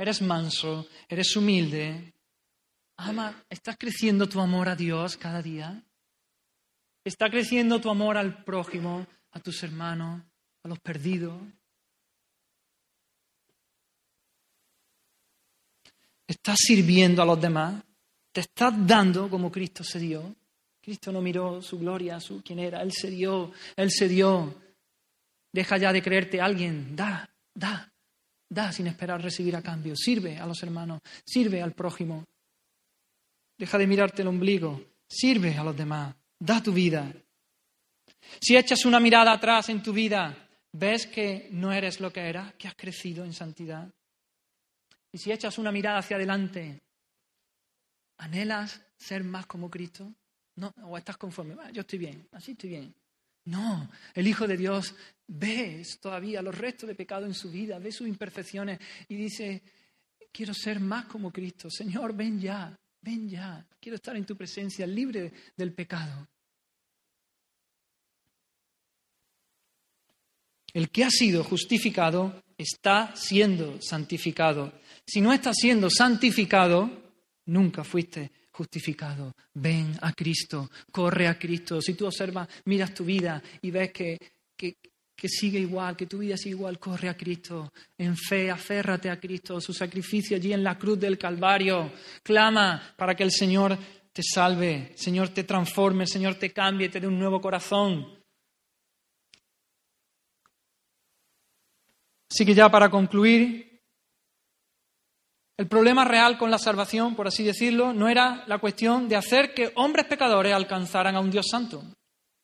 Eres 0.00 0.22
manso, 0.22 0.88
eres 1.06 1.36
humilde. 1.36 2.14
Ama, 2.96 3.44
¿estás 3.50 3.76
creciendo 3.76 4.26
tu 4.26 4.40
amor 4.40 4.66
a 4.66 4.74
Dios 4.74 5.18
cada 5.18 5.42
día? 5.42 5.84
¿Está 7.04 7.28
creciendo 7.28 7.82
tu 7.82 7.90
amor 7.90 8.16
al 8.16 8.42
prójimo, 8.42 9.06
a 9.32 9.40
tus 9.40 9.62
hermanos, 9.62 10.22
a 10.62 10.68
los 10.68 10.78
perdidos? 10.78 11.38
¿Estás 16.26 16.56
sirviendo 16.58 17.20
a 17.20 17.26
los 17.26 17.38
demás? 17.38 17.84
¿Te 18.32 18.40
estás 18.40 18.72
dando 18.86 19.28
como 19.28 19.52
Cristo 19.52 19.84
se 19.84 19.98
dio? 19.98 20.34
Cristo 20.80 21.12
no 21.12 21.20
miró 21.20 21.60
su 21.60 21.78
gloria, 21.78 22.18
su 22.20 22.42
quién 22.42 22.60
era, 22.60 22.80
Él 22.80 22.92
se 22.92 23.10
dio, 23.10 23.52
Él 23.76 23.90
se 23.90 24.08
dio. 24.08 24.62
Deja 25.52 25.76
ya 25.76 25.92
de 25.92 26.00
creerte 26.00 26.40
alguien, 26.40 26.96
da, 26.96 27.28
da, 27.52 27.89
da 28.50 28.72
sin 28.72 28.88
esperar 28.88 29.22
recibir 29.22 29.56
a 29.56 29.62
cambio. 29.62 29.94
Sirve 29.96 30.38
a 30.38 30.46
los 30.46 30.62
hermanos, 30.62 31.00
sirve 31.24 31.62
al 31.62 31.72
prójimo. 31.72 32.24
Deja 33.56 33.78
de 33.78 33.86
mirarte 33.86 34.22
el 34.22 34.28
ombligo, 34.28 34.82
sirve 35.08 35.56
a 35.56 35.64
los 35.64 35.76
demás, 35.76 36.14
da 36.38 36.62
tu 36.62 36.72
vida. 36.72 37.12
Si 38.40 38.56
echas 38.56 38.84
una 38.84 39.00
mirada 39.00 39.32
atrás 39.32 39.68
en 39.68 39.82
tu 39.82 39.92
vida, 39.92 40.48
ves 40.72 41.06
que 41.06 41.48
no 41.52 41.72
eres 41.72 42.00
lo 42.00 42.12
que 42.12 42.28
eras, 42.28 42.54
que 42.54 42.68
has 42.68 42.74
crecido 42.74 43.24
en 43.24 43.32
santidad. 43.32 43.88
Y 45.12 45.18
si 45.18 45.32
echas 45.32 45.58
una 45.58 45.72
mirada 45.72 45.98
hacia 45.98 46.16
adelante, 46.16 46.80
¿anhelas 48.18 48.80
ser 48.96 49.24
más 49.24 49.46
como 49.46 49.70
Cristo? 49.70 50.12
No, 50.56 50.72
o 50.82 50.98
estás 50.98 51.16
conforme, 51.16 51.56
yo 51.72 51.82
estoy 51.82 51.98
bien, 51.98 52.28
así 52.32 52.52
estoy 52.52 52.70
bien. 52.70 52.94
No, 53.44 53.90
el 54.14 54.26
Hijo 54.26 54.46
de 54.46 54.56
Dios 54.56 54.94
ve 55.26 55.82
todavía 56.00 56.42
los 56.42 56.56
restos 56.56 56.88
de 56.88 56.94
pecado 56.94 57.26
en 57.26 57.34
su 57.34 57.50
vida, 57.50 57.78
ve 57.78 57.92
sus 57.92 58.08
imperfecciones 58.08 58.78
y 59.08 59.16
dice, 59.16 59.62
quiero 60.32 60.52
ser 60.54 60.80
más 60.80 61.06
como 61.06 61.32
Cristo. 61.32 61.70
Señor, 61.70 62.14
ven 62.14 62.40
ya, 62.40 62.78
ven 63.00 63.28
ya, 63.28 63.66
quiero 63.80 63.96
estar 63.96 64.16
en 64.16 64.26
tu 64.26 64.36
presencia, 64.36 64.86
libre 64.86 65.32
del 65.56 65.72
pecado. 65.72 66.28
El 70.72 70.90
que 70.90 71.04
ha 71.04 71.10
sido 71.10 71.42
justificado 71.42 72.44
está 72.56 73.14
siendo 73.16 73.80
santificado. 73.82 74.72
Si 75.04 75.20
no 75.20 75.32
estás 75.32 75.56
siendo 75.56 75.90
santificado, 75.90 77.12
nunca 77.46 77.82
fuiste 77.82 78.30
justificado. 78.60 79.32
Ven 79.54 79.96
a 80.02 80.12
Cristo, 80.12 80.70
corre 80.92 81.26
a 81.26 81.38
Cristo. 81.38 81.80
Si 81.80 81.94
tú 81.94 82.06
observas, 82.06 82.46
miras 82.66 82.92
tu 82.92 83.06
vida 83.06 83.42
y 83.62 83.70
ves 83.70 83.90
que, 83.90 84.18
que, 84.54 85.28
sigue 85.28 85.58
igual, 85.58 85.96
que 85.96 86.06
tu 86.06 86.18
vida 86.18 86.36
sigue 86.36 86.56
igual, 86.56 86.78
corre 86.78 87.08
a 87.08 87.16
Cristo. 87.16 87.72
En 87.96 88.18
fe, 88.18 88.50
aférrate 88.50 89.08
a 89.08 89.18
Cristo, 89.18 89.60
su 89.62 89.72
sacrificio 89.72 90.36
allí 90.36 90.52
en 90.52 90.62
la 90.62 90.76
cruz 90.78 91.00
del 91.00 91.16
Calvario. 91.16 91.90
Clama 92.22 92.94
para 92.98 93.14
que 93.14 93.22
el 93.22 93.30
Señor 93.30 93.78
te 94.12 94.22
salve, 94.22 94.90
el 94.90 94.98
Señor 94.98 95.30
te 95.30 95.44
transforme, 95.44 96.04
el 96.04 96.10
Señor 96.10 96.34
te 96.34 96.52
cambie, 96.52 96.90
te 96.90 97.00
dé 97.00 97.06
un 97.06 97.18
nuevo 97.18 97.40
corazón. 97.40 98.18
Así 102.30 102.44
que 102.44 102.54
ya 102.54 102.68
para 102.70 102.90
concluir, 102.90 103.69
el 105.60 105.66
problema 105.66 106.06
real 106.06 106.38
con 106.38 106.50
la 106.50 106.58
salvación, 106.58 107.14
por 107.14 107.26
así 107.28 107.44
decirlo, 107.44 107.92
no 107.92 108.08
era 108.08 108.44
la 108.46 108.56
cuestión 108.56 109.06
de 109.10 109.16
hacer 109.16 109.52
que 109.52 109.70
hombres 109.74 110.06
pecadores 110.06 110.54
alcanzaran 110.54 111.14
a 111.14 111.20
un 111.20 111.30
Dios 111.30 111.48
santo, 111.50 111.84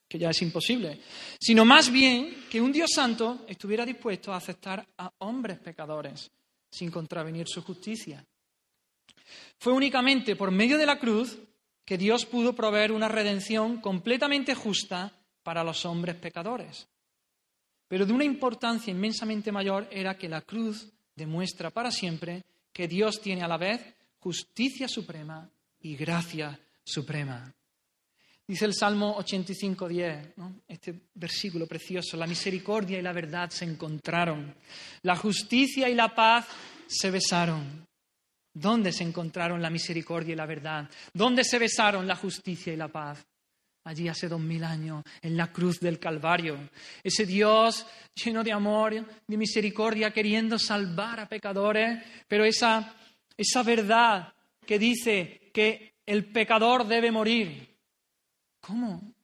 que 0.06 0.18
ya 0.18 0.28
es 0.28 0.42
imposible, 0.42 1.00
sino 1.40 1.64
más 1.64 1.90
bien 1.90 2.44
que 2.50 2.60
un 2.60 2.70
Dios 2.70 2.90
santo 2.94 3.46
estuviera 3.48 3.86
dispuesto 3.86 4.34
a 4.34 4.36
aceptar 4.36 4.86
a 4.98 5.10
hombres 5.20 5.58
pecadores 5.60 6.30
sin 6.70 6.90
contravenir 6.90 7.48
su 7.48 7.62
justicia. 7.62 8.22
Fue 9.60 9.72
únicamente 9.72 10.36
por 10.36 10.50
medio 10.50 10.76
de 10.76 10.84
la 10.84 10.98
cruz 10.98 11.38
que 11.86 11.96
Dios 11.96 12.26
pudo 12.26 12.52
proveer 12.52 12.92
una 12.92 13.08
redención 13.08 13.80
completamente 13.80 14.54
justa 14.54 15.10
para 15.42 15.64
los 15.64 15.86
hombres 15.86 16.16
pecadores. 16.16 16.86
Pero 17.88 18.04
de 18.04 18.12
una 18.12 18.24
importancia 18.24 18.90
inmensamente 18.90 19.50
mayor 19.50 19.88
era 19.90 20.18
que 20.18 20.28
la 20.28 20.42
cruz 20.42 20.92
demuestra 21.14 21.70
para 21.70 21.90
siempre 21.90 22.44
que 22.76 22.86
Dios 22.86 23.22
tiene 23.22 23.42
a 23.42 23.48
la 23.48 23.56
vez 23.56 23.80
justicia 24.18 24.86
suprema 24.86 25.48
y 25.80 25.96
gracia 25.96 26.60
suprema. 26.84 27.50
Dice 28.46 28.66
el 28.66 28.74
Salmo 28.74 29.16
85.10, 29.16 30.62
este 30.68 30.94
versículo 31.14 31.66
precioso, 31.66 32.18
la 32.18 32.26
misericordia 32.26 32.98
y 32.98 33.02
la 33.02 33.14
verdad 33.14 33.48
se 33.48 33.64
encontraron, 33.64 34.54
la 35.04 35.16
justicia 35.16 35.88
y 35.88 35.94
la 35.94 36.14
paz 36.14 36.48
se 36.86 37.10
besaron. 37.10 37.86
¿Dónde 38.52 38.92
se 38.92 39.04
encontraron 39.04 39.62
la 39.62 39.70
misericordia 39.70 40.34
y 40.34 40.36
la 40.36 40.44
verdad? 40.44 40.90
¿Dónde 41.14 41.44
se 41.44 41.58
besaron 41.58 42.06
la 42.06 42.16
justicia 42.16 42.74
y 42.74 42.76
la 42.76 42.88
paz? 42.88 43.26
Allí 43.86 44.08
hace 44.08 44.28
dos 44.28 44.40
mil 44.40 44.64
años, 44.64 45.04
en 45.22 45.36
la 45.36 45.52
cruz 45.52 45.78
del 45.78 46.00
Calvario. 46.00 46.58
Ese 47.04 47.24
Dios 47.24 47.86
lleno 48.16 48.42
de 48.42 48.50
amor, 48.50 48.92
de 49.26 49.36
misericordia, 49.36 50.10
queriendo 50.10 50.58
salvar 50.58 51.20
a 51.20 51.28
pecadores, 51.28 52.02
pero 52.26 52.44
esa, 52.44 52.96
esa 53.36 53.62
verdad 53.62 54.32
que 54.66 54.80
dice 54.80 55.50
que 55.54 55.94
el 56.04 56.24
pecador 56.24 56.84
debe 56.84 57.12
morir. 57.12 57.76
¿Cómo? 58.60 59.14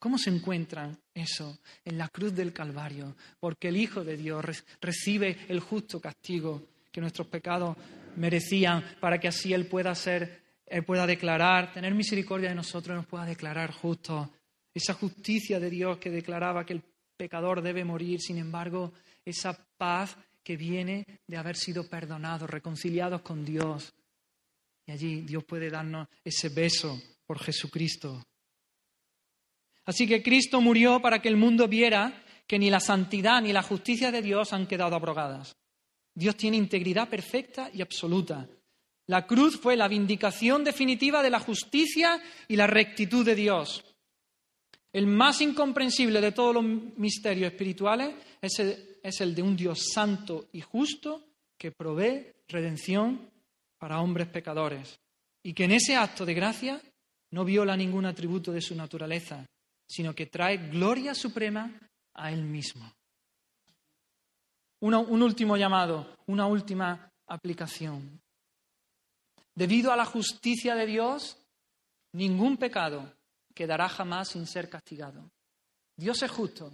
¿Cómo 0.00 0.18
se 0.18 0.30
encuentran 0.30 0.98
eso? 1.14 1.60
En 1.84 1.96
la 1.96 2.08
cruz 2.08 2.34
del 2.34 2.52
Calvario, 2.52 3.14
porque 3.38 3.68
el 3.68 3.76
Hijo 3.76 4.02
de 4.02 4.16
Dios 4.16 4.44
recibe 4.80 5.46
el 5.48 5.60
justo 5.60 6.00
castigo 6.00 6.60
que 6.90 7.00
nuestros 7.00 7.28
pecados 7.28 7.76
merecían 8.16 8.84
para 8.98 9.20
que 9.20 9.28
así 9.28 9.52
Él 9.52 9.66
pueda 9.66 9.94
ser, 9.94 10.42
Él 10.70 10.84
pueda 10.84 11.06
declarar, 11.06 11.72
tener 11.72 11.94
misericordia 11.94 12.50
de 12.50 12.54
nosotros 12.54 12.96
nos 12.96 13.06
pueda 13.06 13.24
declarar 13.24 13.72
justos. 13.72 14.28
Esa 14.74 14.94
justicia 14.94 15.58
de 15.58 15.70
Dios 15.70 15.98
que 15.98 16.10
declaraba 16.10 16.64
que 16.64 16.74
el 16.74 16.82
pecador 17.16 17.62
debe 17.62 17.84
morir, 17.84 18.20
sin 18.20 18.38
embargo, 18.38 18.92
esa 19.24 19.54
paz 19.76 20.16
que 20.42 20.56
viene 20.56 21.04
de 21.26 21.36
haber 21.36 21.56
sido 21.56 21.88
perdonados, 21.88 22.48
reconciliados 22.48 23.22
con 23.22 23.44
Dios. 23.44 23.92
Y 24.86 24.92
allí 24.92 25.20
Dios 25.22 25.44
puede 25.44 25.70
darnos 25.70 26.08
ese 26.24 26.48
beso 26.48 27.00
por 27.26 27.38
Jesucristo. 27.38 28.24
Así 29.84 30.06
que 30.06 30.22
Cristo 30.22 30.60
murió 30.60 31.00
para 31.00 31.20
que 31.20 31.28
el 31.28 31.36
mundo 31.36 31.66
viera 31.66 32.24
que 32.46 32.58
ni 32.58 32.70
la 32.70 32.80
santidad 32.80 33.42
ni 33.42 33.52
la 33.52 33.62
justicia 33.62 34.10
de 34.10 34.22
Dios 34.22 34.52
han 34.52 34.66
quedado 34.66 34.96
abrogadas. 34.96 35.56
Dios 36.14 36.36
tiene 36.36 36.56
integridad 36.56 37.08
perfecta 37.08 37.70
y 37.72 37.80
absoluta. 37.80 38.48
La 39.08 39.26
cruz 39.26 39.58
fue 39.58 39.76
la 39.76 39.88
vindicación 39.88 40.64
definitiva 40.64 41.22
de 41.22 41.30
la 41.30 41.40
justicia 41.40 42.22
y 42.46 42.56
la 42.56 42.66
rectitud 42.66 43.24
de 43.24 43.34
Dios. 43.34 43.84
El 44.92 45.06
más 45.06 45.40
incomprensible 45.40 46.20
de 46.20 46.32
todos 46.32 46.54
los 46.54 46.64
misterios 46.64 47.50
espirituales 47.50 48.14
es 48.40 49.20
el, 49.20 49.34
de 49.34 49.42
un 49.42 49.56
Dios 49.56 49.90
santo 49.92 50.48
y 50.52 50.60
justo 50.60 51.24
que 51.58 51.72
provee 51.72 52.26
redención 52.48 53.30
para 53.78 54.00
hombres 54.00 54.28
pecadores 54.28 54.98
y 55.42 55.52
que 55.52 55.64
en 55.64 55.72
ese 55.72 55.96
acto 55.96 56.24
de 56.24 56.34
gracia 56.34 56.80
no 57.32 57.44
viola 57.44 57.76
ningún 57.76 58.06
atributo 58.06 58.52
de 58.52 58.60
su 58.60 58.74
naturaleza, 58.74 59.44
sino 59.86 60.14
que 60.14 60.26
trae 60.26 60.68
gloria 60.68 61.14
suprema 61.14 61.72
a 62.14 62.32
Él 62.32 62.44
mismo 62.44 62.90
un 64.80 65.22
último 65.22 65.56
llamado, 65.56 66.16
una 66.26 66.46
última 66.46 67.10
aplicación. 67.26 68.20
Debido 69.58 69.90
a 69.90 69.96
la 69.96 70.04
justicia 70.04 70.76
de 70.76 70.86
Dios, 70.86 71.36
ningún 72.12 72.58
pecado 72.58 73.12
quedará 73.52 73.88
jamás 73.88 74.28
sin 74.28 74.46
ser 74.46 74.70
castigado. 74.70 75.32
Dios 75.96 76.22
es 76.22 76.30
justo, 76.30 76.70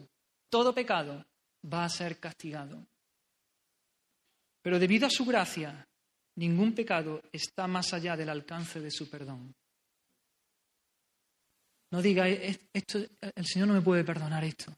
todo 0.51 0.75
pecado 0.75 1.25
va 1.65 1.87
a 1.87 1.89
ser 1.89 2.21
castigado. 2.21 2.87
Pero 4.61 4.79
debido 4.79 5.07
a 5.07 5.11
su 5.11 5.25
gracia, 5.25 5.89
ningún 6.37 6.75
pecado 6.75 7.23
está 7.33 7.67
más 7.67 7.95
allá 7.95 8.19
del 8.19 8.29
alcance 8.29 8.83
de 8.83 8.91
su 8.91 9.09
perdón. 9.09 9.55
No 11.91 12.03
diga, 12.03 12.29
esto, 12.29 12.99
el 12.99 13.47
Señor 13.47 13.69
no 13.69 13.75
me 13.75 13.81
puede 13.81 14.05
perdonar 14.05 14.45
esto. 14.45 14.77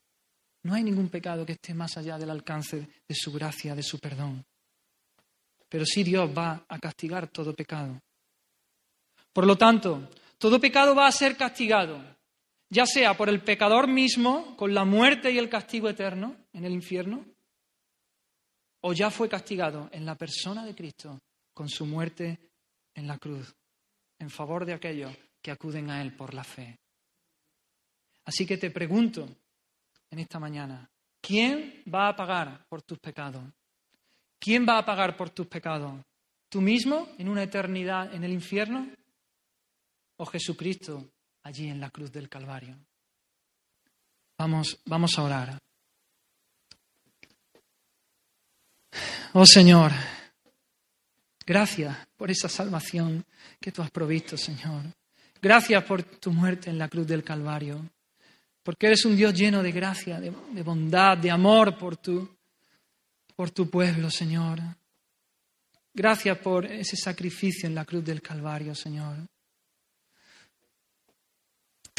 No 0.62 0.74
hay 0.74 0.84
ningún 0.84 1.09
pecado 1.09 1.44
que 1.44 1.54
esté 1.54 1.74
más 1.74 1.96
allá 1.96 2.18
del 2.18 2.30
alcance 2.30 2.88
de 3.09 3.14
su 3.16 3.32
gracia, 3.32 3.74
de 3.74 3.82
su 3.82 3.98
perdón. 3.98 4.46
Pero 5.76 5.84
sí 5.84 6.02
Dios 6.02 6.30
va 6.34 6.64
a 6.66 6.78
castigar 6.78 7.28
todo 7.28 7.54
pecado. 7.54 8.00
Por 9.30 9.46
lo 9.46 9.58
tanto, 9.58 10.08
todo 10.38 10.58
pecado 10.58 10.94
va 10.94 11.06
a 11.06 11.12
ser 11.12 11.36
castigado, 11.36 12.02
ya 12.70 12.86
sea 12.86 13.14
por 13.14 13.28
el 13.28 13.44
pecador 13.44 13.86
mismo, 13.86 14.56
con 14.56 14.72
la 14.72 14.86
muerte 14.86 15.30
y 15.30 15.36
el 15.36 15.50
castigo 15.50 15.90
eterno 15.90 16.34
en 16.54 16.64
el 16.64 16.72
infierno, 16.72 17.26
o 18.80 18.94
ya 18.94 19.10
fue 19.10 19.28
castigado 19.28 19.90
en 19.92 20.06
la 20.06 20.14
persona 20.14 20.64
de 20.64 20.74
Cristo 20.74 21.20
con 21.52 21.68
su 21.68 21.84
muerte 21.84 22.40
en 22.94 23.06
la 23.06 23.18
cruz, 23.18 23.54
en 24.18 24.30
favor 24.30 24.64
de 24.64 24.72
aquellos 24.72 25.14
que 25.42 25.50
acuden 25.50 25.90
a 25.90 26.00
Él 26.00 26.16
por 26.16 26.32
la 26.32 26.42
fe. 26.42 26.78
Así 28.24 28.46
que 28.46 28.56
te 28.56 28.70
pregunto, 28.70 29.28
en 30.10 30.20
esta 30.20 30.38
mañana. 30.38 30.90
¿Quién 31.20 31.82
va 31.94 32.08
a 32.08 32.16
pagar 32.16 32.64
por 32.66 32.80
tus 32.80 32.98
pecados? 32.98 33.44
¿Quién 34.47 34.64
va 34.64 34.78
a 34.78 34.86
pagar 34.86 35.16
por 35.16 35.30
tus 35.30 35.49
pecados? 35.49 35.92
¿Tú 36.49 36.61
mismo 36.61 37.09
en 37.18 37.28
una 37.28 37.42
eternidad 37.42 38.14
en 38.14 38.22
el 38.22 38.32
infierno? 38.32 38.88
¿O 40.18 40.24
Jesucristo 40.24 41.05
allí 41.42 41.66
en 41.66 41.80
la 41.80 41.90
cruz 41.90 42.12
del 42.12 42.28
Calvario? 42.28 42.76
Vamos, 44.38 44.78
vamos 44.84 45.18
a 45.18 45.22
orar. 45.24 45.59
Oh 49.32 49.44
Señor, 49.44 49.90
gracias 51.44 52.07
por 52.16 52.30
esa 52.30 52.49
salvación 52.49 53.24
que 53.61 53.72
tú 53.72 53.82
has 53.82 53.90
provisto, 53.90 54.36
Señor. 54.36 54.84
Gracias 55.42 55.82
por 55.82 56.05
tu 56.05 56.30
muerte 56.30 56.70
en 56.70 56.78
la 56.78 56.86
cruz 56.86 57.09
del 57.09 57.24
Calvario 57.24 57.84
porque 58.66 58.86
eres 58.86 59.05
un 59.05 59.16
Dios 59.16 59.32
lleno 59.32 59.62
de 59.62 59.70
gracia, 59.70 60.18
de, 60.18 60.62
bondad, 60.64 61.16
de 61.16 61.30
amor 61.30 61.78
por 61.78 61.97
tu, 61.97 62.36
por 63.37 63.51
tu 63.51 63.68
pueblo, 63.68 64.11
Señor. 64.11 64.59
Gracias 65.95 66.39
por 66.39 66.66
ese 66.66 66.97
sacrificio 66.97 67.68
en 67.68 67.74
la 67.74 67.84
cruz 67.84 68.05
del 68.05 68.20
Calvario, 68.20 68.74
Señor. 68.74 69.16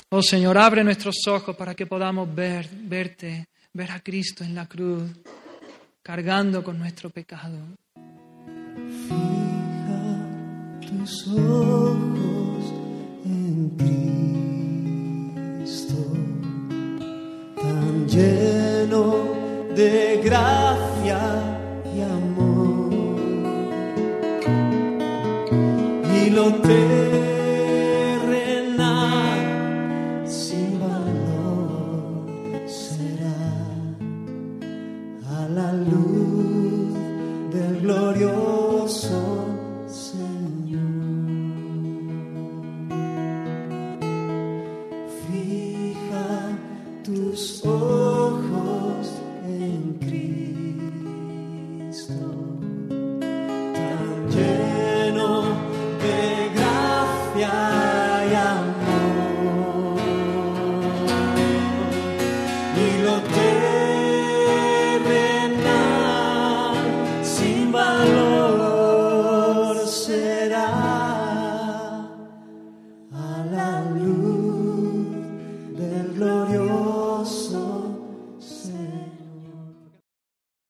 Oh 0.09 0.21
Señor, 0.21 0.57
abre 0.57 0.83
nuestros 0.83 1.15
ojos 1.27 1.55
para 1.55 1.75
que 1.75 1.85
podamos 1.85 2.33
ver, 2.33 2.69
verte, 2.71 3.49
ver 3.73 3.91
a 3.91 3.99
Cristo 3.99 4.43
en 4.43 4.55
la 4.55 4.65
cruz, 4.65 5.03
cargando 6.01 6.63
con 6.63 6.79
nuestro 6.79 7.09
pecado. 7.09 7.59
Fija 9.07 10.29
tus 10.81 11.27
ojos 11.27 12.73
en 13.25 13.69
Cristo. 13.77 14.87
lleno 18.07 19.36
de 19.77 20.19
gracia 20.23 21.19
y 21.95 22.01
amor. 22.01 22.89
Y 26.19 26.31
lo 26.31 26.51
terrenal 26.55 27.36